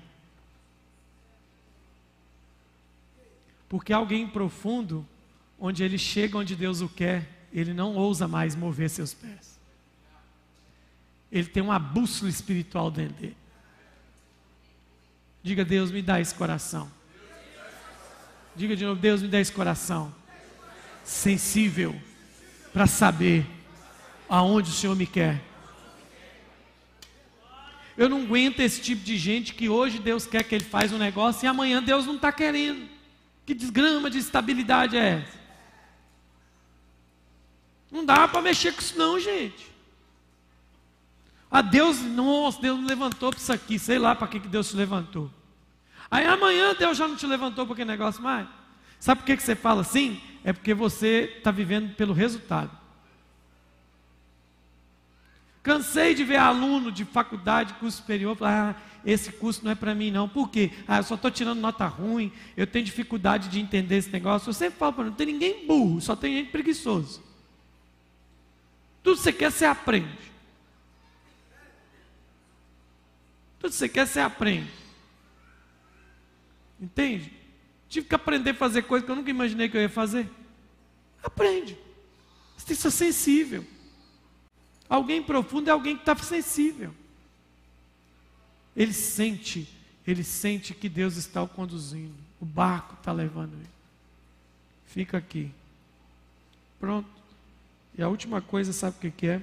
Porque 3.70 3.94
alguém 3.94 4.28
profundo, 4.28 5.06
onde 5.60 5.84
ele 5.84 5.98
chega 5.98 6.38
onde 6.38 6.56
Deus 6.56 6.82
o 6.82 6.90
quer, 6.90 7.30
ele 7.52 7.74
não 7.74 7.96
ousa 7.96 8.28
mais 8.28 8.56
mover 8.56 8.90
seus 8.90 9.14
pés. 9.14 9.58
Ele 11.32 11.48
tem 11.48 11.62
uma 11.62 11.78
bússola 11.78 12.30
espiritual 12.30 12.90
dentro 12.90 13.16
dele. 13.16 13.38
Diga, 15.44 15.64
Deus, 15.64 15.92
me 15.92 16.02
dá 16.02 16.20
esse 16.20 16.34
coração. 16.34 16.92
Diga 18.56 18.76
de 18.76 18.86
novo, 18.86 19.00
Deus, 19.00 19.22
me 19.22 19.28
dá 19.28 19.40
esse 19.40 19.52
coração. 19.52 20.14
Sensível 21.04 21.96
para 22.74 22.88
saber 22.88 23.46
aonde 24.28 24.72
o 24.72 24.74
Senhor 24.74 24.96
me 24.96 25.06
quer. 25.06 25.42
Eu 27.98 28.08
não 28.08 28.22
aguento 28.22 28.60
esse 28.60 28.80
tipo 28.80 29.04
de 29.04 29.18
gente 29.18 29.56
que 29.56 29.68
hoje 29.68 29.98
Deus 29.98 30.28
quer 30.28 30.44
que 30.44 30.54
ele 30.54 30.64
faz 30.64 30.94
um 30.94 31.00
negócio 31.00 31.44
e 31.44 31.48
amanhã 31.48 31.82
Deus 31.82 32.06
não 32.06 32.16
está 32.16 32.32
querendo. 32.32 32.88
Que 33.44 33.56
desgrama 33.56 34.10
de 34.10 34.20
estabilidade 34.20 34.96
é 34.96 35.24
essa? 35.24 35.38
Não 37.92 38.06
dá 38.06 38.28
para 38.28 38.42
mexer 38.42 38.72
com 38.72 38.82
isso 38.82 38.98
não, 38.98 39.20
gente. 39.20 39.72
Ah, 41.50 41.62
Deus, 41.62 42.02
nossa, 42.02 42.62
Deus 42.62 42.80
me 42.80 42.86
levantou 42.86 43.32
para 43.32 43.40
isso 43.40 43.52
aqui, 43.52 43.80
sei 43.80 43.98
lá 43.98 44.14
para 44.14 44.28
que, 44.28 44.40
que 44.42 44.48
Deus 44.48 44.70
te 44.70 44.76
levantou. 44.76 45.32
Aí 46.12 46.26
amanhã 46.26 46.76
Deus 46.78 46.98
já 46.98 47.08
não 47.08 47.16
te 47.16 47.26
levantou 47.26 47.66
para 47.66 47.74
aquele 47.74 47.90
negócio 47.90 48.22
mais. 48.22 48.48
Sabe 49.00 49.22
por 49.22 49.26
que, 49.26 49.38
que 49.38 49.44
você 49.44 49.56
fala 49.56 49.82
assim? 49.82 50.22
É 50.44 50.54
porque 50.54 50.74
você 50.74 51.34
está 51.38 51.50
vivendo 51.50 51.96
pelo 51.96 52.14
resultado. 52.14 52.77
Cansei 55.68 56.16
de 56.16 56.24
ver 56.24 56.38
aluno 56.38 56.90
de 56.90 57.04
faculdade, 57.04 57.74
curso 57.74 57.98
superior, 57.98 58.38
falar, 58.38 58.78
ah, 58.80 58.82
esse 59.04 59.34
curso 59.34 59.66
não 59.66 59.72
é 59.72 59.76
para 59.76 59.94
mim 59.94 60.10
não. 60.10 60.30
Por 60.30 60.50
quê? 60.50 60.72
Ah, 60.88 61.00
eu 61.00 61.04
só 61.04 61.16
estou 61.16 61.30
tirando 61.30 61.60
nota 61.60 61.86
ruim, 61.86 62.32
eu 62.56 62.66
tenho 62.66 62.86
dificuldade 62.86 63.50
de 63.50 63.60
entender 63.60 63.98
esse 63.98 64.10
negócio. 64.10 64.48
Eu 64.48 64.54
sempre 64.54 64.80
falo 64.80 64.94
para 64.94 65.04
não 65.04 65.12
tem 65.12 65.28
ninguém 65.28 65.68
burro, 65.68 66.00
só 66.00 66.16
tem 66.16 66.38
gente 66.38 66.52
preguiçoso. 66.52 67.22
Tudo 69.04 69.18
que 69.18 69.24
você 69.24 69.34
quer, 69.34 69.52
você 69.52 69.66
aprende. 69.66 70.32
Tudo 73.60 73.72
que 73.72 73.76
você 73.76 73.90
quer, 73.90 74.08
você 74.08 74.22
aprende. 74.22 74.72
Entende? 76.80 77.34
Tive 77.90 78.08
que 78.08 78.16
aprender 78.16 78.52
a 78.52 78.54
fazer 78.54 78.84
coisas 78.84 79.06
que 79.06 79.12
eu 79.12 79.18
nunca 79.18 79.30
imaginei 79.30 79.68
que 79.68 79.76
eu 79.76 79.82
ia 79.82 79.90
fazer. 79.90 80.30
Aprende. 81.22 81.78
Você 82.56 82.68
tem 82.68 82.76
que 82.78 82.82
ser 82.82 82.92
sensível. 82.92 83.66
Alguém 84.90 85.22
profundo 85.22 85.70
é 85.70 85.72
alguém 85.72 85.96
que 85.96 86.02
está 86.02 86.16
sensível. 86.16 86.94
Ele 88.76 88.94
sente, 88.94 89.68
ele 90.06 90.24
sente 90.24 90.74
que 90.74 90.88
Deus 90.88 91.18
está 91.18 91.42
o 91.42 91.48
conduzindo. 91.48 92.16
O 92.40 92.46
barco 92.46 92.94
está 92.94 93.12
levando 93.12 93.54
ele. 93.54 93.70
Fica 94.86 95.18
aqui. 95.18 95.52
Pronto. 96.80 97.10
E 97.98 98.04
a 98.04 98.08
última 98.08 98.42
coisa, 98.42 98.72
sabe 98.72 99.08
o 99.08 99.12
que 99.12 99.28
é? 99.28 99.42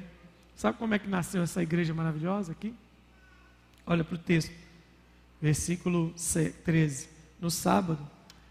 Sabe 0.57 0.79
como 0.79 0.95
é 0.95 0.99
que 0.99 1.09
nasceu 1.09 1.43
essa 1.43 1.63
igreja 1.63 1.93
maravilhosa 1.93 2.53
aqui? 2.53 2.73
Olha 3.87 4.05
para 4.05 4.15
o 4.15 4.19
texto, 4.19 4.53
versículo 5.43 6.15
13. 6.65 7.09
No 7.41 7.51
sábado, 7.51 8.09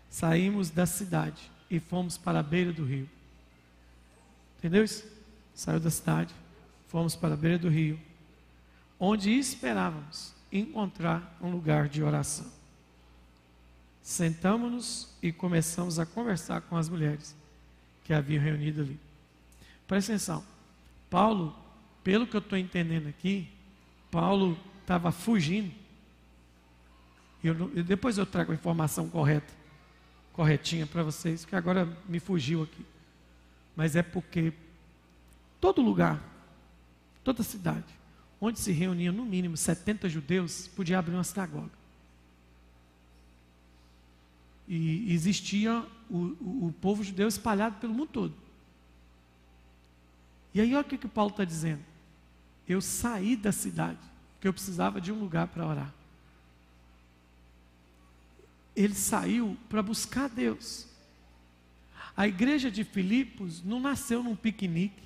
saímos 0.10 0.70
da 0.70 0.86
cidade 0.86 1.50
e 1.70 1.80
fomos 1.80 2.18
para 2.18 2.40
a 2.40 2.44
beira 2.44 2.72
do 2.72 2.84
rio. 2.84 3.10
Entendeu 4.60 4.84
isso? 4.84 5.06
Saiu 5.56 5.80
da 5.80 5.90
cidade, 5.90 6.34
fomos 6.94 7.16
para 7.16 7.34
a 7.34 7.38
beira 7.38 7.58
do 7.58 7.70
rio, 7.70 8.00
onde 9.00 9.32
esperávamos 9.32 10.32
encontrar 10.52 11.36
um 11.42 11.50
lugar 11.50 11.90
de 11.90 12.04
oração. 12.04 12.46
Sentamos-nos 14.04 15.10
e 15.20 15.32
começamos 15.32 15.98
a 15.98 16.06
conversar 16.06 16.62
com 16.62 16.78
as 16.78 16.88
mulheres 16.88 17.36
que 18.04 18.14
haviam 18.14 18.44
reunido 18.44 18.82
ali. 18.82 19.00
Presta 19.88 20.12
atenção. 20.12 20.46
Paulo, 21.10 21.56
pelo 22.04 22.28
que 22.28 22.36
eu 22.36 22.40
estou 22.40 22.60
entendendo 22.60 23.08
aqui, 23.08 23.50
Paulo 24.12 24.56
estava 24.80 25.12
fugindo. 25.12 25.74
Eu, 27.44 27.56
depois 27.84 28.20
eu 28.20 28.26
trago 28.28 28.52
a 28.52 28.56
informação 28.56 29.10
correta, 29.10 29.52
corretinha 30.32 30.86
para 30.86 31.02
vocês, 31.02 31.44
que 31.44 31.56
agora 31.56 31.86
me 32.08 32.20
fugiu 32.20 32.62
aqui. 32.62 32.86
Mas 33.76 33.96
é 33.96 34.04
porque 34.04 34.54
todo 35.60 35.82
lugar, 35.82 36.33
toda 37.24 37.44
cidade, 37.44 37.86
onde 38.40 38.60
se 38.60 38.72
reuniam 38.72 39.14
no 39.14 39.26
mínimo 39.26 39.56
70 39.56 40.10
judeus, 40.10 40.68
podia 40.68 41.00
abrir 41.00 41.14
uma 41.14 41.24
sinagoga. 41.24 41.72
E 44.68 45.14
existia 45.14 45.86
o, 46.10 46.18
o, 46.18 46.68
o 46.68 46.76
povo 46.82 47.04
judeu 47.04 47.28
espalhado 47.28 47.78
pelo 47.80 47.94
mundo 47.94 48.10
todo. 48.10 48.34
E 50.54 50.62
aí 50.62 50.74
olha 50.74 50.82
o 50.82 50.88
que, 50.88 50.98
que 50.98 51.08
Paulo 51.08 51.32
está 51.32 51.44
dizendo. 51.44 51.82
Eu 52.68 52.80
saí 52.80 53.36
da 53.36 53.52
cidade, 53.52 54.00
porque 54.36 54.48
eu 54.48 54.54
precisava 54.54 55.02
de 55.02 55.12
um 55.12 55.20
lugar 55.20 55.48
para 55.48 55.68
orar. 55.68 55.94
Ele 58.76 58.94
saiu 58.94 59.58
para 59.68 59.82
buscar 59.82 60.30
Deus. 60.30 60.88
A 62.16 62.28
igreja 62.28 62.70
de 62.70 62.84
Filipos 62.84 63.64
não 63.64 63.80
nasceu 63.80 64.24
num 64.24 64.36
piquenique. 64.36 65.02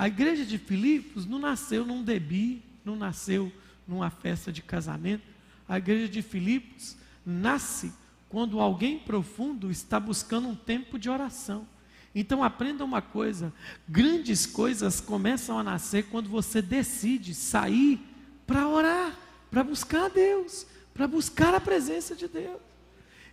A 0.00 0.06
igreja 0.06 0.46
de 0.46 0.56
Filipos 0.56 1.26
não 1.26 1.38
nasceu 1.38 1.84
num 1.84 2.02
debi, 2.02 2.62
não 2.82 2.96
nasceu 2.96 3.52
numa 3.86 4.08
festa 4.08 4.50
de 4.50 4.62
casamento. 4.62 5.24
A 5.68 5.76
igreja 5.76 6.08
de 6.08 6.22
Filipos 6.22 6.96
nasce 7.24 7.92
quando 8.30 8.60
alguém 8.60 8.98
profundo 8.98 9.70
está 9.70 10.00
buscando 10.00 10.48
um 10.48 10.54
tempo 10.54 10.98
de 10.98 11.10
oração. 11.10 11.68
Então 12.14 12.42
aprenda 12.42 12.82
uma 12.82 13.02
coisa: 13.02 13.52
grandes 13.86 14.46
coisas 14.46 15.02
começam 15.02 15.58
a 15.58 15.62
nascer 15.62 16.06
quando 16.06 16.30
você 16.30 16.62
decide 16.62 17.34
sair 17.34 18.00
para 18.46 18.66
orar, 18.66 19.14
para 19.50 19.62
buscar 19.62 20.06
a 20.06 20.08
Deus, 20.08 20.66
para 20.94 21.06
buscar 21.06 21.54
a 21.54 21.60
presença 21.60 22.16
de 22.16 22.26
Deus. 22.26 22.58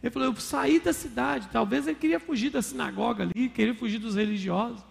Ele 0.03 0.11
falou: 0.11 0.27
Eu 0.27 0.35
saí 0.35 0.81
da 0.81 0.91
cidade. 0.91 1.47
Talvez 1.49 1.87
ele 1.87 1.95
queria 1.95 2.19
fugir 2.19 2.49
da 2.49 2.61
sinagoga 2.61 3.23
ali, 3.23 3.47
queria 3.47 3.73
fugir 3.73 3.99
dos 3.99 4.15
religiosos. 4.15 4.83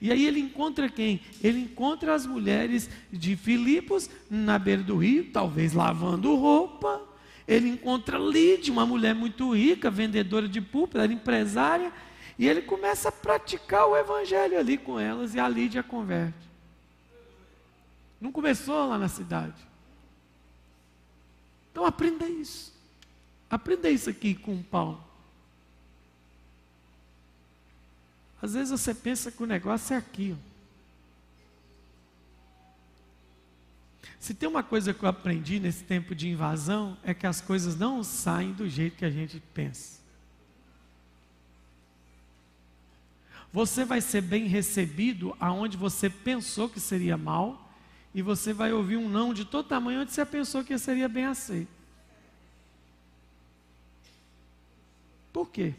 E 0.00 0.12
aí 0.12 0.26
ele 0.26 0.40
encontra 0.40 0.88
quem? 0.88 1.20
Ele 1.42 1.60
encontra 1.60 2.14
as 2.14 2.26
mulheres 2.26 2.90
de 3.12 3.36
Filipos 3.36 4.10
na 4.30 4.58
beira 4.58 4.82
do 4.82 4.96
rio, 4.96 5.30
talvez 5.32 5.72
lavando 5.72 6.34
roupa. 6.34 7.02
Ele 7.46 7.68
encontra 7.68 8.18
Lídia, 8.18 8.72
uma 8.72 8.84
mulher 8.84 9.14
muito 9.14 9.54
rica, 9.54 9.90
vendedora 9.90 10.48
de 10.48 10.60
púlpito, 10.60 10.98
era 10.98 11.12
empresária. 11.12 11.92
E 12.38 12.46
ele 12.46 12.62
começa 12.62 13.08
a 13.08 13.12
praticar 13.12 13.86
o 13.86 13.96
evangelho 13.96 14.58
ali 14.58 14.76
com 14.76 14.98
elas 14.98 15.34
e 15.34 15.40
a 15.40 15.48
Lídia 15.48 15.82
converte. 15.82 16.46
Não 18.20 18.32
começou 18.32 18.88
lá 18.88 18.98
na 18.98 19.08
cidade. 19.08 19.54
Então 21.70 21.84
aprenda 21.84 22.26
isso. 22.26 22.74
Aprenda 23.48 23.88
isso 23.88 24.10
aqui 24.10 24.34
com 24.34 24.62
Paulo. 24.62 25.05
Às 28.46 28.54
vezes 28.54 28.80
você 28.80 28.94
pensa 28.94 29.32
que 29.32 29.42
o 29.42 29.46
negócio 29.46 29.92
é 29.92 29.96
aqui. 29.96 30.36
Se 34.20 34.32
tem 34.32 34.48
uma 34.48 34.62
coisa 34.62 34.94
que 34.94 35.02
eu 35.02 35.08
aprendi 35.08 35.58
nesse 35.58 35.82
tempo 35.82 36.14
de 36.14 36.28
invasão, 36.28 36.96
é 37.02 37.12
que 37.12 37.26
as 37.26 37.40
coisas 37.40 37.74
não 37.74 38.04
saem 38.04 38.52
do 38.52 38.68
jeito 38.68 38.98
que 38.98 39.04
a 39.04 39.10
gente 39.10 39.42
pensa. 39.52 39.98
Você 43.52 43.84
vai 43.84 44.00
ser 44.00 44.20
bem 44.20 44.46
recebido 44.46 45.36
aonde 45.40 45.76
você 45.76 46.08
pensou 46.08 46.68
que 46.68 46.78
seria 46.78 47.16
mal, 47.16 47.74
e 48.14 48.22
você 48.22 48.52
vai 48.52 48.72
ouvir 48.72 48.96
um 48.96 49.08
não 49.08 49.34
de 49.34 49.44
todo 49.44 49.66
tamanho 49.66 50.02
onde 50.02 50.12
você 50.12 50.24
pensou 50.24 50.62
que 50.62 50.78
seria 50.78 51.08
bem 51.08 51.24
aceito. 51.24 51.68
Por 55.32 55.50
quê? 55.50 55.74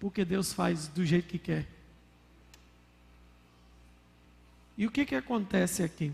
Porque 0.00 0.24
Deus 0.24 0.52
faz 0.52 0.88
do 0.88 1.06
jeito 1.06 1.28
que 1.28 1.38
quer. 1.38 1.73
E 4.76 4.86
o 4.86 4.90
que, 4.90 5.04
que 5.04 5.14
acontece 5.14 5.82
aqui? 5.82 6.12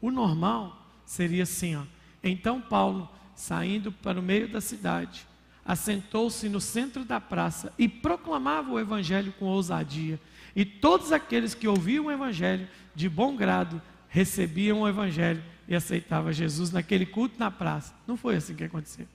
O 0.00 0.10
normal 0.10 0.80
seria 1.04 1.42
assim, 1.42 1.74
ó. 1.76 1.82
Então 2.22 2.60
Paulo, 2.60 3.08
saindo 3.34 3.90
para 3.90 4.20
o 4.20 4.22
meio 4.22 4.48
da 4.48 4.60
cidade, 4.60 5.26
assentou-se 5.64 6.48
no 6.48 6.60
centro 6.60 7.04
da 7.04 7.20
praça 7.20 7.72
e 7.78 7.88
proclamava 7.88 8.70
o 8.70 8.80
evangelho 8.80 9.32
com 9.38 9.46
ousadia. 9.46 10.20
E 10.54 10.64
todos 10.64 11.12
aqueles 11.12 11.54
que 11.54 11.68
ouviam 11.68 12.06
o 12.06 12.10
evangelho 12.10 12.68
de 12.94 13.08
bom 13.08 13.36
grado 13.36 13.80
recebiam 14.08 14.80
o 14.80 14.88
evangelho 14.88 15.42
e 15.68 15.74
aceitavam 15.74 16.32
Jesus 16.32 16.70
naquele 16.70 17.04
culto 17.04 17.38
na 17.38 17.50
praça. 17.50 17.94
Não 18.06 18.16
foi 18.16 18.36
assim 18.36 18.54
que 18.54 18.64
aconteceu. 18.64 19.06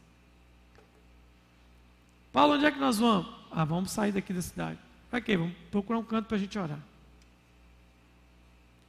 Paulo, 2.31 2.53
onde 2.53 2.65
é 2.65 2.71
que 2.71 2.79
nós 2.79 2.99
vamos? 2.99 3.27
Ah, 3.51 3.65
vamos 3.65 3.91
sair 3.91 4.11
daqui 4.11 4.33
da 4.33 4.41
cidade. 4.41 4.79
Quê? 5.21 5.37
Vamos 5.37 5.55
procurar 5.69 5.99
um 5.99 6.03
canto 6.03 6.27
para 6.27 6.37
a 6.37 6.39
gente 6.39 6.57
orar. 6.57 6.79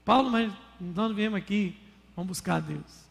Paulo, 0.05 0.31
mas 0.31 0.53
nós 0.81 1.14
viemos 1.14 1.39
aqui, 1.39 1.79
vamos 2.14 2.29
buscar 2.29 2.57
a 2.57 2.61
Deus. 2.61 3.05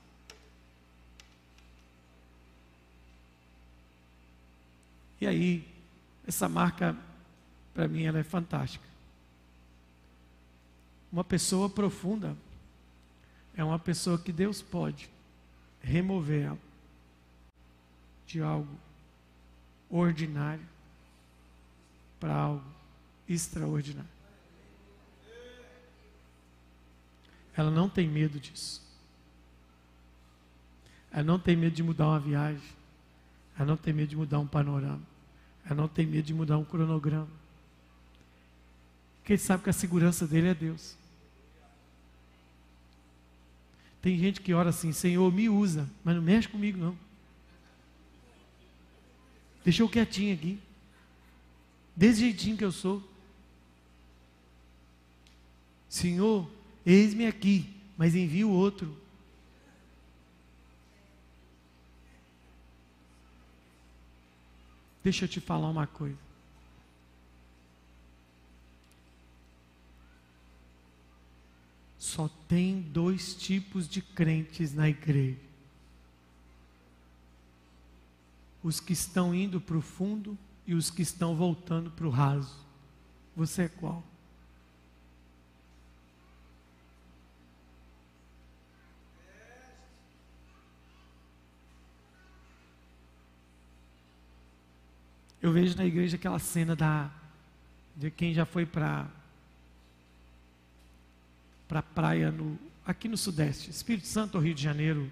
E 5.20 5.28
aí, 5.28 5.68
essa 6.28 6.50
marca, 6.50 6.96
para 7.74 7.88
mim, 7.88 8.04
ela 8.04 8.20
é 8.20 8.24
fantástica. 8.24 8.86
Uma 11.12 11.24
pessoa 11.24 11.70
profunda 11.70 12.36
é 13.56 13.64
uma 13.64 13.80
pessoa 13.80 14.18
que 14.18 14.32
Deus 14.32 14.62
pode 14.62 15.10
remover 15.82 16.48
ela 16.48 16.60
de 18.26 18.42
algo 18.42 18.76
ordinário 19.90 20.66
para 22.20 22.34
algo 22.34 22.73
extraordinário. 23.28 24.10
Ela 27.56 27.70
não 27.70 27.88
tem 27.88 28.08
medo 28.08 28.40
disso. 28.40 28.82
Ela 31.12 31.24
não 31.24 31.38
tem 31.38 31.56
medo 31.56 31.76
de 31.76 31.84
mudar 31.84 32.08
uma 32.08 32.20
viagem. 32.20 32.64
Ela 33.56 33.68
não 33.68 33.78
tem 33.78 33.94
medo 33.94 34.10
de 34.10 34.16
mudar 34.16 34.40
um 34.40 34.48
panorama. 34.48 35.02
Ela 35.66 35.76
não 35.76 35.88
tem 35.88 36.06
medo 36.06 36.26
de 36.26 36.34
mudar 36.34 36.58
um 36.58 36.66
cronograma. 36.66 37.30
Porque 39.20 39.34
ele 39.34 39.42
sabe 39.42 39.64
que 39.64 39.70
a 39.70 39.74
segurança 39.74 40.28
dele 40.28 40.50
é 40.50 40.54
Deus. 40.54 40.98
Tem 44.02 44.18
gente 44.18 44.42
que 44.42 44.54
ora 44.54 44.70
assim, 44.70 44.92
Senhor, 44.92 45.32
me 45.32 45.48
usa, 45.48 45.90
mas 46.04 46.16
não 46.16 46.22
mexe 46.22 46.50
comigo 46.50 46.78
não. 46.78 46.98
Deixa 49.64 49.82
eu 49.82 49.88
quietinho 49.88 50.34
aqui. 50.34 50.60
Desse 51.96 52.20
jeitinho 52.20 52.58
que 52.58 52.66
eu 52.66 52.72
sou. 52.72 53.13
Senhor, 55.94 56.50
eis-me 56.84 57.28
aqui, 57.28 57.72
mas 57.96 58.16
envia 58.16 58.48
o 58.48 58.52
outro. 58.52 58.98
Deixa 65.04 65.26
eu 65.26 65.30
te 65.30 65.40
falar 65.40 65.70
uma 65.70 65.86
coisa. 65.86 66.18
Só 72.00 72.28
tem 72.48 72.82
dois 72.82 73.36
tipos 73.36 73.88
de 73.88 74.02
crentes 74.02 74.74
na 74.74 74.90
igreja: 74.90 75.38
os 78.64 78.80
que 78.80 78.94
estão 78.94 79.36
indo 79.36 79.62
para 79.62 79.78
o 79.78 79.82
fundo 79.82 80.36
e 80.66 80.74
os 80.74 80.90
que 80.90 81.04
estão 81.04 81.36
voltando 81.36 81.92
para 81.92 82.08
o 82.08 82.10
raso. 82.10 82.66
Você 83.36 83.66
é 83.66 83.70
qual? 83.70 84.04
Eu 95.44 95.52
vejo 95.52 95.76
na 95.76 95.86
igreja 95.86 96.16
aquela 96.16 96.40
cena 96.40 96.74
da 96.74 97.12
de 97.98 98.10
quem 98.10 98.34
já 98.34 98.46
foi 98.46 98.66
para 98.66 99.06
para 101.68 101.82
praia 101.82 102.32
no, 102.32 102.58
aqui 102.86 103.10
no 103.10 103.18
Sudeste, 103.18 103.70
Espírito 103.70 104.08
Santo 104.08 104.36
ou 104.36 104.42
Rio 104.42 104.54
de 104.54 104.64
Janeiro, 104.64 105.12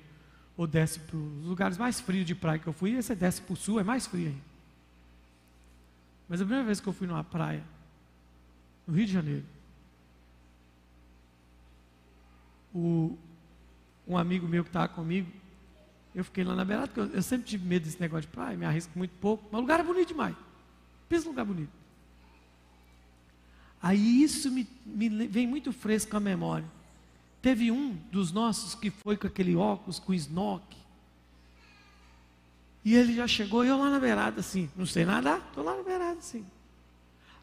ou 0.55 0.65
desce 0.65 0.99
para 1.01 1.17
os 1.17 1.45
lugares 1.45 1.77
mais 1.77 1.99
frios 1.99 2.25
de 2.25 2.33
praia 2.33 2.59
que 2.59 2.67
eu 2.67 2.71
fui, 2.71 2.91
e 2.91 3.03
você 3.03 3.13
desce 3.13 3.41
para 3.41 3.53
o 3.53 3.57
sul, 3.57 3.77
é 3.77 3.83
mais 3.83 4.07
frio 4.07 4.27
ainda. 4.27 4.41
Mas 6.29 6.39
a 6.39 6.45
primeira 6.45 6.65
vez 6.65 6.79
que 6.79 6.87
eu 6.87 6.93
fui 6.93 7.07
numa 7.07 7.25
praia, 7.25 7.63
no 8.87 8.93
Rio 8.93 9.05
de 9.05 9.11
Janeiro, 9.11 9.45
o, 12.73 13.17
um 14.07 14.17
amigo 14.17 14.47
meu 14.47 14.63
que 14.63 14.69
estava 14.69 14.87
comigo, 14.87 15.29
eu 16.13 16.23
fiquei 16.23 16.43
lá 16.43 16.55
na 16.55 16.65
beirada, 16.65 16.87
porque 16.87 17.17
eu, 17.17 17.23
sempre 17.23 17.47
tive 17.47 17.65
medo 17.65 17.85
desse 17.85 17.99
negócio 17.99 18.23
de 18.23 18.27
praia, 18.27 18.57
me 18.57 18.65
arrisco 18.65 18.91
muito 18.97 19.11
pouco, 19.19 19.45
mas 19.51 19.59
o 19.59 19.61
lugar 19.61 19.79
é 19.79 19.83
bonito 19.83 20.09
demais. 20.09 20.35
Pensa 21.07 21.25
num 21.25 21.31
lugar 21.31 21.45
bonito. 21.45 21.71
Aí 23.81 24.21
isso 24.21 24.51
me, 24.51 24.67
me 24.85 25.09
vem 25.27 25.47
muito 25.47 25.71
fresco 25.71 26.15
à 26.15 26.19
memória. 26.19 26.67
Teve 27.41 27.71
um 27.71 27.93
dos 28.11 28.31
nossos 28.31 28.75
que 28.75 28.91
foi 28.91 29.17
com 29.17 29.25
aquele 29.25 29.55
óculos, 29.55 29.97
com 29.97 30.13
snock. 30.13 30.77
E 32.83 32.95
ele 32.95 33.15
já 33.15 33.27
chegou, 33.27 33.63
eu 33.63 33.77
lá 33.77 33.89
na 33.89 33.99
beirada 33.99 34.41
assim, 34.41 34.69
não 34.75 34.85
sei 34.85 35.05
nadar, 35.05 35.39
estou 35.47 35.63
lá 35.63 35.77
na 35.77 35.83
beirada 35.83 36.19
assim. 36.19 36.45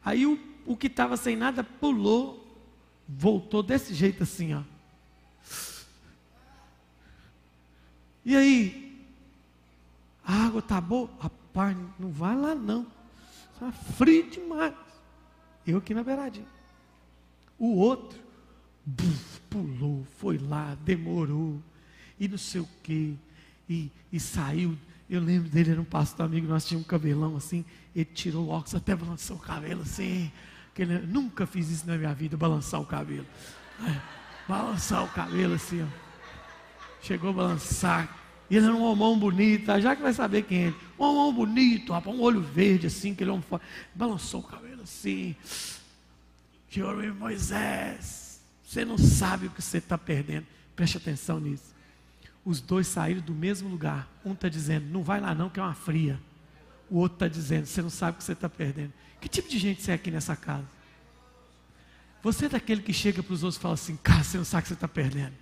Aí 0.04 0.26
o, 0.26 0.38
o 0.66 0.76
que 0.76 0.86
estava 0.86 1.16
sem 1.16 1.36
nada 1.36 1.64
pulou, 1.64 2.46
voltou 3.08 3.62
desse 3.62 3.94
jeito 3.94 4.22
assim, 4.22 4.54
ó. 4.54 4.62
E 8.28 8.36
aí? 8.36 9.06
A 10.22 10.44
água 10.44 10.60
tá 10.60 10.78
boa? 10.82 11.08
Rapaz, 11.18 11.74
não 11.98 12.10
vai 12.10 12.36
lá 12.36 12.54
não. 12.54 12.86
Está 13.54 13.72
frio 13.72 14.28
demais. 14.28 14.74
Eu 15.66 15.78
aqui 15.78 15.94
na 15.94 16.02
beiradinha. 16.02 16.44
O 17.58 17.76
outro 17.76 18.18
buf, 18.84 19.40
pulou, 19.48 20.06
foi 20.18 20.36
lá, 20.36 20.76
demorou, 20.84 21.58
e 22.20 22.28
não 22.28 22.36
sei 22.36 22.60
o 22.60 22.68
quê, 22.82 23.14
e, 23.66 23.90
e 24.12 24.20
saiu. 24.20 24.76
Eu 25.08 25.22
lembro 25.22 25.48
dele, 25.48 25.70
era 25.70 25.80
um 25.80 25.84
pastor 25.84 26.26
amigo, 26.26 26.46
nós 26.46 26.66
tínhamos 26.66 26.86
um 26.86 26.90
cabelão 26.90 27.34
assim, 27.34 27.64
ele 27.96 28.04
tirou 28.04 28.44
o 28.44 28.50
óculos, 28.50 28.74
até 28.74 28.94
balançou 28.94 29.38
o 29.38 29.40
cabelo 29.40 29.80
assim. 29.80 30.30
Que 30.74 30.82
ele, 30.82 30.98
nunca 30.98 31.46
fiz 31.46 31.70
isso 31.70 31.86
na 31.86 31.96
minha 31.96 32.12
vida, 32.12 32.36
balançar 32.36 32.78
o 32.78 32.84
cabelo. 32.84 33.26
É, 33.82 33.98
balançar 34.46 35.02
o 35.02 35.08
cabelo 35.08 35.54
assim, 35.54 35.82
ó. 35.82 36.08
Chegou 37.00 37.30
a 37.30 37.32
balançar. 37.32 38.17
E 38.50 38.56
ele 38.56 38.66
era 38.66 38.74
um 38.74 38.82
homão 38.82 39.18
bonito, 39.18 39.66
tá? 39.66 39.78
já 39.78 39.94
que 39.94 40.00
vai 40.00 40.12
saber 40.12 40.42
quem 40.42 40.58
é 40.58 40.66
ele. 40.68 40.76
Um 40.98 41.04
homão 41.04 41.32
bonito, 41.32 41.92
rapaz, 41.92 42.16
um 42.16 42.20
olho 42.20 42.40
verde 42.40 42.86
assim, 42.86 43.14
que 43.14 43.22
ele 43.22 43.30
é 43.30 43.60
balançou 43.94 44.40
o 44.40 44.44
cabelo 44.44 44.82
assim. 44.82 45.36
Chegou 46.70 47.14
Moisés, 47.14 48.40
você 48.62 48.84
não 48.84 48.98
sabe 48.98 49.46
o 49.46 49.50
que 49.50 49.60
você 49.60 49.78
está 49.78 49.98
perdendo. 49.98 50.46
Preste 50.74 50.96
atenção 50.96 51.40
nisso. 51.40 51.74
Os 52.44 52.60
dois 52.60 52.86
saíram 52.86 53.20
do 53.20 53.34
mesmo 53.34 53.68
lugar. 53.68 54.08
Um 54.24 54.32
está 54.32 54.48
dizendo, 54.48 54.86
não 54.86 55.02
vai 55.02 55.20
lá 55.20 55.34
não, 55.34 55.50
que 55.50 55.60
é 55.60 55.62
uma 55.62 55.74
fria. 55.74 56.18
O 56.90 56.98
outro 56.98 57.16
está 57.16 57.28
dizendo, 57.28 57.66
você 57.66 57.82
não 57.82 57.90
sabe 57.90 58.14
o 58.14 58.18
que 58.18 58.24
você 58.24 58.32
está 58.32 58.48
perdendo. 58.48 58.92
Que 59.20 59.28
tipo 59.28 59.48
de 59.48 59.58
gente 59.58 59.82
você 59.82 59.90
é 59.90 59.94
aqui 59.94 60.10
nessa 60.10 60.34
casa? 60.34 60.66
Você 62.22 62.46
é 62.46 62.48
daquele 62.48 62.82
que 62.82 62.92
chega 62.92 63.22
para 63.22 63.32
os 63.32 63.42
outros 63.42 63.58
e 63.58 63.60
fala 63.60 63.74
assim, 63.74 63.96
cara, 63.96 64.24
você 64.24 64.38
não 64.38 64.44
sabe 64.44 64.60
o 64.60 64.62
que 64.62 64.68
você 64.68 64.74
está 64.74 64.88
perdendo. 64.88 65.34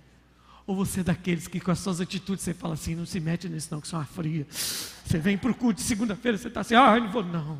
Ou 0.67 0.75
você 0.75 0.99
é 0.99 1.03
daqueles 1.03 1.47
que 1.47 1.61
com 1.61 1.71
as 1.71 1.79
suas 1.79 2.01
atitudes 2.01 2.43
você 2.43 2.53
fala 2.53 2.73
assim, 2.73 2.93
não 2.93 3.05
se 3.05 3.21
mete 3.21 3.47
nisso 3.47 3.69
não, 3.71 3.79
que 3.79 3.87
são 3.87 3.97
uma 3.97 4.05
fria. 4.05 4.45
Você 4.51 5.17
vem 5.17 5.37
para 5.37 5.49
o 5.49 5.55
culto 5.55 5.79
segunda-feira, 5.79 6.37
você 6.37 6.49
está 6.49 6.59
assim, 6.59 6.75
ah, 6.75 6.99
não 6.99 7.09
vou 7.09 7.23
não. 7.23 7.57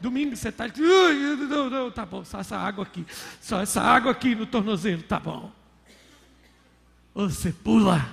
Domingo 0.00 0.34
você 0.34 0.48
está, 0.48 0.64
não, 0.66 1.68
não, 1.68 1.90
tá 1.90 2.06
bom, 2.06 2.24
só 2.24 2.40
essa 2.40 2.56
água 2.56 2.84
aqui, 2.84 3.06
só 3.38 3.60
essa 3.60 3.82
água 3.82 4.12
aqui 4.12 4.34
no 4.34 4.46
tornozelo, 4.46 5.02
tá 5.02 5.20
bom. 5.20 5.52
Ou 7.14 7.28
você 7.28 7.52
pula, 7.52 8.08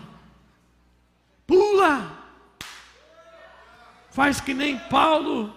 pula, 1.48 2.12
faz 4.12 4.42
que 4.42 4.54
nem 4.54 4.78
Paulo, 4.78 5.56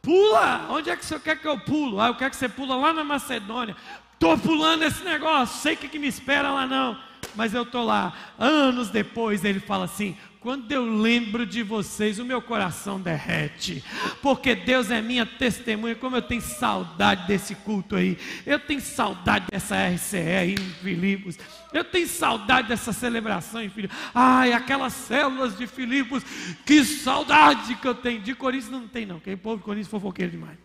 pula, 0.00 0.68
onde 0.70 0.88
é 0.88 0.96
que 0.96 1.04
você 1.04 1.18
quer 1.18 1.40
que 1.40 1.48
eu 1.48 1.58
pulo? 1.58 2.00
Ah, 2.00 2.08
eu 2.08 2.14
quero 2.14 2.30
que 2.30 2.36
você 2.36 2.48
pula 2.48 2.76
lá 2.76 2.92
na 2.92 3.02
Macedônia, 3.02 3.76
estou 4.12 4.38
pulando 4.38 4.84
esse 4.84 5.02
negócio, 5.02 5.60
sei 5.60 5.74
o 5.74 5.76
que, 5.76 5.88
que 5.88 5.98
me 5.98 6.06
espera 6.06 6.52
lá 6.52 6.64
não 6.64 7.13
mas 7.34 7.54
eu 7.54 7.62
estou 7.62 7.84
lá. 7.84 8.12
Anos 8.38 8.90
depois 8.90 9.44
ele 9.44 9.60
fala 9.60 9.84
assim: 9.84 10.16
quando 10.44 10.70
eu 10.70 10.84
lembro 10.84 11.46
de 11.46 11.62
vocês, 11.62 12.18
o 12.18 12.24
meu 12.24 12.42
coração 12.42 13.00
derrete, 13.00 13.82
porque 14.20 14.54
Deus 14.54 14.90
é 14.90 15.00
minha 15.00 15.24
testemunha. 15.24 15.94
Como 15.94 16.16
eu 16.16 16.20
tenho 16.20 16.42
saudade 16.42 17.26
desse 17.26 17.54
culto 17.54 17.96
aí, 17.96 18.18
eu 18.44 18.58
tenho 18.58 18.82
saudade 18.82 19.46
dessa 19.50 19.74
RCE 19.88 20.18
aí 20.18 20.52
em 20.52 20.70
Filipos, 20.82 21.38
eu 21.72 21.82
tenho 21.82 22.06
saudade 22.06 22.68
dessa 22.68 22.92
celebração 22.92 23.62
em 23.62 23.70
Filipos. 23.70 23.96
Ai, 24.14 24.52
aquelas 24.52 24.92
células 24.92 25.56
de 25.56 25.66
Filipos, 25.66 26.22
que 26.66 26.84
saudade 26.84 27.76
que 27.76 27.88
eu 27.88 27.94
tenho. 27.94 28.20
De 28.20 28.34
Coríntios 28.34 28.70
não 28.70 28.86
tem, 28.86 29.06
não, 29.06 29.16
porque 29.16 29.32
o 29.32 29.38
povo 29.38 29.56
de 29.56 29.62
Coríntios 29.62 29.88
é 29.88 29.90
fofoqueiro 29.90 30.32
demais. 30.32 30.58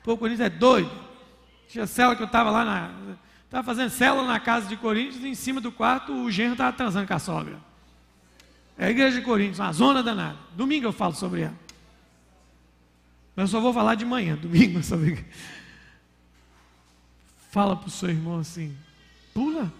O 0.00 0.04
povo 0.04 0.16
de 0.16 0.20
Coríntios 0.20 0.46
é 0.46 0.50
doido. 0.50 0.92
Tinha 1.68 1.86
célula 1.86 2.14
que 2.14 2.22
eu 2.22 2.26
estava 2.26 2.50
lá 2.50 2.66
na 2.66 3.16
Estava 3.56 3.74
fazendo 3.74 3.88
célula 3.88 4.28
na 4.28 4.38
casa 4.38 4.68
de 4.68 4.76
Coríntios 4.76 5.24
e 5.24 5.28
em 5.28 5.34
cima 5.34 5.62
do 5.62 5.72
quarto 5.72 6.12
o 6.12 6.30
genro 6.30 6.52
estava 6.52 6.76
transando 6.76 7.08
com 7.08 7.14
a 7.14 7.18
sogra. 7.18 7.58
É 8.76 8.84
a 8.84 8.90
igreja 8.90 9.18
de 9.18 9.24
Coríntios, 9.24 9.58
uma 9.58 9.72
zona 9.72 10.02
danada. 10.02 10.36
Domingo 10.54 10.84
eu 10.84 10.92
falo 10.92 11.14
sobre 11.14 11.40
ela. 11.40 11.58
Mas 13.34 13.44
eu 13.44 13.52
só 13.52 13.60
vou 13.62 13.72
falar 13.72 13.94
de 13.94 14.04
manhã, 14.04 14.36
domingo 14.36 14.82
sobre. 14.82 15.24
Fala 17.50 17.74
para 17.74 17.88
o 17.88 17.90
seu 17.90 18.10
irmão 18.10 18.40
assim: 18.40 18.76
pula. 19.32 19.72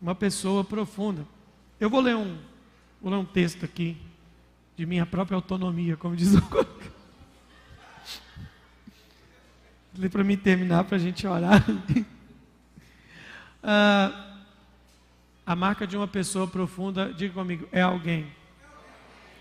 Uma 0.00 0.14
pessoa 0.14 0.64
profunda. 0.64 1.26
Eu 1.78 1.90
vou 1.90 2.00
ler 2.00 2.16
um, 2.16 2.38
vou 3.02 3.12
ler 3.12 3.18
um 3.18 3.24
texto 3.26 3.66
aqui 3.66 4.07
de 4.78 4.86
minha 4.86 5.04
própria 5.04 5.34
autonomia, 5.34 5.96
como 5.96 6.14
diz 6.14 6.34
o 6.34 6.42
Lê 9.98 10.08
para 10.08 10.22
mim 10.22 10.36
terminar, 10.36 10.84
para 10.84 10.94
a 10.94 11.00
gente 11.00 11.26
orar. 11.26 11.64
ah, 13.60 14.36
a 15.44 15.56
marca 15.56 15.84
de 15.84 15.96
uma 15.96 16.06
pessoa 16.06 16.46
profunda, 16.46 17.12
diga 17.12 17.34
comigo, 17.34 17.68
é 17.72 17.82
alguém 17.82 18.32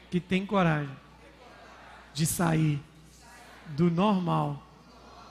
que 0.10 0.20
tem 0.20 0.44
coragem 0.44 0.98
de 2.16 2.26
sair 2.26 2.82
do 3.68 3.92
normal 3.92 4.66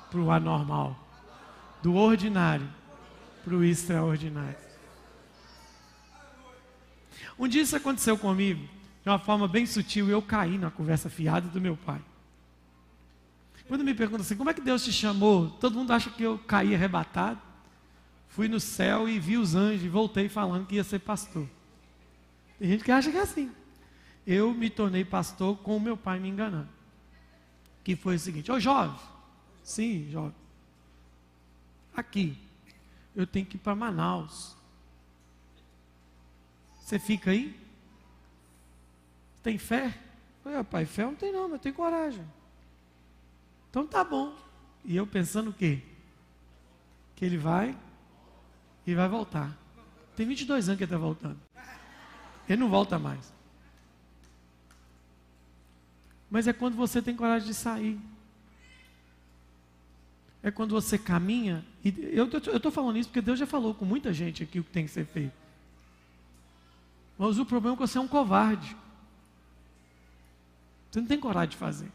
para 0.08 0.20
o 0.20 0.30
anormal, 0.30 0.96
do 1.82 1.96
ordinário 1.96 2.68
para 3.44 3.54
o 3.54 3.64
extraordinário. 3.64 4.56
Um 7.36 7.48
dia 7.48 7.62
isso 7.62 7.74
aconteceu 7.74 8.16
comigo 8.16 8.75
de 9.06 9.10
uma 9.10 9.20
forma 9.20 9.46
bem 9.46 9.64
sutil, 9.66 10.10
eu 10.10 10.20
caí 10.20 10.58
na 10.58 10.68
conversa 10.68 11.08
fiada 11.08 11.48
do 11.48 11.60
meu 11.60 11.76
pai. 11.76 12.02
Quando 13.68 13.84
me 13.84 13.94
perguntam 13.94 14.22
assim, 14.22 14.34
como 14.34 14.50
é 14.50 14.54
que 14.54 14.60
Deus 14.60 14.84
te 14.84 14.92
chamou? 14.92 15.48
Todo 15.48 15.76
mundo 15.76 15.92
acha 15.92 16.10
que 16.10 16.24
eu 16.24 16.40
caí 16.40 16.74
arrebatado. 16.74 17.40
Fui 18.26 18.48
no 18.48 18.58
céu 18.58 19.08
e 19.08 19.20
vi 19.20 19.36
os 19.36 19.54
anjos 19.54 19.84
e 19.84 19.88
voltei 19.88 20.28
falando 20.28 20.66
que 20.66 20.74
ia 20.74 20.82
ser 20.82 20.98
pastor. 20.98 21.46
Tem 22.58 22.68
gente 22.68 22.82
que 22.82 22.90
acha 22.90 23.08
que 23.12 23.16
é 23.16 23.20
assim. 23.20 23.52
Eu 24.26 24.52
me 24.52 24.68
tornei 24.68 25.04
pastor 25.04 25.56
com 25.58 25.76
o 25.76 25.80
meu 25.80 25.96
pai 25.96 26.18
me 26.18 26.28
enganando. 26.28 26.68
Que 27.84 27.94
foi 27.94 28.16
o 28.16 28.18
seguinte, 28.18 28.50
ô 28.50 28.58
jovem, 28.58 28.98
sim, 29.62 30.10
jovem, 30.10 30.34
aqui, 31.94 32.36
eu 33.14 33.24
tenho 33.24 33.46
que 33.46 33.54
ir 33.54 33.60
para 33.60 33.76
Manaus. 33.76 34.56
Você 36.80 36.98
fica 36.98 37.30
aí? 37.30 37.65
Tem 39.46 39.58
fé? 39.58 39.86
Eu 40.44 40.50
falei, 40.50 40.64
pai, 40.64 40.84
fé 40.86 41.04
não 41.04 41.14
tem 41.14 41.30
não, 41.30 41.44
mas 41.44 41.52
eu 41.52 41.58
tenho 41.60 41.74
coragem. 41.76 42.24
Então 43.70 43.86
tá 43.86 44.02
bom. 44.02 44.36
E 44.84 44.96
eu 44.96 45.06
pensando 45.06 45.50
o 45.50 45.52
quê? 45.52 45.82
Que 47.14 47.24
ele 47.24 47.38
vai 47.38 47.78
e 48.84 48.92
vai 48.92 49.08
voltar. 49.08 49.56
Tem 50.16 50.26
22 50.26 50.68
anos 50.68 50.78
que 50.78 50.82
ele 50.82 50.92
está 50.92 50.98
voltando. 50.98 51.38
Ele 52.48 52.60
não 52.60 52.68
volta 52.68 52.98
mais. 52.98 53.32
Mas 56.28 56.48
é 56.48 56.52
quando 56.52 56.74
você 56.74 57.00
tem 57.00 57.14
coragem 57.14 57.46
de 57.46 57.54
sair. 57.54 58.00
É 60.42 60.50
quando 60.50 60.72
você 60.72 60.98
caminha. 60.98 61.64
E 61.84 61.94
eu 62.12 62.26
estou 62.26 62.72
falando 62.72 62.98
isso 62.98 63.10
porque 63.10 63.20
Deus 63.20 63.38
já 63.38 63.46
falou 63.46 63.74
com 63.74 63.84
muita 63.84 64.12
gente 64.12 64.42
aqui 64.42 64.58
o 64.58 64.64
que 64.64 64.70
tem 64.70 64.86
que 64.86 64.90
ser 64.90 65.06
feito. 65.06 65.34
Mas 67.16 67.38
o 67.38 67.46
problema 67.46 67.74
é 67.74 67.76
que 67.76 67.86
você 67.86 67.96
é 67.96 68.00
um 68.00 68.08
covarde. 68.08 68.76
Você 70.96 71.00
não 71.02 71.08
tem 71.08 71.20
coragem 71.20 71.50
de 71.50 71.58
fazer. 71.58 71.92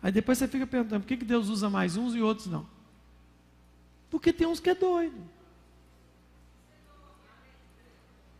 Aí 0.00 0.12
depois 0.12 0.38
você 0.38 0.46
fica 0.46 0.64
perguntando 0.64 1.00
por 1.00 1.08
que, 1.08 1.16
que 1.16 1.24
Deus 1.24 1.48
usa 1.48 1.68
mais 1.68 1.96
uns 1.96 2.14
e 2.14 2.22
outros 2.22 2.46
não. 2.46 2.64
Porque 4.08 4.32
tem 4.32 4.46
uns 4.46 4.60
que 4.60 4.70
é 4.70 4.74
doido. 4.76 5.16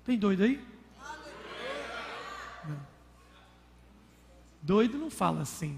Tem 0.04 0.16
doido 0.16 0.44
aí? 0.44 0.64
Não. 2.64 2.86
Doido 4.62 4.96
não 4.96 5.10
fala 5.10 5.42
assim. 5.42 5.76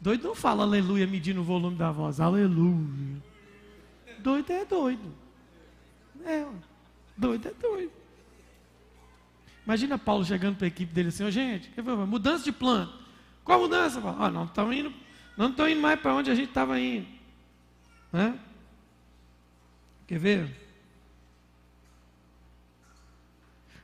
Doido 0.00 0.28
não 0.28 0.36
fala 0.36 0.62
aleluia 0.62 1.04
medindo 1.04 1.40
o 1.40 1.44
volume 1.44 1.76
da 1.76 1.90
voz. 1.90 2.20
Aleluia. 2.20 3.20
Doido 4.20 4.52
é 4.52 4.64
doido. 4.64 5.14
É, 6.24 6.46
doido 7.16 7.48
é 7.48 7.52
doido. 7.54 7.97
Imagina 9.68 9.98
Paulo 9.98 10.24
chegando 10.24 10.56
para 10.56 10.66
a 10.66 10.68
equipe 10.68 10.94
dele 10.94 11.08
assim, 11.08 11.24
oh, 11.24 11.30
gente, 11.30 11.70
mudança 12.08 12.42
de 12.42 12.50
plano. 12.50 12.90
Qual 13.44 13.60
mudança? 13.60 14.00
Ah, 14.18 14.30
não 14.30 14.46
estamos 14.46 14.74
indo, 14.74 14.90
não 15.36 15.50
estamos 15.50 15.72
indo 15.72 15.82
mais 15.82 16.00
para 16.00 16.14
onde 16.14 16.30
a 16.30 16.34
gente 16.34 16.48
estava 16.48 16.80
indo. 16.80 17.06
Né? 18.10 18.38
Quer 20.06 20.18
ver? 20.18 20.68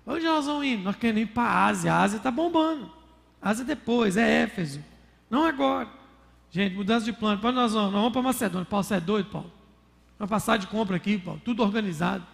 Onde 0.07 0.25
nós 0.25 0.47
vamos 0.47 0.65
ir? 0.65 0.79
Nós 0.79 0.97
queremos 0.97 1.21
ir 1.21 1.35
para 1.35 1.51
a 1.51 1.67
Ásia. 1.67 1.93
A 1.93 2.01
Ásia 2.01 2.17
está 2.17 2.31
bombando. 2.31 2.91
Ásia 3.43 3.63
depois, 3.63 4.17
é 4.17 4.45
Éfeso. 4.45 4.83
Não 5.29 5.45
agora. 5.45 5.91
Gente, 6.51 6.75
mudança 6.75 7.05
de 7.05 7.13
plano. 7.13 7.43
Para 7.43 7.53
nós 7.53 7.75
vamos? 7.75 7.93
Nós 7.93 8.01
vamos 8.01 8.13
para 8.15 8.23
Macedônia. 8.23 8.65
Paulo, 8.65 8.85
você 8.85 8.95
é 8.95 9.01
doido, 9.01 9.29
Paulo? 9.29 9.53
Vamos 10.19 10.31
passar 10.31 10.57
de 10.57 10.67
compra 10.67 10.97
aqui, 10.97 11.19
Paulo. 11.19 11.43
Tudo 11.45 11.63
organizado. 11.63 12.27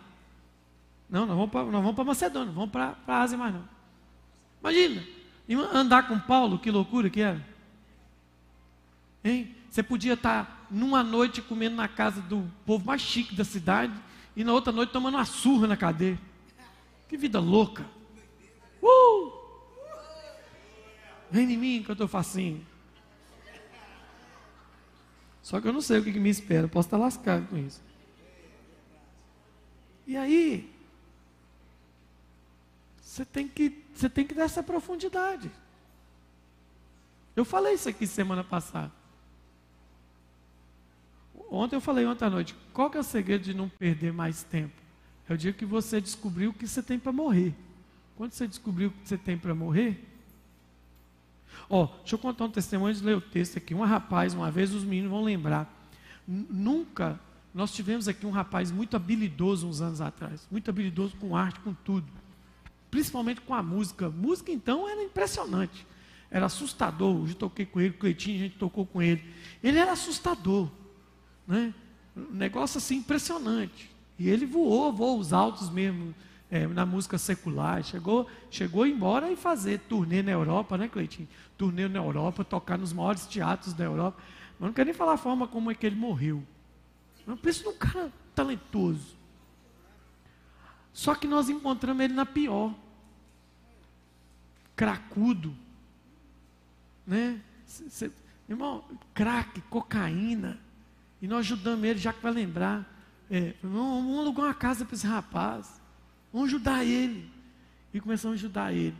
Não, 1.10 1.26
nós 1.26 1.36
vamos 1.36 1.50
para, 1.50 1.64
nós 1.64 1.82
vamos 1.82 1.94
para 1.94 2.04
Macedônia. 2.04 2.46
Não 2.46 2.54
vamos 2.54 2.70
para, 2.70 2.92
para 2.92 3.16
a 3.16 3.22
Ásia 3.22 3.36
mais 3.36 3.52
não. 3.52 3.68
Imagina. 4.60 5.04
Andar 5.72 6.06
com 6.06 6.18
Paulo, 6.18 6.58
que 6.58 6.70
loucura 6.70 7.10
que 7.10 7.20
era. 7.20 7.44
Hein? 9.24 9.54
Você 9.68 9.82
podia 9.82 10.14
estar 10.14 10.66
numa 10.70 11.02
noite 11.02 11.42
comendo 11.42 11.74
na 11.74 11.88
casa 11.88 12.20
do 12.20 12.48
povo 12.64 12.86
mais 12.86 13.00
chique 13.00 13.34
da 13.34 13.44
cidade 13.44 13.92
e 14.36 14.44
na 14.44 14.52
outra 14.52 14.72
noite 14.72 14.92
tomando 14.92 15.14
uma 15.14 15.24
surra 15.24 15.66
na 15.66 15.76
cadeia. 15.76 16.18
Que 17.08 17.16
vida 17.16 17.40
louca. 17.40 17.84
Uh! 18.80 19.32
Vem 21.30 21.52
em 21.52 21.56
mim 21.56 21.82
que 21.82 21.90
eu 21.90 21.94
estou 21.94 22.06
facinho. 22.06 22.64
Só 25.42 25.60
que 25.60 25.66
eu 25.66 25.72
não 25.72 25.80
sei 25.80 25.98
o 25.98 26.04
que, 26.04 26.12
que 26.12 26.20
me 26.20 26.30
espera. 26.30 26.68
Posso 26.68 26.86
estar 26.86 26.96
lascado 26.96 27.48
com 27.48 27.56
isso. 27.56 27.82
E 30.06 30.16
aí, 30.16 30.69
você 33.10 33.24
tem 33.24 33.48
que, 33.48 33.76
você 33.92 34.08
tem 34.08 34.24
que 34.24 34.32
dar 34.32 34.44
essa 34.44 34.62
profundidade. 34.62 35.50
Eu 37.34 37.44
falei 37.44 37.74
isso 37.74 37.88
aqui 37.88 38.06
semana 38.06 38.44
passada. 38.44 38.92
Ontem 41.50 41.74
eu 41.74 41.80
falei 41.80 42.06
ontem 42.06 42.24
à 42.24 42.30
noite. 42.30 42.54
Qual 42.72 42.88
que 42.88 42.96
é 42.96 43.00
o 43.00 43.04
segredo 43.04 43.42
de 43.42 43.52
não 43.52 43.68
perder 43.68 44.12
mais 44.12 44.44
tempo? 44.44 44.80
É 45.28 45.34
o 45.34 45.36
dia 45.36 45.52
que 45.52 45.64
você 45.66 46.00
descobriu 46.00 46.50
o 46.50 46.54
que 46.54 46.68
você 46.68 46.80
tem 46.84 47.00
para 47.00 47.10
morrer. 47.10 47.52
Quando 48.16 48.30
você 48.30 48.46
descobriu 48.46 48.90
o 48.90 48.92
que 48.92 49.08
você 49.08 49.18
tem 49.18 49.36
para 49.36 49.56
morrer, 49.56 50.06
ó, 51.68 51.86
deixa 51.86 52.14
eu 52.14 52.18
contar 52.20 52.44
um 52.44 52.50
testemunho 52.50 52.94
de 52.94 53.02
ler 53.02 53.16
o 53.16 53.20
texto 53.20 53.56
aqui. 53.56 53.74
Um 53.74 53.82
rapaz, 53.82 54.34
uma 54.34 54.52
vez 54.52 54.72
os 54.72 54.84
meninos 54.84 55.10
vão 55.10 55.24
lembrar. 55.24 55.68
Nunca 56.28 57.18
nós 57.52 57.72
tivemos 57.72 58.06
aqui 58.06 58.24
um 58.24 58.30
rapaz 58.30 58.70
muito 58.70 58.94
habilidoso 58.94 59.66
uns 59.66 59.80
anos 59.80 60.00
atrás, 60.00 60.46
muito 60.48 60.70
habilidoso 60.70 61.16
com 61.16 61.36
arte, 61.36 61.58
com 61.58 61.74
tudo, 61.74 62.06
principalmente 62.90 63.40
com 63.40 63.54
a 63.54 63.62
música. 63.62 64.10
Música 64.10 64.50
então 64.50 64.88
era 64.88 65.02
impressionante, 65.02 65.86
era 66.30 66.46
assustador. 66.46 67.22
Hoje 67.22 67.34
toquei 67.34 67.66
com 67.66 67.80
ele, 67.80 67.90
o 67.90 67.98
Cleitinho, 67.98 68.36
a 68.36 68.42
gente 68.44 68.56
tocou 68.56 68.84
com 68.86 69.00
ele. 69.00 69.22
Ele 69.62 69.78
era 69.78 69.92
assustador, 69.92 70.70
né? 71.46 71.72
Um 72.16 72.34
negócio 72.34 72.78
assim 72.78 72.96
impressionante. 72.96 73.90
E 74.18 74.28
ele 74.28 74.44
voou, 74.44 74.92
voos 74.92 75.32
altos 75.32 75.70
mesmo, 75.70 76.14
é, 76.50 76.66
na 76.66 76.84
música 76.84 77.16
secular. 77.16 77.82
Chegou, 77.82 78.26
chegou 78.50 78.86
embora 78.86 79.30
e 79.30 79.36
fazer 79.36 79.80
turnê 79.80 80.22
na 80.22 80.32
Europa, 80.32 80.76
né, 80.76 80.88
Cleitinho? 80.88 81.28
Turnê 81.56 81.88
na 81.88 82.00
Europa, 82.00 82.44
tocar 82.44 82.76
nos 82.76 82.92
maiores 82.92 83.26
teatros 83.26 83.72
da 83.72 83.84
Europa. 83.84 84.20
Mas 84.58 84.68
não 84.68 84.74
quero 84.74 84.86
nem 84.86 84.94
falar 84.94 85.14
a 85.14 85.16
forma 85.16 85.46
como 85.46 85.70
é 85.70 85.74
que 85.74 85.86
ele 85.86 85.96
morreu. 85.96 86.42
Eu 87.26 87.36
penso 87.36 87.64
num 87.64 87.76
cara 87.76 88.12
talentoso. 88.34 89.19
Só 90.92 91.14
que 91.14 91.26
nós 91.26 91.48
encontramos 91.48 92.04
ele 92.04 92.14
na 92.14 92.26
pior. 92.26 92.74
Cracudo. 94.74 95.54
Né? 97.06 97.40
Cê, 97.66 98.10
irmão, 98.48 98.84
crack, 99.14 99.60
cocaína. 99.62 100.58
E 101.22 101.28
nós 101.28 101.40
ajudamos 101.40 101.84
ele, 101.84 101.98
já 101.98 102.12
que 102.12 102.22
vai 102.22 102.32
lembrar. 102.32 102.86
É, 103.30 103.54
vamos 103.62 104.18
alugar 104.18 104.46
uma 104.46 104.54
casa 104.54 104.84
para 104.84 104.94
esse 104.94 105.06
rapaz. 105.06 105.80
Vamos 106.32 106.48
ajudar 106.48 106.84
ele. 106.84 107.30
E 107.92 108.00
começamos 108.00 108.36
a 108.36 108.38
ajudar 108.38 108.72
ele. 108.72 108.96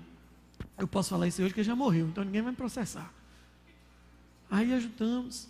Eu 0.78 0.86
posso 0.86 1.10
falar 1.10 1.28
isso 1.28 1.42
hoje 1.42 1.54
que 1.54 1.60
ele 1.60 1.66
já 1.66 1.76
morreu, 1.76 2.08
então 2.08 2.24
ninguém 2.24 2.42
vai 2.42 2.52
me 2.52 2.56
processar. 2.56 3.12
Aí 4.50 4.72
ajudamos. 4.72 5.48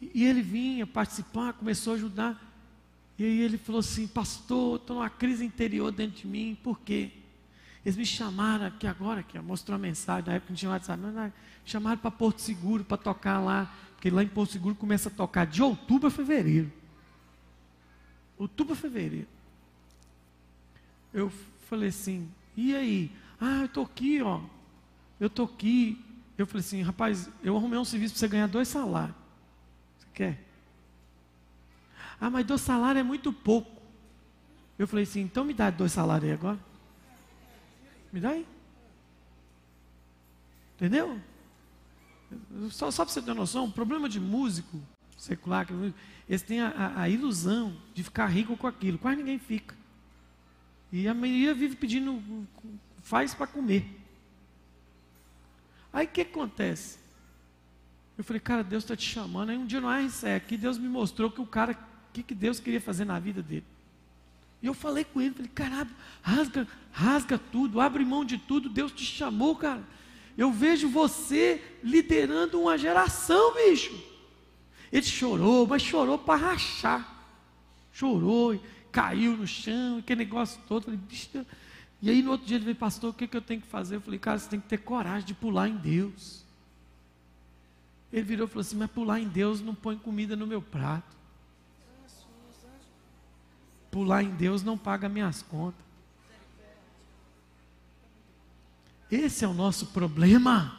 E 0.00 0.24
ele 0.24 0.42
vinha 0.42 0.86
participar, 0.86 1.52
começou 1.52 1.92
a 1.92 1.96
ajudar. 1.96 2.51
E 3.22 3.24
aí 3.24 3.40
ele 3.40 3.56
falou 3.56 3.78
assim: 3.78 4.08
Pastor, 4.08 4.80
estou 4.80 4.96
numa 4.96 5.08
crise 5.08 5.44
interior 5.44 5.92
dentro 5.92 6.22
de 6.22 6.26
mim, 6.26 6.58
por 6.60 6.80
quê? 6.80 7.12
Eles 7.84 7.96
me 7.96 8.04
chamaram 8.04 8.66
aqui 8.66 8.84
agora, 8.84 9.22
que 9.22 9.38
mostrou 9.38 9.76
a 9.76 9.78
mensagem, 9.78 10.26
na 10.26 10.34
época 10.34 10.50
não 10.50 10.56
tinha 10.56 10.70
WhatsApp, 10.72 11.00
mas 11.00 11.14
me 11.14 11.32
chamaram 11.64 11.98
para 11.98 12.10
Porto 12.10 12.40
Seguro 12.40 12.82
para 12.82 12.96
tocar 12.96 13.38
lá, 13.38 13.72
porque 13.92 14.10
lá 14.10 14.24
em 14.24 14.26
Porto 14.26 14.50
Seguro 14.50 14.74
começa 14.74 15.08
a 15.08 15.12
tocar 15.12 15.46
de 15.46 15.62
outubro 15.62 16.08
a 16.08 16.10
fevereiro 16.10 16.72
outubro 18.36 18.72
a 18.72 18.76
fevereiro. 18.76 19.28
Eu 21.14 21.30
falei 21.68 21.90
assim, 21.90 22.28
e 22.56 22.74
aí? 22.74 23.12
Ah, 23.40 23.60
eu 23.60 23.66
estou 23.66 23.84
aqui, 23.84 24.20
ó. 24.20 24.40
Eu 25.20 25.28
estou 25.28 25.44
aqui. 25.44 26.04
Eu 26.36 26.44
falei 26.44 26.60
assim, 26.60 26.82
rapaz, 26.82 27.30
eu 27.40 27.56
arrumei 27.56 27.78
um 27.78 27.84
serviço 27.84 28.14
para 28.14 28.18
você 28.18 28.28
ganhar 28.28 28.48
dois 28.48 28.66
salários. 28.66 29.14
Você 30.00 30.06
quer? 30.12 30.51
Ah, 32.22 32.30
mas 32.30 32.46
dois 32.46 32.60
salários 32.60 33.00
é 33.00 33.02
muito 33.02 33.32
pouco. 33.32 33.82
Eu 34.78 34.86
falei 34.86 35.02
assim, 35.02 35.22
então 35.22 35.42
me 35.44 35.52
dá 35.52 35.70
dois 35.70 35.90
salários 35.90 36.30
aí 36.30 36.32
agora. 36.32 36.58
Me 38.12 38.20
dá 38.20 38.28
aí. 38.28 38.46
Entendeu? 40.76 41.20
Só, 42.70 42.92
só 42.92 43.04
para 43.04 43.12
você 43.12 43.20
ter 43.20 43.34
noção, 43.34 43.64
o 43.64 43.72
problema 43.72 44.08
de 44.08 44.20
músico 44.20 44.80
secular, 45.18 45.66
eles 46.28 46.42
têm 46.42 46.60
a, 46.60 46.68
a, 46.68 47.02
a, 47.02 47.08
ilusão 47.08 47.76
de 47.92 48.04
ficar 48.04 48.26
rico 48.26 48.56
com 48.56 48.68
aquilo. 48.68 48.98
Quase 48.98 49.16
ninguém 49.16 49.40
fica. 49.40 49.74
E 50.92 51.08
a 51.08 51.14
maioria 51.14 51.52
vive 51.52 51.74
pedindo, 51.74 52.22
faz 53.00 53.34
para 53.34 53.48
comer. 53.48 54.00
Aí 55.92 56.06
o 56.06 56.08
que 56.08 56.20
acontece? 56.20 57.00
Eu 58.16 58.22
falei, 58.22 58.38
cara, 58.38 58.62
Deus 58.62 58.84
está 58.84 58.94
te 58.94 59.08
chamando. 59.08 59.50
Aí 59.50 59.56
um 59.56 59.66
dia 59.66 59.80
no 59.80 59.90
RCE 59.90 60.28
aqui, 60.36 60.56
Deus 60.56 60.78
me 60.78 60.88
mostrou 60.88 61.28
que 61.28 61.40
o 61.40 61.46
cara, 61.46 61.76
que, 62.12 62.22
que 62.22 62.34
Deus 62.34 62.60
queria 62.60 62.80
fazer 62.80 63.04
na 63.04 63.18
vida 63.18 63.42
dele. 63.42 63.64
E 64.62 64.66
eu 64.66 64.74
falei 64.74 65.04
com 65.04 65.20
ele, 65.20 65.34
falei, 65.34 65.50
caralho, 65.52 65.90
rasga, 66.22 66.68
rasga 66.92 67.38
tudo, 67.38 67.80
abre 67.80 68.04
mão 68.04 68.24
de 68.24 68.38
tudo, 68.38 68.68
Deus 68.68 68.92
te 68.92 69.04
chamou, 69.04 69.56
cara. 69.56 69.82
Eu 70.38 70.52
vejo 70.52 70.88
você 70.88 71.60
liderando 71.82 72.60
uma 72.60 72.78
geração, 72.78 73.54
bicho. 73.54 73.92
Ele 74.90 75.04
chorou, 75.04 75.66
mas 75.66 75.82
chorou 75.82 76.16
para 76.16 76.38
rachar. 76.40 77.24
Chorou, 77.92 78.58
caiu 78.90 79.36
no 79.36 79.46
chão, 79.46 79.98
aquele 79.98 80.24
negócio 80.24 80.60
todo. 80.68 80.84
Falei, 80.84 81.00
e 82.00 82.10
aí 82.10 82.22
no 82.22 82.30
outro 82.32 82.46
dia 82.46 82.56
ele 82.56 82.64
veio, 82.64 82.76
pastor, 82.76 83.10
o 83.10 83.14
que, 83.14 83.26
que 83.26 83.36
eu 83.36 83.42
tenho 83.42 83.60
que 83.60 83.66
fazer? 83.66 83.96
Eu 83.96 84.00
falei, 84.00 84.18
cara, 84.18 84.38
você 84.38 84.48
tem 84.48 84.60
que 84.60 84.68
ter 84.68 84.78
coragem 84.78 85.26
de 85.26 85.34
pular 85.34 85.68
em 85.68 85.76
Deus. 85.76 86.42
Ele 88.12 88.22
virou 88.22 88.46
e 88.46 88.50
falou 88.50 88.60
assim, 88.60 88.76
mas 88.76 88.90
pular 88.90 89.18
em 89.18 89.28
Deus 89.28 89.60
não 89.60 89.74
põe 89.74 89.96
comida 89.96 90.36
no 90.36 90.46
meu 90.46 90.60
prato. 90.60 91.21
Pular 93.92 94.22
em 94.22 94.30
Deus 94.30 94.62
não 94.62 94.78
paga 94.78 95.06
minhas 95.06 95.42
contas. 95.42 95.84
Esse 99.10 99.44
é 99.44 99.48
o 99.48 99.52
nosso 99.52 99.88
problema. 99.88 100.78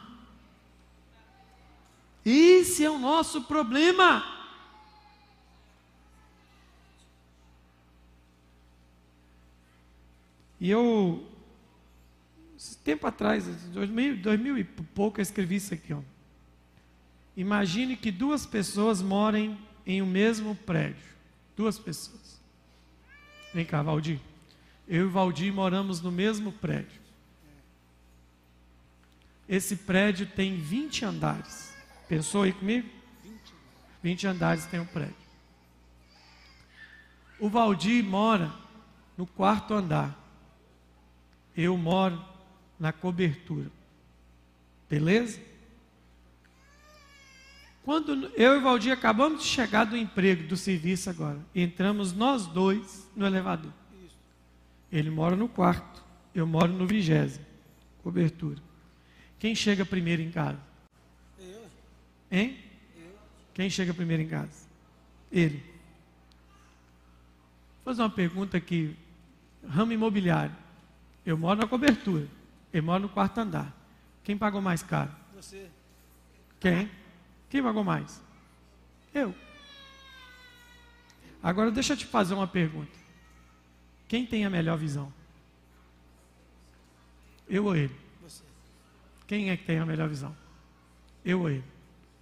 Esse 2.24 2.84
é 2.84 2.90
o 2.90 2.98
nosso 2.98 3.42
problema. 3.42 4.24
E 10.58 10.68
eu, 10.68 11.24
tempo 12.82 13.06
atrás, 13.06 13.46
2000, 13.46 14.16
2000 14.16 14.58
e 14.58 14.64
pouco, 14.64 15.20
eu 15.20 15.22
escrevi 15.22 15.54
isso 15.54 15.72
aqui. 15.72 15.94
Ó. 15.94 16.00
Imagine 17.36 17.96
que 17.96 18.10
duas 18.10 18.44
pessoas 18.44 19.00
morem 19.00 19.56
em 19.86 20.02
o 20.02 20.04
um 20.04 20.08
mesmo 20.08 20.56
prédio. 20.56 21.14
Duas 21.56 21.78
pessoas. 21.78 22.23
Vem 23.54 23.64
cá, 23.64 23.80
Valdir. 23.82 24.18
Eu 24.88 25.06
e 25.06 25.08
Valdir 25.08 25.54
moramos 25.54 26.00
no 26.00 26.10
mesmo 26.10 26.50
prédio. 26.50 27.00
Esse 29.48 29.76
prédio 29.76 30.26
tem 30.26 30.56
20 30.56 31.04
andares. 31.04 31.72
Pensou 32.08 32.42
aí 32.42 32.52
comigo? 32.52 32.88
20 34.02 34.26
andares 34.26 34.66
tem 34.66 34.80
um 34.80 34.86
prédio. 34.86 35.14
O 37.38 37.48
Valdir 37.48 38.02
mora 38.02 38.52
no 39.16 39.24
quarto 39.24 39.72
andar. 39.72 40.18
Eu 41.56 41.76
moro 41.78 42.20
na 42.76 42.92
cobertura. 42.92 43.70
Beleza? 44.90 45.40
Quando 47.84 48.32
eu 48.34 48.54
e 48.54 48.58
o 48.58 48.62
Valdir 48.62 48.92
acabamos 48.92 49.42
de 49.42 49.48
chegar 49.48 49.84
do 49.84 49.94
emprego, 49.94 50.48
do 50.48 50.56
serviço 50.56 51.10
agora, 51.10 51.38
entramos 51.54 52.14
nós 52.14 52.46
dois 52.46 53.06
no 53.14 53.26
elevador. 53.26 53.72
Ele 54.90 55.10
mora 55.10 55.36
no 55.36 55.48
quarto, 55.48 56.02
eu 56.34 56.46
moro 56.46 56.72
no 56.72 56.86
vigésimo. 56.86 57.44
Cobertura. 58.02 58.58
Quem 59.38 59.54
chega 59.54 59.84
primeiro 59.84 60.22
em 60.22 60.30
casa? 60.30 60.58
Eu. 61.38 61.66
Hein? 62.30 62.58
Eu. 62.96 63.12
Quem 63.52 63.68
chega 63.68 63.92
primeiro 63.92 64.22
em 64.22 64.28
casa? 64.28 64.66
Ele. 65.30 65.58
Vou 67.84 67.92
fazer 67.92 68.00
uma 68.00 68.10
pergunta 68.10 68.56
aqui. 68.56 68.96
Ramo 69.68 69.92
imobiliário. 69.92 70.56
Eu 71.26 71.36
moro 71.36 71.60
na 71.60 71.66
cobertura. 71.66 72.26
Ele 72.72 72.86
mora 72.86 73.00
no 73.00 73.08
quarto 73.10 73.38
andar. 73.38 73.74
Quem 74.22 74.38
pagou 74.38 74.62
mais 74.62 74.82
caro? 74.82 75.10
Você. 75.34 75.68
Quem? 76.60 76.88
Quem 77.54 77.62
pagou 77.62 77.84
mais? 77.84 78.20
Eu. 79.14 79.32
Agora 81.40 81.70
deixa 81.70 81.92
eu 81.92 81.96
te 81.96 82.04
fazer 82.04 82.34
uma 82.34 82.48
pergunta. 82.48 82.90
Quem 84.08 84.26
tem 84.26 84.44
a 84.44 84.50
melhor 84.50 84.76
visão? 84.76 85.12
Eu 87.48 87.66
ou 87.66 87.76
ele? 87.76 87.94
Você. 88.24 88.42
Quem 89.28 89.50
é 89.50 89.56
que 89.56 89.64
tem 89.64 89.78
a 89.78 89.86
melhor 89.86 90.08
visão? 90.08 90.34
Eu 91.24 91.42
ou 91.42 91.48
ele? 91.48 91.62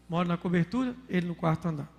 Moro 0.07 0.29
na 0.29 0.37
cobertura, 0.37 0.95
ele 1.09 1.27
no 1.27 1.35
quarto 1.35 1.67
andar. 1.67 1.91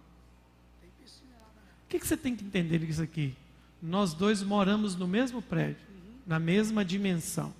O 0.86 1.90
que, 1.90 1.98
que 1.98 2.06
você 2.06 2.16
tem 2.16 2.36
que 2.36 2.46
entender 2.46 2.78
disso 2.78 3.02
aqui? 3.02 3.36
Nós 3.82 4.14
dois 4.14 4.44
moramos 4.44 4.96
no 4.96 5.08
mesmo 5.08 5.42
prédio 5.42 5.88
na 6.24 6.38
mesma 6.38 6.86
dimensão. 6.86 7.52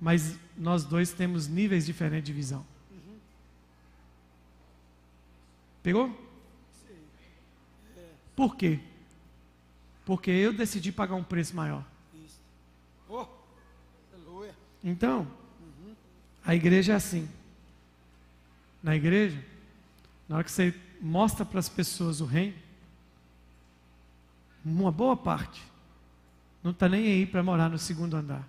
Mas 0.00 0.38
nós 0.56 0.84
dois 0.84 1.12
temos 1.12 1.48
níveis 1.48 1.84
diferentes 1.84 2.26
de 2.26 2.32
visão. 2.32 2.64
Pegou? 5.84 6.10
Por 8.34 8.56
quê? 8.56 8.80
Porque 10.06 10.30
eu 10.30 10.52
decidi 10.52 10.90
pagar 10.90 11.14
um 11.14 11.22
preço 11.22 11.54
maior. 11.54 11.84
Oh, 13.06 13.26
então, 14.82 15.30
a 16.42 16.54
igreja 16.54 16.94
é 16.94 16.96
assim. 16.96 17.28
Na 18.82 18.96
igreja, 18.96 19.44
na 20.26 20.36
hora 20.36 20.44
que 20.44 20.50
você 20.50 20.74
mostra 21.02 21.44
para 21.44 21.60
as 21.60 21.68
pessoas 21.68 22.22
o 22.22 22.24
reino, 22.24 22.56
uma 24.64 24.90
boa 24.90 25.16
parte 25.16 25.62
não 26.62 26.70
está 26.70 26.88
nem 26.88 27.04
aí 27.04 27.26
para 27.26 27.42
morar 27.42 27.68
no 27.68 27.78
segundo 27.78 28.16
andar. 28.16 28.48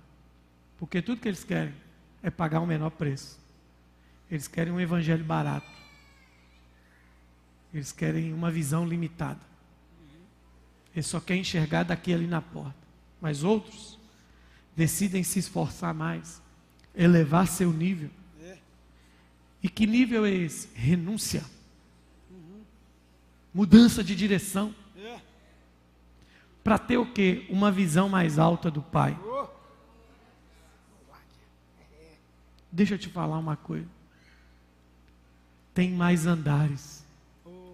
Porque 0.80 1.02
tudo 1.02 1.20
que 1.20 1.28
eles 1.28 1.44
querem 1.44 1.74
é 2.24 2.30
pagar 2.30 2.62
um 2.62 2.66
menor 2.66 2.92
preço. 2.92 3.38
Eles 4.32 4.48
querem 4.48 4.72
um 4.72 4.80
evangelho 4.80 5.26
barato. 5.26 5.85
Eles 7.76 7.92
querem 7.92 8.32
uma 8.32 8.50
visão 8.50 8.88
limitada. 8.88 9.42
Eles 10.94 11.08
só 11.08 11.20
querem 11.20 11.42
enxergar 11.42 11.84
daqui 11.84 12.14
ali 12.14 12.26
na 12.26 12.42
porta. 12.42 12.74
Mas 13.20 13.44
outros 13.44 14.00
decidem 14.74 15.24
se 15.24 15.40
esforçar 15.40 15.94
mais, 15.94 16.42
elevar 16.96 17.50
seu 17.50 17.74
nível. 17.74 18.10
E 19.62 19.68
que 19.68 19.86
nível 19.86 20.26
é 20.26 20.32
esse? 20.32 20.70
Renúncia. 20.74 21.44
Mudança 23.54 24.02
de 24.02 24.16
direção 24.16 24.74
para 26.64 26.80
ter 26.80 26.96
o 26.96 27.12
quê? 27.12 27.46
Uma 27.50 27.74
visão 27.74 28.08
mais 28.08 28.40
alta 28.40 28.72
do 28.72 28.82
Pai. 28.82 29.20
Deixa 32.72 32.94
eu 32.94 33.00
te 33.00 33.10
falar 33.10 33.38
uma 33.38 33.58
coisa. 33.58 33.90
Tem 35.74 35.92
mais 35.92 36.26
andares. 36.26 37.05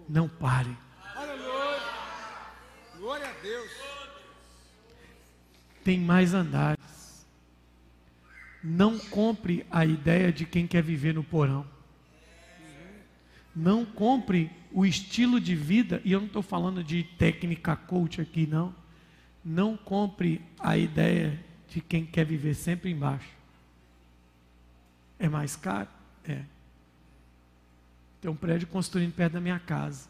Não 0.08 0.28
pare. 0.28 0.76
Aleluia. 1.14 1.80
Glória 2.98 3.28
a 3.28 3.42
Deus. 3.42 3.70
Tem 5.84 5.98
mais 5.98 6.34
andares. 6.34 7.26
Não 8.62 8.98
compre 8.98 9.66
a 9.70 9.84
ideia 9.84 10.32
de 10.32 10.46
quem 10.46 10.66
quer 10.66 10.82
viver 10.82 11.14
no 11.14 11.24
porão. 11.24 11.66
Não 13.54 13.84
compre 13.84 14.50
o 14.70 14.86
estilo 14.86 15.40
de 15.40 15.54
vida, 15.54 16.00
e 16.04 16.12
eu 16.12 16.20
não 16.20 16.26
estou 16.26 16.42
falando 16.42 16.82
de 16.82 17.02
técnica 17.02 17.76
coach 17.76 18.20
aqui, 18.20 18.46
não 18.46 18.74
não 19.44 19.76
compre 19.76 20.40
a 20.58 20.76
ideia 20.76 21.42
de 21.68 21.80
quem 21.80 22.06
quer 22.06 22.24
viver 22.24 22.54
sempre 22.54 22.90
embaixo. 22.90 23.30
É 25.18 25.28
mais 25.28 25.56
caro? 25.56 25.88
É. 26.24 26.42
Tem 28.22 28.30
um 28.30 28.36
prédio 28.36 28.68
construindo 28.68 29.12
perto 29.12 29.32
da 29.32 29.40
minha 29.40 29.58
casa. 29.58 30.08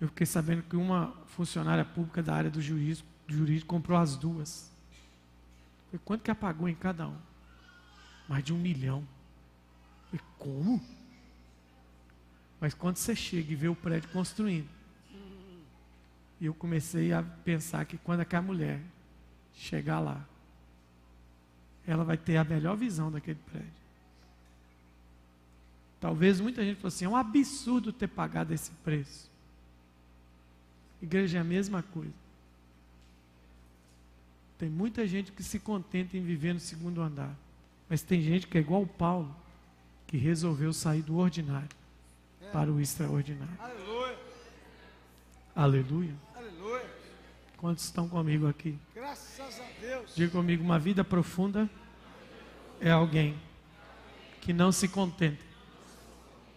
Eu 0.00 0.08
fiquei 0.08 0.26
sabendo 0.26 0.62
que 0.62 0.74
uma 0.74 1.14
funcionária 1.26 1.84
pública 1.84 2.22
da 2.22 2.34
área 2.34 2.50
do 2.50 2.62
jurídico, 2.62 3.06
jurídico 3.28 3.68
comprou 3.68 3.98
as 3.98 4.16
duas. 4.16 4.72
Falei, 5.86 6.00
quanto 6.02 6.22
que 6.22 6.30
apagou 6.30 6.66
em 6.68 6.74
cada 6.74 7.06
um? 7.06 7.16
Mais 8.26 8.42
de 8.42 8.54
um 8.54 8.58
milhão. 8.58 9.06
Falei, 10.06 10.24
como? 10.38 10.82
Mas 12.58 12.72
quando 12.72 12.96
você 12.96 13.14
chega 13.14 13.52
e 13.52 13.54
vê 13.54 13.68
o 13.68 13.76
prédio 13.76 14.08
construindo, 14.08 14.68
e 16.40 16.46
eu 16.46 16.54
comecei 16.54 17.12
a 17.12 17.22
pensar 17.22 17.84
que 17.84 17.98
quando 17.98 18.20
aquela 18.20 18.42
mulher 18.42 18.80
chegar 19.54 20.00
lá, 20.00 20.26
ela 21.86 22.02
vai 22.02 22.16
ter 22.16 22.38
a 22.38 22.44
melhor 22.44 22.76
visão 22.76 23.12
daquele 23.12 23.38
prédio. 23.38 23.81
Talvez 26.02 26.40
muita 26.40 26.64
gente 26.64 26.80
fosse 26.80 26.96
assim, 26.96 27.04
é 27.04 27.08
um 27.08 27.16
absurdo 27.16 27.92
ter 27.92 28.08
pagado 28.08 28.52
esse 28.52 28.72
preço. 28.82 29.30
Igreja 31.00 31.38
é 31.38 31.40
a 31.40 31.44
mesma 31.44 31.80
coisa. 31.80 32.12
Tem 34.58 34.68
muita 34.68 35.06
gente 35.06 35.30
que 35.30 35.44
se 35.44 35.60
contenta 35.60 36.16
em 36.16 36.20
viver 36.20 36.54
no 36.54 36.58
segundo 36.58 37.00
andar. 37.00 37.32
Mas 37.88 38.02
tem 38.02 38.20
gente 38.20 38.48
que 38.48 38.58
é 38.58 38.60
igual 38.60 38.82
o 38.82 38.86
Paulo, 38.86 39.32
que 40.08 40.16
resolveu 40.16 40.72
sair 40.72 41.02
do 41.02 41.18
ordinário 41.18 41.68
para 42.52 42.68
o 42.68 42.80
extraordinário. 42.80 43.56
Aleluia. 43.60 44.18
Aleluia. 45.54 46.16
Quantos 47.58 47.84
estão 47.84 48.08
comigo 48.08 48.48
aqui? 48.48 48.76
Graças 48.92 49.60
a 49.60 49.80
Deus. 49.80 50.16
Diga 50.16 50.32
comigo, 50.32 50.64
uma 50.64 50.80
vida 50.80 51.04
profunda 51.04 51.70
é 52.80 52.90
alguém 52.90 53.40
que 54.40 54.52
não 54.52 54.72
se 54.72 54.88
contenta 54.88 55.51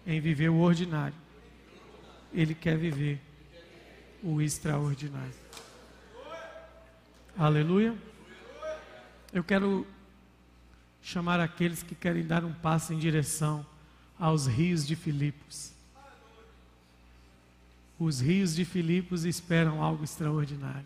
em 0.06 0.20
viver 0.20 0.50
o 0.50 0.58
ordinário. 0.58 1.16
Ele 2.34 2.54
quer 2.54 2.78
viver 2.78 3.20
o 4.22 4.42
extraordinário. 4.42 5.34
Aleluia. 7.38 7.96
Eu 9.34 9.44
quero 9.44 9.86
chamar 11.02 11.40
aqueles 11.40 11.84
que 11.84 11.94
querem 11.94 12.26
dar 12.26 12.44
um 12.44 12.54
passo 12.54 12.94
em 12.94 12.98
direção 12.98 13.66
aos 14.20 14.48
rios 14.48 14.88
de 14.88 14.96
Filipos. 14.96 15.72
Os 18.00 18.20
rios 18.20 18.56
de 18.56 18.66
Filipos 18.66 19.24
esperam 19.24 19.82
algo 19.82 20.04
extraordinário. 20.04 20.86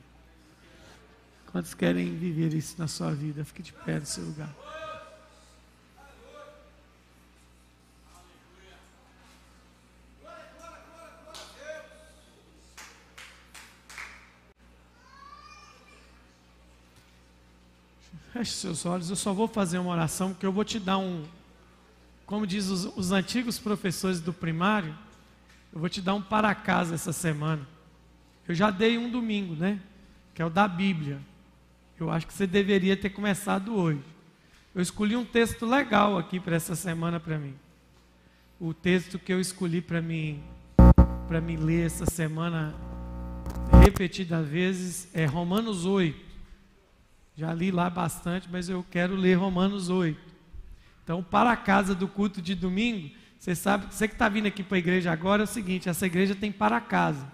Quantos 1.52 1.74
querem 1.74 2.16
viver 2.16 2.54
isso 2.54 2.76
na 2.78 2.88
sua 2.88 3.12
vida? 3.12 3.44
Fique 3.44 3.64
de 3.64 3.74
pé 3.74 4.00
no 4.00 4.06
seu 4.06 4.24
lugar. 4.24 4.54
Feche 18.40 18.54
seus 18.54 18.86
olhos, 18.86 19.10
eu 19.10 19.18
só 19.18 19.34
vou 19.34 19.50
fazer 19.50 19.80
uma 19.80 19.92
oração, 19.92 20.30
porque 20.30 20.46
eu 20.46 20.54
vou 20.54 20.64
te 20.64 20.80
dar 20.80 20.98
um, 20.98 21.26
como 22.26 22.48
diz 22.48 22.70
os, 22.70 22.86
os 22.96 23.12
antigos 23.12 23.60
professores 23.60 24.22
do 24.22 24.32
primário, 24.32 24.98
eu 25.74 25.80
vou 25.82 25.90
te 25.90 26.02
dar 26.02 26.14
um 26.14 26.22
para 26.22 26.56
casa 26.56 26.96
essa 26.96 27.12
semana. 27.12 27.68
Eu 28.48 28.56
já 28.56 28.72
dei 28.72 28.98
um 28.98 29.12
domingo, 29.12 29.56
né? 29.56 29.82
Que 30.34 30.42
é 30.42 30.46
o 30.46 30.50
da 30.50 30.70
Bíblia. 30.70 31.20
Eu 32.00 32.10
acho 32.10 32.28
que 32.28 32.34
você 32.34 32.48
deveria 32.48 32.96
ter 32.96 33.10
começado 33.10 33.76
hoje. 33.76 34.00
Eu 34.74 34.82
escolhi 34.82 35.18
um 35.18 35.26
texto 35.26 35.66
legal 35.66 36.18
aqui 36.18 36.40
para 36.40 36.56
essa 36.56 36.78
semana 36.78 37.20
para 37.20 37.38
mim. 37.38 37.56
O 38.58 38.74
texto 38.74 39.20
que 39.20 39.34
eu 39.34 39.42
escolhi 39.42 39.82
para 39.82 40.02
mim 40.02 40.42
para 41.28 41.42
mim 41.42 41.58
ler 41.58 41.88
essa 41.88 42.06
semana 42.06 42.74
repetidas 43.84 44.48
vezes 44.48 45.10
é 45.14 45.26
Romanos 45.26 45.86
8. 45.86 46.29
Já 47.40 47.54
li 47.54 47.72
lá 47.72 47.90
bastante, 47.90 48.50
mas 48.52 48.68
eu 48.68 48.86
quero 48.92 49.16
ler 49.16 49.36
Romanos 49.36 49.88
8. 49.88 50.20
Então, 51.02 51.24
para 51.24 51.54
a 51.54 51.56
casa 51.56 51.96
do 51.96 52.06
culto 52.06 52.42
de 52.42 52.54
domingo, 52.54 53.16
você 53.40 53.56
sabe, 53.56 53.86
você 53.90 54.10
que 54.10 54.14
está 54.14 54.28
vindo 54.28 54.48
aqui 54.48 54.62
para 54.62 54.76
a 54.76 54.80
igreja 54.80 55.10
agora, 55.10 55.44
é 55.44 55.46
o 55.46 55.48
seguinte: 55.48 55.88
essa 55.88 56.06
igreja 56.06 56.36
tem 56.36 56.52
para 56.52 56.82
casa. 56.82 57.26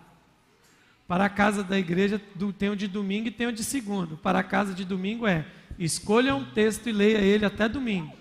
Para 1.08 1.26
a 1.26 1.30
casa 1.30 1.64
da 1.64 1.80
igreja 1.80 2.22
tem 2.56 2.70
o 2.70 2.76
de 2.76 2.88
domingo 2.88 3.30
e 3.30 3.32
tem 3.32 3.48
o 3.48 3.52
de 3.52 3.64
segundo. 3.64 4.16
Para 4.16 4.38
a 4.38 4.44
casa 4.44 4.76
de 4.76 4.86
domingo 4.86 5.26
é 5.26 5.44
escolha 5.80 6.36
um 6.36 6.46
texto 6.52 6.88
e 6.88 6.92
leia 6.92 7.18
ele 7.18 7.44
até 7.44 7.68
domingo. 7.68 8.16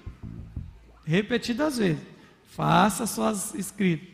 Repetidas 1.05 1.76
vezes. 1.76 2.03
Faça 2.47 3.07
suas 3.07 3.55
escritas. 3.55 4.09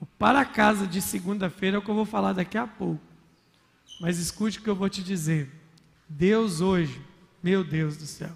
O 0.00 0.06
para 0.06 0.40
a 0.40 0.44
casa 0.44 0.88
de 0.88 1.00
segunda-feira 1.00 1.76
é 1.76 1.78
o 1.78 1.82
que 1.82 1.90
eu 1.90 1.94
vou 1.94 2.04
falar 2.04 2.32
daqui 2.32 2.58
a 2.58 2.66
pouco. 2.66 3.00
Mas 4.00 4.18
escute 4.18 4.58
o 4.58 4.62
que 4.62 4.68
eu 4.68 4.74
vou 4.74 4.88
te 4.88 5.00
dizer. 5.00 5.62
Deus 6.08 6.60
hoje, 6.60 7.00
meu 7.42 7.64
Deus 7.64 7.96
do 7.96 8.06
céu. 8.06 8.30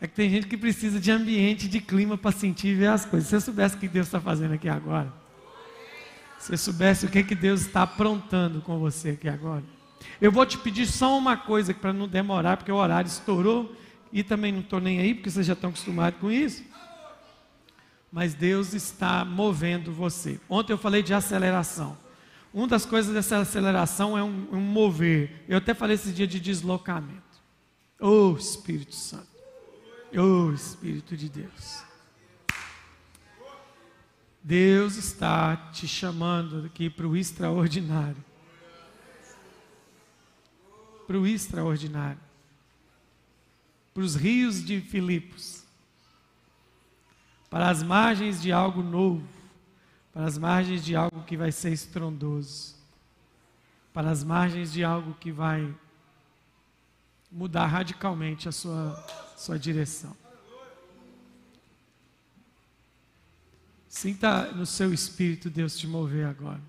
É 0.00 0.06
que 0.06 0.14
tem 0.14 0.28
gente 0.28 0.46
que 0.46 0.56
precisa 0.56 1.00
de 1.00 1.10
ambiente, 1.10 1.68
de 1.68 1.80
clima 1.80 2.18
para 2.18 2.32
sentir 2.32 2.68
e 2.68 2.74
ver 2.74 2.88
as 2.88 3.04
coisas. 3.04 3.28
Se 3.28 3.34
você 3.34 3.46
soubesse 3.46 3.76
o 3.76 3.78
que 3.78 3.88
Deus 3.88 4.06
está 4.06 4.20
fazendo 4.20 4.54
aqui 4.54 4.68
agora, 4.68 5.12
se 6.38 6.48
você 6.48 6.56
soubesse 6.56 7.06
o 7.06 7.08
que, 7.08 7.22
que 7.22 7.34
Deus 7.34 7.62
está 7.62 7.82
aprontando 7.82 8.60
com 8.60 8.78
você 8.78 9.10
aqui 9.10 9.28
agora. 9.28 9.64
Eu 10.20 10.30
vou 10.30 10.44
te 10.44 10.58
pedir 10.58 10.86
só 10.86 11.16
uma 11.16 11.36
coisa 11.36 11.72
para 11.72 11.92
não 11.92 12.06
demorar, 12.06 12.56
porque 12.58 12.70
o 12.70 12.76
horário 12.76 13.08
estourou 13.08 13.74
e 14.12 14.22
também 14.22 14.52
não 14.52 14.60
estou 14.60 14.80
nem 14.80 15.00
aí, 15.00 15.14
porque 15.14 15.30
vocês 15.30 15.46
já 15.46 15.54
estão 15.54 15.70
acostumados 15.70 16.20
com 16.20 16.30
isso. 16.30 16.62
Mas 18.12 18.34
Deus 18.34 18.74
está 18.74 19.24
movendo 19.24 19.92
você. 19.92 20.38
Ontem 20.48 20.72
eu 20.72 20.78
falei 20.78 21.02
de 21.02 21.12
aceleração. 21.12 21.96
Uma 22.56 22.66
das 22.66 22.86
coisas 22.86 23.12
dessa 23.12 23.36
aceleração 23.36 24.16
é 24.16 24.24
um, 24.24 24.48
um 24.50 24.60
mover. 24.62 25.44
Eu 25.46 25.58
até 25.58 25.74
falei 25.74 25.94
esse 25.94 26.10
dia 26.10 26.26
de 26.26 26.40
deslocamento. 26.40 27.20
Oh 28.00 28.34
Espírito 28.34 28.94
Santo. 28.94 29.28
Oh 30.16 30.50
Espírito 30.54 31.14
de 31.18 31.28
Deus. 31.28 31.84
Deus 34.42 34.96
está 34.96 35.54
te 35.70 35.86
chamando 35.86 36.64
aqui 36.64 36.88
para 36.88 37.06
o 37.06 37.14
extraordinário. 37.14 38.24
Para 41.06 41.18
o 41.18 41.26
extraordinário. 41.26 42.22
Para 43.92 44.02
os 44.02 44.14
rios 44.14 44.64
de 44.64 44.80
Filipos. 44.80 45.62
Para 47.50 47.68
as 47.68 47.82
margens 47.82 48.40
de 48.40 48.50
algo 48.50 48.82
novo 48.82 49.35
para 50.16 50.24
as 50.24 50.38
margens 50.38 50.82
de 50.82 50.96
algo 50.96 51.22
que 51.24 51.36
vai 51.36 51.52
ser 51.52 51.74
estrondoso, 51.74 52.74
para 53.92 54.10
as 54.10 54.24
margens 54.24 54.72
de 54.72 54.82
algo 54.82 55.12
que 55.20 55.30
vai 55.30 55.74
mudar 57.30 57.66
radicalmente 57.66 58.48
a 58.48 58.52
sua, 58.52 58.96
sua 59.36 59.58
direção. 59.58 60.16
Sinta 63.86 64.50
no 64.52 64.64
seu 64.64 64.90
espírito 64.90 65.50
Deus 65.50 65.76
te 65.76 65.86
mover 65.86 66.24
agora, 66.24 66.62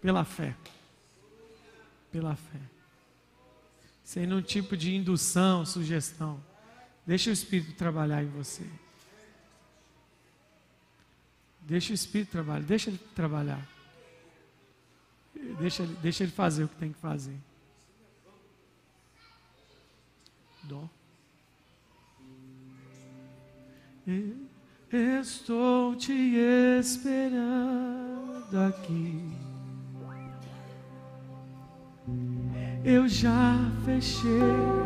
pela 0.00 0.24
fé. 0.24 0.56
Pela 2.12 2.36
fé. 2.36 2.60
Sem 4.04 4.28
nenhum 4.28 4.40
tipo 4.40 4.76
de 4.76 4.94
indução, 4.94 5.66
sugestão. 5.66 6.40
Deixa 7.04 7.30
o 7.30 7.32
Espírito 7.32 7.72
trabalhar 7.72 8.22
em 8.22 8.28
você. 8.28 8.64
Deixa 11.66 11.90
o 11.90 11.94
Espírito 11.94 12.30
trabalhar, 12.30 12.62
deixa 12.62 12.90
ele 12.90 13.00
trabalhar. 13.14 13.68
Deixa, 15.58 15.84
deixa 15.84 16.22
ele 16.22 16.32
fazer 16.32 16.62
o 16.64 16.68
que 16.68 16.76
tem 16.76 16.92
que 16.92 16.98
fazer. 16.98 17.36
Dó. 20.62 20.88
Estou 24.92 25.96
te 25.96 26.12
esperando 26.78 27.36
aqui. 28.68 29.20
Eu 32.84 33.08
já 33.08 33.56
fechei 33.84 34.40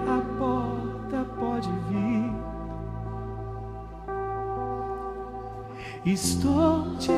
a 0.09 0.23
porta, 0.39 1.23
pode 1.39 1.69
vir. 1.91 2.20
Estou 6.07 6.97
te 6.97 7.13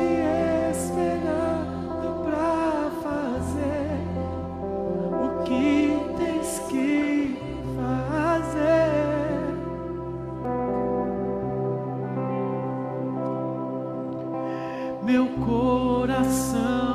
esperando 0.69 2.21
para 2.25 2.91
fazer 3.01 3.97
o 5.23 5.43
que 5.45 5.97
tens 6.17 6.59
que 6.67 7.39
fazer. 7.77 8.91
Meu 15.01 15.27
coração 15.45 16.92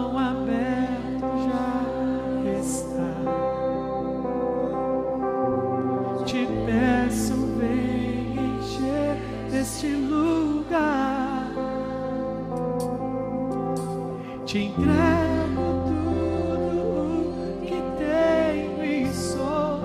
te 14.48 14.60
entrego 14.60 15.84
tudo 15.86 17.60
que 17.66 17.82
tenho 17.98 18.82
e 18.82 19.06
sou, 19.12 19.78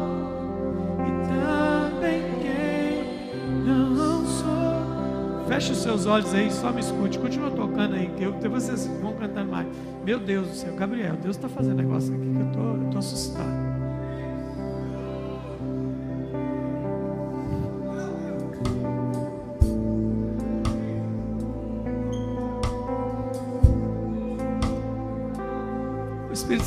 e 1.02 1.12
também 1.28 2.22
quem 2.42 3.66
não 3.66 4.26
sou. 4.26 5.46
Feche 5.50 5.74
os 5.74 5.80
seus 5.80 6.06
olhos 6.06 6.34
aí, 6.34 6.50
só 6.50 6.72
me 6.72 6.80
escute, 6.80 7.20
continua 7.20 7.52
tocando 7.52 7.96
aí, 7.96 8.10
que 8.16 8.24
eu, 8.24 8.32
vocês 8.50 8.88
vão 9.02 9.14
cantando 9.16 9.52
mais. 9.52 9.68
Meu 10.06 10.18
Deus 10.18 10.48
do 10.48 10.56
céu, 10.56 10.74
Gabriel, 10.76 11.18
Deus 11.18 11.36
está 11.36 11.50
fazendo 11.50 11.76
negócio 11.76 12.16
aqui 12.16 12.24
que 12.24 12.40
eu 12.40 12.90
tô 12.90 13.00
assustado. 13.00 13.73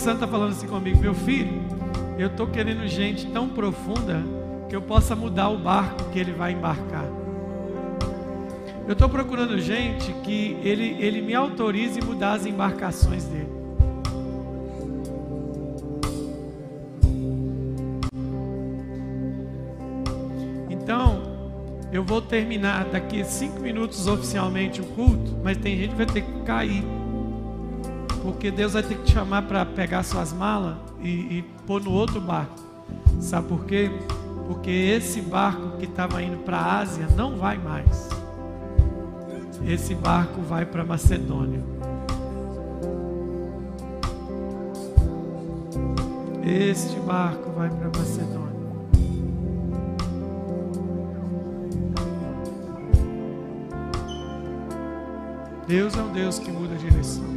Santo 0.06 0.22
está 0.22 0.28
falando 0.28 0.52
assim 0.52 0.68
comigo, 0.68 1.00
meu 1.00 1.14
filho, 1.14 1.60
eu 2.16 2.28
estou 2.28 2.46
querendo 2.46 2.86
gente 2.86 3.26
tão 3.26 3.48
profunda 3.48 4.22
que 4.68 4.76
eu 4.76 4.80
possa 4.80 5.16
mudar 5.16 5.48
o 5.48 5.58
barco 5.58 6.10
que 6.12 6.20
ele 6.20 6.30
vai 6.30 6.52
embarcar. 6.52 7.06
Eu 8.86 8.92
estou 8.92 9.08
procurando 9.08 9.58
gente 9.58 10.12
que 10.22 10.56
ele, 10.62 10.96
ele 11.00 11.20
me 11.20 11.34
autorize 11.34 12.00
mudar 12.02 12.34
as 12.34 12.46
embarcações 12.46 13.24
dele. 13.24 13.48
Então, 20.70 21.20
eu 21.90 22.04
vou 22.04 22.22
terminar 22.22 22.84
daqui 22.84 23.22
a 23.22 23.24
cinco 23.24 23.58
minutos 23.58 24.06
oficialmente 24.06 24.80
o 24.80 24.84
culto, 24.84 25.36
mas 25.42 25.56
tem 25.56 25.76
gente 25.76 25.90
que 25.90 25.96
vai 25.96 26.06
ter 26.06 26.22
que 26.22 26.42
cair 26.42 26.84
porque 28.26 28.50
Deus 28.50 28.72
vai 28.72 28.82
ter 28.82 28.96
que 28.96 29.04
te 29.04 29.12
chamar 29.12 29.42
para 29.42 29.64
pegar 29.64 30.02
suas 30.02 30.32
malas 30.32 30.76
e, 31.00 31.08
e 31.08 31.44
pôr 31.64 31.80
no 31.80 31.92
outro 31.92 32.20
barco. 32.20 32.56
Sabe 33.20 33.46
por 33.46 33.64
quê? 33.64 33.88
Porque 34.48 34.68
esse 34.68 35.20
barco 35.20 35.78
que 35.78 35.84
estava 35.84 36.20
indo 36.20 36.38
para 36.38 36.56
a 36.56 36.80
Ásia 36.80 37.06
não 37.16 37.36
vai 37.36 37.56
mais. 37.56 38.08
Esse 39.64 39.94
barco 39.94 40.40
vai 40.42 40.66
para 40.66 40.84
Macedônia. 40.84 41.62
Este 46.44 46.98
barco 46.98 47.52
vai 47.52 47.70
para 47.70 47.96
Macedônia. 47.96 48.56
Deus 55.68 55.96
é 55.96 56.02
um 56.02 56.12
Deus 56.12 56.40
que 56.40 56.50
muda 56.50 56.74
a 56.74 56.78
direção. 56.78 57.35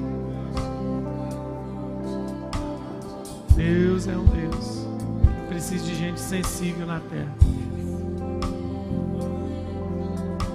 Deus 3.60 4.08
é 4.08 4.16
um 4.16 4.24
Deus 4.24 4.88
que 5.22 5.48
precisa 5.50 5.84
de 5.84 5.94
gente 5.94 6.18
sensível 6.18 6.88
na 6.88 7.02
terra. 7.02 7.36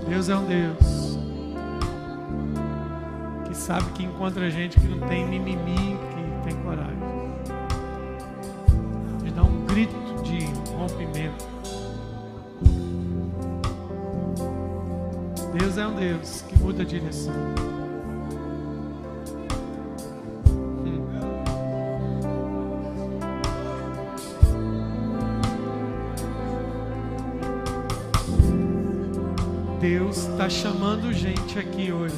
Deus 0.08 0.30
é 0.30 0.34
um 0.34 0.46
Deus 0.46 1.18
que 3.46 3.54
sabe 3.54 3.92
que 3.92 4.04
encontra 4.04 4.50
gente 4.50 4.80
que 4.80 4.88
não 4.88 5.06
tem 5.06 5.28
mimimi, 5.28 5.98
que 5.98 6.48
tem 6.48 6.62
coragem 6.62 6.96
de 9.22 9.30
dar 9.32 9.42
um 9.42 9.66
grito 9.66 9.94
de 10.22 10.46
rompimento. 10.72 11.44
Deus 15.58 15.76
é 15.76 15.86
um 15.86 15.94
Deus 15.94 16.42
que 16.48 16.58
muda 16.58 16.80
a 16.80 16.86
direção. 16.86 17.83
Está 30.46 30.50
chamando 30.50 31.10
gente 31.12 31.58
aqui 31.58 31.90
hoje. 31.90 32.14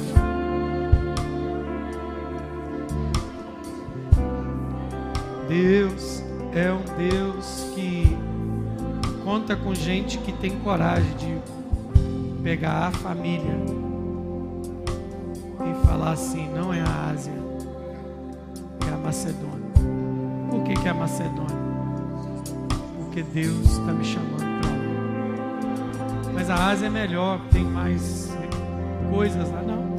Deus 5.47 6.23
é 6.53 6.71
um 6.71 6.83
Deus 6.97 7.71
que 7.73 8.17
conta 9.23 9.55
com 9.55 9.73
gente 9.73 10.17
que 10.17 10.33
tem 10.33 10.59
coragem 10.59 11.15
de 11.17 12.41
pegar 12.43 12.87
a 12.87 12.91
família 12.91 13.55
e 15.61 15.87
falar 15.87 16.11
assim: 16.11 16.49
não 16.49 16.73
é 16.73 16.81
a 16.81 17.09
Ásia, 17.11 17.33
é 18.89 18.93
a 18.93 18.97
Macedônia. 18.97 19.71
Por 20.49 20.63
que, 20.63 20.73
que 20.73 20.87
é 20.87 20.91
a 20.91 20.93
Macedônia? 20.93 21.55
Porque 22.97 23.23
Deus 23.23 23.71
está 23.71 23.93
me 23.93 24.03
chamando 24.03 24.46
mas 26.47 26.49
a 26.49 26.67
Ásia 26.67 26.87
é 26.87 26.89
melhor, 26.89 27.41
tem 27.51 27.63
mais 27.63 28.31
coisas 29.09 29.51
lá. 29.51 29.61
Não, 29.61 29.97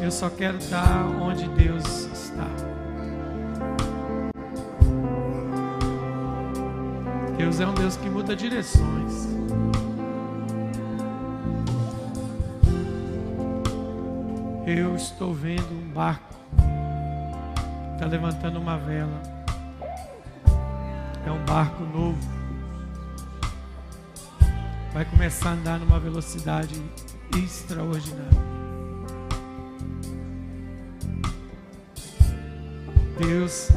eu 0.00 0.10
só 0.10 0.30
quero 0.30 0.58
estar 0.58 1.04
onde 1.20 1.48
Deus 1.48 1.84
está. 2.12 2.46
Deus 7.36 7.58
é 7.58 7.66
um 7.66 7.74
Deus 7.74 7.96
que 7.96 8.08
muda 8.08 8.36
direções. 8.36 9.28
Eu 14.66 14.94
estou 14.94 15.34
vendo 15.34 15.72
um 15.72 15.92
barco, 15.92 16.36
está 17.94 18.06
levantando 18.06 18.60
uma 18.60 18.78
vela. 18.78 19.20
É 21.26 21.32
um 21.32 21.44
barco 21.44 21.82
novo 21.82 22.39
vai 24.92 25.04
começar 25.04 25.50
a 25.50 25.52
andar 25.52 25.78
numa 25.78 26.00
velocidade 26.00 26.74
extraordinária. 27.36 28.50
Deus, 33.18 33.68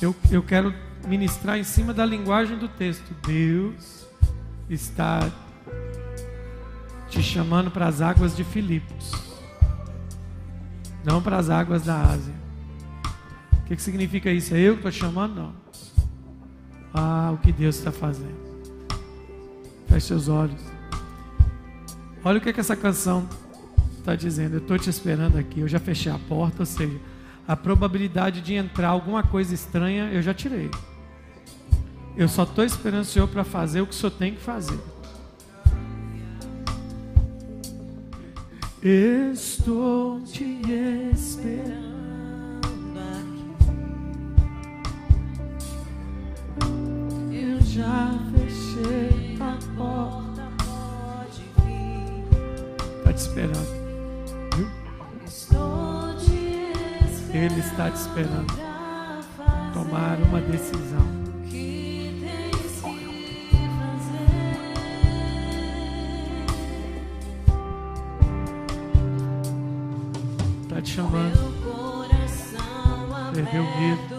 eu, 0.00 0.14
eu 0.30 0.42
quero 0.42 0.74
ministrar 1.06 1.58
em 1.58 1.64
cima 1.64 1.92
da 1.92 2.06
linguagem 2.06 2.56
do 2.56 2.68
texto. 2.68 3.14
Deus 3.26 4.06
está 4.70 5.30
te 7.08 7.22
chamando 7.22 7.70
para 7.70 7.86
as 7.86 8.00
águas 8.00 8.34
de 8.36 8.44
Filipos, 8.44 9.12
não 11.04 11.20
para 11.20 11.36
as 11.36 11.50
águas 11.50 11.84
da 11.84 12.00
Ásia. 12.00 12.34
O 13.60 13.64
que, 13.66 13.76
que 13.76 13.82
significa 13.82 14.30
isso? 14.30 14.54
É 14.54 14.60
eu 14.60 14.74
que 14.74 14.86
estou 14.86 14.92
chamando? 14.92 15.34
Não. 15.34 15.52
Ah, 16.94 17.32
o 17.34 17.38
que 17.38 17.50
Deus 17.50 17.76
está 17.76 17.90
fazendo. 17.90 18.45
Feche 19.86 20.06
seus 20.06 20.28
olhos. 20.28 20.60
Olha 22.24 22.38
o 22.38 22.40
que, 22.40 22.48
é 22.48 22.52
que 22.52 22.60
essa 22.60 22.74
canção 22.74 23.28
está 23.98 24.14
dizendo. 24.14 24.54
Eu 24.54 24.58
estou 24.60 24.78
te 24.78 24.90
esperando 24.90 25.38
aqui. 25.38 25.60
Eu 25.60 25.68
já 25.68 25.78
fechei 25.78 26.10
a 26.10 26.18
porta, 26.18 26.62
ou 26.62 26.66
seja, 26.66 26.98
a 27.46 27.56
probabilidade 27.56 28.40
de 28.40 28.54
entrar 28.54 28.88
alguma 28.88 29.22
coisa 29.22 29.54
estranha 29.54 30.10
eu 30.12 30.20
já 30.22 30.34
tirei. 30.34 30.70
Eu 32.16 32.28
só 32.28 32.44
estou 32.44 32.64
esperando 32.64 33.02
o 33.02 33.04
Senhor 33.04 33.28
para 33.28 33.44
fazer 33.44 33.80
o 33.82 33.86
que 33.86 33.92
o 33.92 33.96
Senhor 33.96 34.10
tem 34.12 34.34
que 34.34 34.40
fazer. 34.40 34.78
Estou 38.82 40.20
te 40.22 40.44
esperando 41.12 41.86
aqui. 42.98 43.44
Eu 47.32 47.60
já 47.60 48.10
esperando. 53.36 53.86
Ele 57.34 57.60
está 57.60 57.90
te 57.90 57.96
esperando. 57.96 58.46
Tomar 59.74 60.16
uma 60.22 60.40
decisão. 60.40 61.06
Está 70.62 70.80
te 70.80 70.90
chamando. 70.90 71.56
Perdeu 73.34 73.64
medo. 73.64 74.15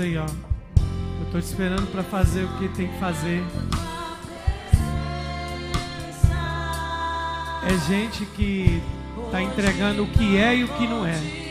Aí, 0.00 0.16
ó. 0.16 0.26
Eu 0.26 1.26
estou 1.26 1.40
te 1.40 1.46
esperando 1.46 1.90
para 1.90 2.02
fazer 2.02 2.44
o 2.44 2.48
que 2.58 2.68
tem 2.68 2.88
que 2.88 2.98
fazer. 2.98 3.42
É 7.62 7.88
gente 7.88 8.24
que 8.26 8.82
está 9.26 9.42
entregando 9.42 10.04
o 10.04 10.06
que 10.06 10.36
é 10.36 10.56
e 10.56 10.64
o 10.64 10.68
que 10.68 10.86
não 10.86 11.06
é. 11.06 11.49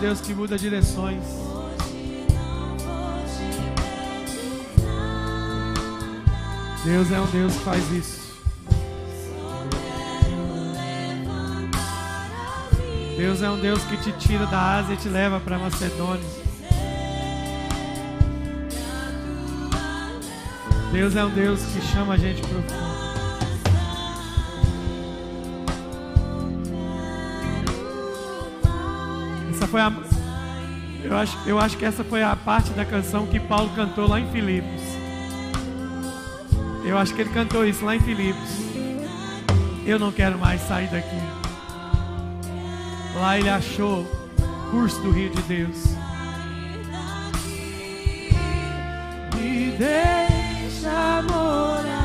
Deus 0.00 0.18
o 0.18 0.22
que 0.22 0.32
muda 0.32 0.56
direções. 0.56 1.22
Deus 6.82 7.12
é 7.12 7.20
um 7.20 7.26
Deus 7.26 7.54
que 7.54 7.60
faz 7.60 7.92
isso. 7.92 8.20
Deus 13.14 13.42
é 13.42 13.50
um 13.50 13.60
Deus 13.60 13.84
que 13.84 13.98
te 13.98 14.12
tira 14.12 14.46
da 14.46 14.78
Ásia 14.78 14.94
e 14.94 14.96
te 14.96 15.08
leva 15.10 15.38
para 15.38 15.58
Macedônia. 15.58 16.24
Deus 20.90 21.14
é 21.14 21.24
um 21.24 21.30
Deus 21.30 21.60
que 21.60 21.80
chama 21.82 22.14
a 22.14 22.16
gente 22.16 22.40
profundo. 22.40 22.99
Foi 29.70 29.80
a. 29.80 29.92
Eu 31.02 31.16
acho, 31.16 31.38
eu 31.46 31.58
acho 31.58 31.78
que 31.78 31.84
essa 31.84 32.04
foi 32.04 32.22
a 32.22 32.36
parte 32.36 32.70
da 32.70 32.84
canção 32.84 33.26
que 33.26 33.40
Paulo 33.40 33.70
cantou 33.74 34.06
lá 34.06 34.20
em 34.20 34.30
Filipos. 34.30 34.82
Eu 36.84 36.98
acho 36.98 37.14
que 37.14 37.22
ele 37.22 37.30
cantou 37.30 37.64
isso 37.64 37.84
lá 37.84 37.96
em 37.96 38.00
Filipos. 38.00 38.48
Eu 39.86 39.98
não 39.98 40.12
quero 40.12 40.38
mais 40.38 40.60
sair 40.62 40.88
daqui. 40.88 41.16
Lá 43.18 43.38
ele 43.38 43.48
achou 43.48 44.04
curso 44.70 45.00
do 45.00 45.10
Rio 45.10 45.30
de 45.30 45.42
Deus. 45.42 45.94
Me 49.36 49.70
deixa 49.78 51.22
morar. 51.22 51.99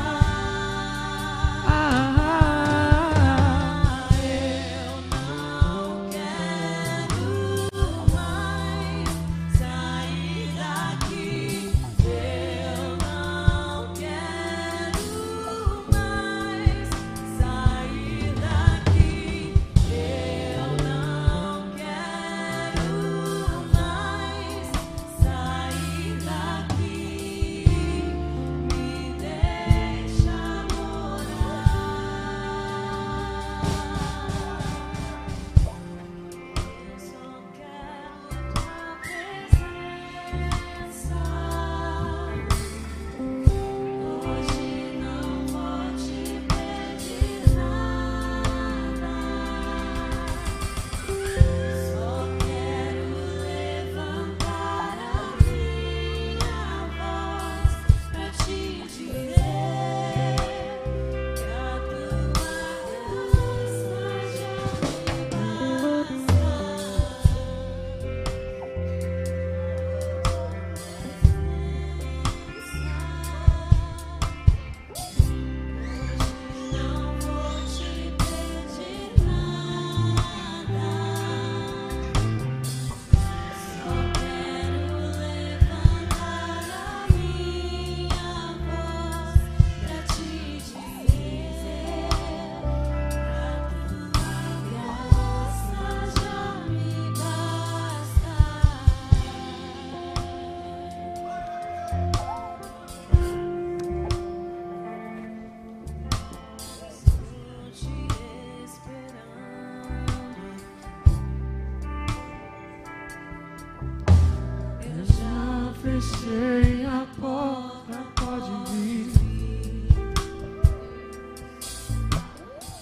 Fechei 115.86 116.84
a 116.84 117.06
porta, 117.20 118.02
pode 118.16 118.50
vir. 118.72 119.12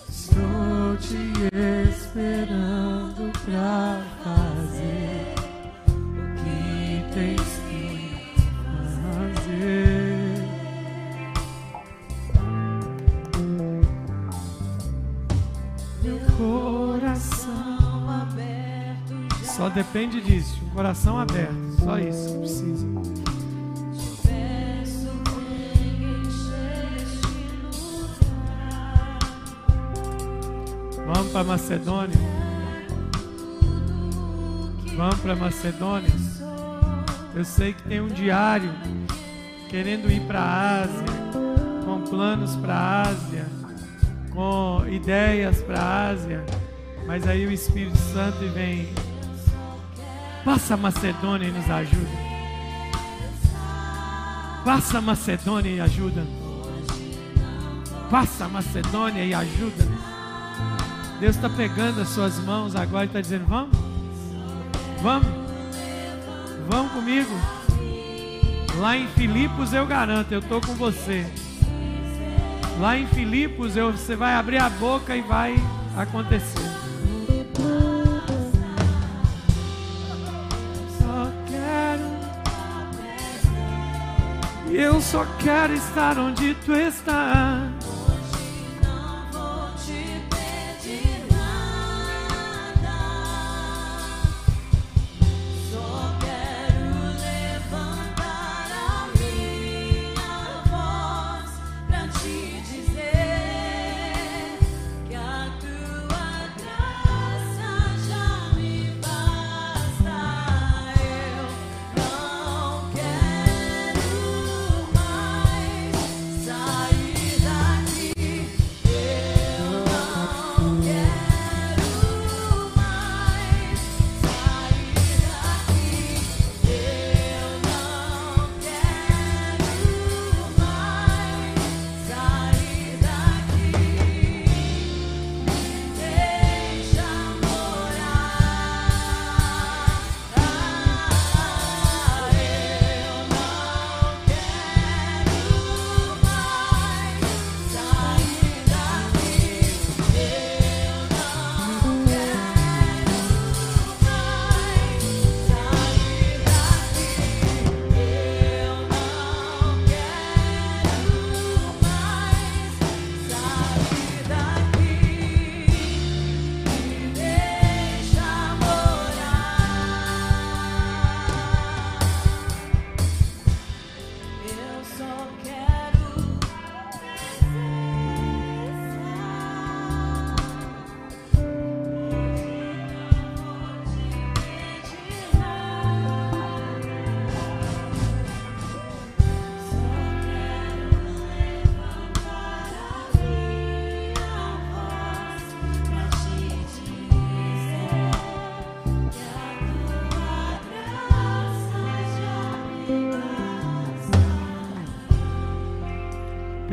Estou 0.09 0.97
te 0.97 1.51
esperando 1.91 3.31
pra 3.45 4.01
fazer 4.25 5.35
o 5.87 6.25
que 6.41 7.05
tens 7.13 7.61
que 7.69 7.85
fazer. 9.03 10.41
Meu 16.03 16.19
coração 16.39 18.09
aberto. 18.09 19.45
Só 19.45 19.69
depende 19.69 20.23
disso, 20.23 20.59
coração 20.73 21.17
hum. 21.17 21.21
aberto. 21.21 21.64
Só 21.85 21.99
isso 21.99 22.33
que 22.33 22.39
precisa. 22.39 22.87
Vamos 31.07 31.33
para 31.33 31.45
Macedônia. 31.45 32.19
Vamos 34.97 35.21
para 35.21 35.37
Macedônia. 35.37 36.11
Eu 37.35 37.45
sei 37.45 37.75
que 37.75 37.83
tem 37.83 38.01
um 38.01 38.09
diário 38.09 38.71
querendo 39.69 40.11
ir 40.11 40.21
para 40.21 40.41
a 40.41 40.83
Ásia, 40.83 41.05
com 41.85 42.01
planos 42.03 42.57
para 42.57 42.75
a 42.75 43.03
Ásia, 43.03 43.47
com 44.33 44.87
ideias 44.89 45.61
para 45.63 45.81
a 45.81 46.09
Ásia, 46.11 46.45
mas 47.07 47.27
aí 47.27 47.45
o 47.45 47.51
Espírito 47.51 47.99
Santo 47.99 48.39
vem, 48.55 48.89
passa 50.45 50.77
Macedônia 50.77 51.49
e 51.49 51.53
nos 51.53 51.71
ajuda. 51.71 52.25
Passa 54.65 55.01
Macedônia 55.01 55.71
e 55.71 55.81
ajuda. 55.81 56.27
Passa 58.11 58.49
Macedônia 58.49 59.25
e 59.25 59.35
ajuda. 59.35 59.85
Deus 61.21 61.37
está 61.37 61.49
pegando 61.49 62.01
as 62.01 62.09
suas 62.09 62.39
mãos 62.41 62.77
agora 62.77 63.05
e 63.05 63.07
está 63.07 63.21
dizendo: 63.21 63.47
Vamos, 63.47 63.77
vamos, 65.03 65.29
vamos 66.69 66.93
comigo. 66.93 67.31
Lá 68.79 68.97
em 68.97 69.07
Filipos 69.09 69.73
eu 69.73 69.87
garanto, 69.87 70.33
eu 70.33 70.41
estou 70.41 70.61
com 70.61 70.75
você. 70.75 71.25
Lá 72.81 72.99
em 72.99 73.07
Filipos 73.07 73.77
eu, 73.77 73.93
você 73.93 74.17
vai 74.17 74.35
abrir 74.35 74.59
a 74.59 74.69
boca 74.69 75.17
e 75.17 75.23
vai 75.23 75.55
acontecer. 75.97 76.64
Só 85.15 85.25
quero 85.39 85.73
estar 85.75 86.19
onde 86.19 86.55
tu 86.67 86.75
estás. 86.75 87.84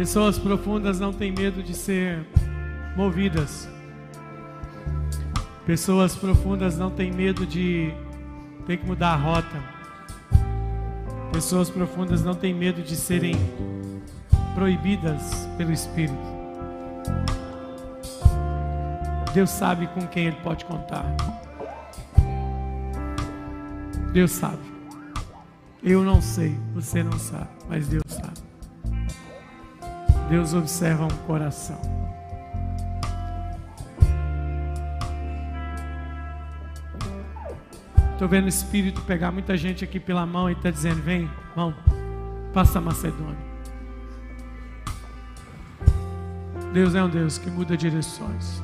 Pessoas 0.02 0.40
profundas 0.40 1.00
não 1.00 1.14
têm 1.14 1.32
medo 1.32 1.62
de 1.62 1.76
ser 1.76 2.26
movidas. 2.98 3.70
Pessoas 5.64 6.16
profundas 6.16 6.76
não 6.76 6.90
têm 6.90 7.12
medo 7.12 7.46
de 7.46 7.94
ter 8.66 8.78
que 8.78 8.86
mudar 8.88 9.14
a 9.14 9.16
rota. 9.16 9.64
Pessoas 11.32 11.70
profundas 11.70 12.24
não 12.24 12.34
têm 12.34 12.52
medo 12.52 12.82
de 12.82 12.96
serem 12.96 13.36
proibidas 14.56 15.48
pelo 15.56 15.72
Espírito. 15.72 16.18
Deus 19.36 19.52
sabe 19.52 19.86
com 19.86 20.08
quem 20.08 20.26
Ele 20.26 20.38
pode 20.38 20.66
contar. 20.66 21.06
Deus 24.12 24.32
sabe. 24.32 24.64
Eu 25.84 26.04
não 26.04 26.20
sei, 26.24 26.58
você 26.74 27.04
não 27.04 27.20
sabe, 27.20 27.50
mas 27.70 27.88
Deus 27.88 28.04
sabe. 28.08 28.21
Deus 30.32 30.54
observa 30.54 31.04
um 31.04 31.18
coração. 31.28 31.78
Estou 38.14 38.30
vendo 38.30 38.46
o 38.46 38.48
Espírito 38.48 39.02
pegar 39.02 39.30
muita 39.30 39.58
gente 39.58 39.84
aqui 39.84 40.00
pela 40.00 40.26
mão 40.26 40.50
e 40.50 40.54
está 40.54 40.72
dizendo: 40.72 41.02
vem, 41.02 41.30
vamos, 41.54 41.76
passa 42.54 42.80
a 42.80 42.82
Macedônia. 42.82 43.52
Deus 46.72 46.96
é 46.96 47.04
um 47.04 47.10
Deus 47.10 47.38
que 47.38 47.52
muda 47.52 47.76
direções. 47.76 48.64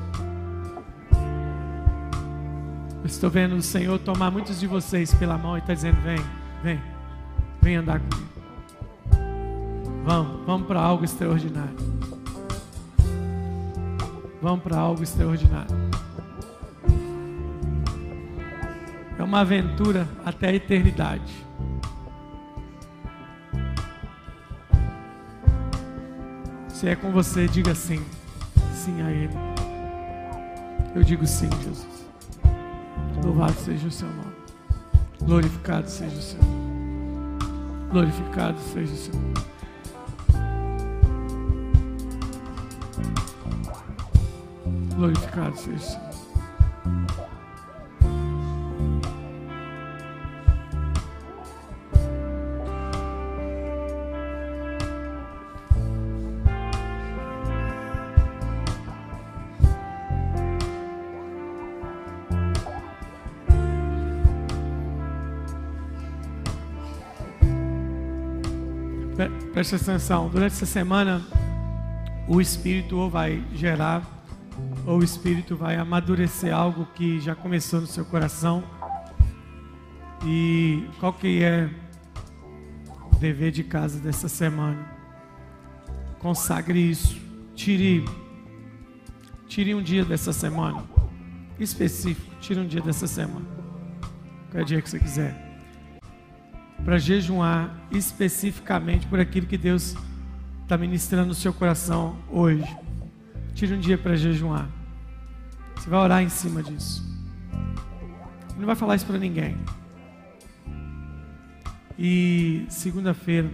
estou 3.04 3.28
vendo 3.28 3.56
o 3.56 3.62
Senhor 3.62 3.98
tomar 3.98 4.30
muitos 4.30 4.58
de 4.60 4.66
vocês 4.66 5.12
pela 5.12 5.36
mão 5.36 5.54
e 5.54 5.60
está 5.60 5.74
dizendo: 5.74 6.00
vem, 6.00 6.18
vem, 6.62 6.80
vem 7.60 7.76
andar 7.76 8.00
comigo. 8.00 8.37
Vamos, 10.08 10.46
vamos 10.46 10.66
para 10.66 10.80
algo 10.80 11.04
extraordinário. 11.04 11.76
Vamos 14.40 14.62
para 14.62 14.78
algo 14.78 15.02
extraordinário. 15.02 15.76
É 19.18 19.22
uma 19.22 19.40
aventura 19.40 20.08
até 20.24 20.48
a 20.48 20.54
eternidade. 20.54 21.30
Se 26.70 26.88
é 26.88 26.96
com 26.96 27.12
você, 27.12 27.46
diga 27.46 27.74
sim. 27.74 28.02
Sim 28.72 29.02
a 29.02 29.10
Ele. 29.10 29.34
Eu 30.96 31.02
digo 31.02 31.26
sim, 31.26 31.50
Jesus. 31.62 32.08
Louvado 33.22 33.52
seja 33.52 33.86
o 33.86 33.90
seu 33.90 34.08
nome. 34.08 34.32
Glorificado 35.20 35.86
seja 35.86 36.16
o 36.16 36.22
seu 36.22 36.42
nome. 36.42 37.38
Glorificado 37.90 38.58
seja 38.72 38.90
o 38.90 38.96
seu 38.96 39.14
nome. 39.14 39.57
glorificado 44.98 45.56
seja 45.56 46.08
Preste 69.52 69.74
atenção, 69.74 70.28
durante 70.28 70.52
essa 70.52 70.64
semana 70.64 71.20
o 72.28 72.40
Espírito 72.40 73.08
vai 73.08 73.42
gerar 73.52 74.17
ou 74.88 75.00
o 75.00 75.04
Espírito 75.04 75.54
vai 75.54 75.76
amadurecer 75.76 76.54
algo 76.54 76.88
que 76.94 77.20
já 77.20 77.34
começou 77.34 77.82
no 77.82 77.86
seu 77.86 78.06
coração. 78.06 78.64
E 80.24 80.88
qual 80.98 81.12
que 81.12 81.42
é 81.42 81.68
o 83.12 83.16
dever 83.16 83.50
de 83.50 83.62
casa 83.62 84.00
dessa 84.00 84.28
semana? 84.28 84.82
Consagre 86.20 86.80
isso. 86.80 87.20
Tire, 87.54 88.02
tire 89.46 89.74
um 89.74 89.82
dia 89.82 90.06
dessa 90.06 90.32
semana. 90.32 90.82
Específico, 91.60 92.34
tire 92.40 92.58
um 92.58 92.66
dia 92.66 92.80
dessa 92.80 93.06
semana. 93.06 93.44
Qualquer 94.44 94.64
dia 94.64 94.80
que 94.80 94.88
você 94.88 94.98
quiser 94.98 95.46
para 96.82 96.96
jejuar 96.96 97.76
especificamente 97.90 99.06
por 99.06 99.20
aquilo 99.20 99.46
que 99.46 99.58
Deus 99.58 99.94
está 100.62 100.78
ministrando 100.78 101.28
no 101.28 101.34
seu 101.34 101.52
coração 101.52 102.16
hoje. 102.30 102.64
Tire 103.54 103.74
um 103.74 103.80
dia 103.80 103.98
para 103.98 104.16
jejuar. 104.16 104.77
Você 105.78 105.88
vai 105.88 106.00
orar 106.00 106.22
em 106.22 106.28
cima 106.28 106.62
disso. 106.62 107.02
Não 108.56 108.66
vai 108.66 108.74
falar 108.74 108.96
isso 108.96 109.06
para 109.06 109.18
ninguém. 109.18 109.56
E 111.98 112.66
segunda-feira 112.68 113.50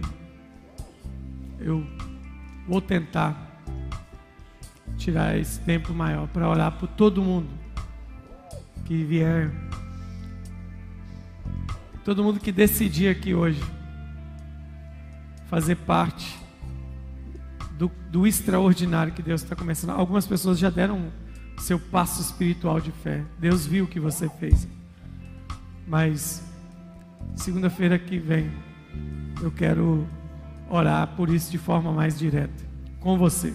eu 1.59 1.85
vou 2.67 2.81
tentar 2.81 3.35
tirar 4.97 5.37
esse 5.37 5.59
tempo 5.61 5.93
maior 5.93 6.27
para 6.27 6.49
orar 6.49 6.71
por 6.73 6.87
todo 6.89 7.21
mundo 7.21 7.49
que 8.85 9.03
vier 9.03 9.51
Todo 12.05 12.23
mundo 12.23 12.39
que 12.39 12.51
decidir 12.51 13.09
aqui 13.09 13.33
hoje 13.33 13.59
fazer 15.47 15.75
parte 15.75 16.39
do, 17.71 17.91
do 18.11 18.27
extraordinário 18.27 19.11
que 19.11 19.23
Deus 19.23 19.41
está 19.41 19.55
começando. 19.55 19.89
Algumas 19.89 20.27
pessoas 20.27 20.59
já 20.59 20.69
deram 20.69 21.11
seu 21.57 21.79
passo 21.79 22.21
espiritual 22.21 22.79
de 22.79 22.91
fé. 22.91 23.23
Deus 23.39 23.65
viu 23.65 23.85
o 23.85 23.87
que 23.87 23.99
você 23.99 24.29
fez. 24.29 24.67
Mas 25.87 26.43
segunda-feira 27.35 27.97
que 27.99 28.17
vem 28.17 28.51
eu 29.41 29.51
quero 29.51 30.07
orar 30.69 31.07
por 31.15 31.29
isso 31.29 31.51
de 31.51 31.57
forma 31.57 31.91
mais 31.91 32.17
direta 32.17 32.63
com 32.99 33.17
você. 33.17 33.53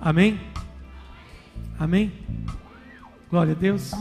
Amém? 0.00 0.38
Amém? 1.78 2.12
Glória 3.30 3.52
a 3.52 3.56
Deus. 3.56 3.92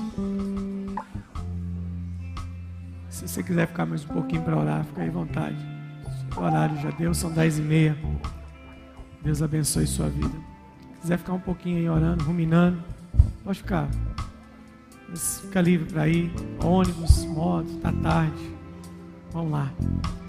Se 3.10 3.28
você 3.28 3.42
quiser 3.42 3.68
ficar 3.68 3.86
mais 3.86 4.06
um 4.06 4.10
pouquinho 4.10 4.44
para 4.44 4.56
orar, 4.56 4.84
fica 4.86 5.02
aí 5.02 5.10
à 5.10 5.12
vontade. 5.12 5.58
O 6.36 6.42
horário 6.42 6.80
já 6.82 6.92
deu, 6.92 7.14
são 7.14 7.32
dez 7.32 7.58
e 7.58 7.62
meia. 7.62 7.98
Deus 9.24 9.42
abençoe 9.42 9.88
sua 9.88 10.08
vida. 10.08 10.57
Se 10.98 11.02
quiser 11.02 11.18
ficar 11.20 11.34
um 11.34 11.40
pouquinho 11.40 11.78
aí 11.78 11.90
orando, 11.90 12.24
ruminando, 12.24 12.84
pode 13.44 13.60
ficar. 13.60 13.88
Mas 15.08 15.40
fica 15.42 15.62
livre 15.62 15.92
para 15.92 16.08
ir. 16.08 16.32
Ônibus, 16.64 17.24
moto, 17.26 17.80
tá 17.82 17.94
tarde. 18.04 18.52
Vamos 19.32 19.52
lá. 19.52 19.72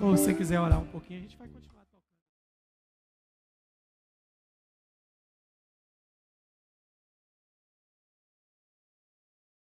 Ou 0.00 0.16
se 0.16 0.24
você 0.24 0.34
quiser 0.34 0.60
orar 0.60 0.78
um 0.78 0.86
pouquinho, 0.86 1.20
a 1.20 1.22
gente 1.22 1.36
vai. 1.36 1.48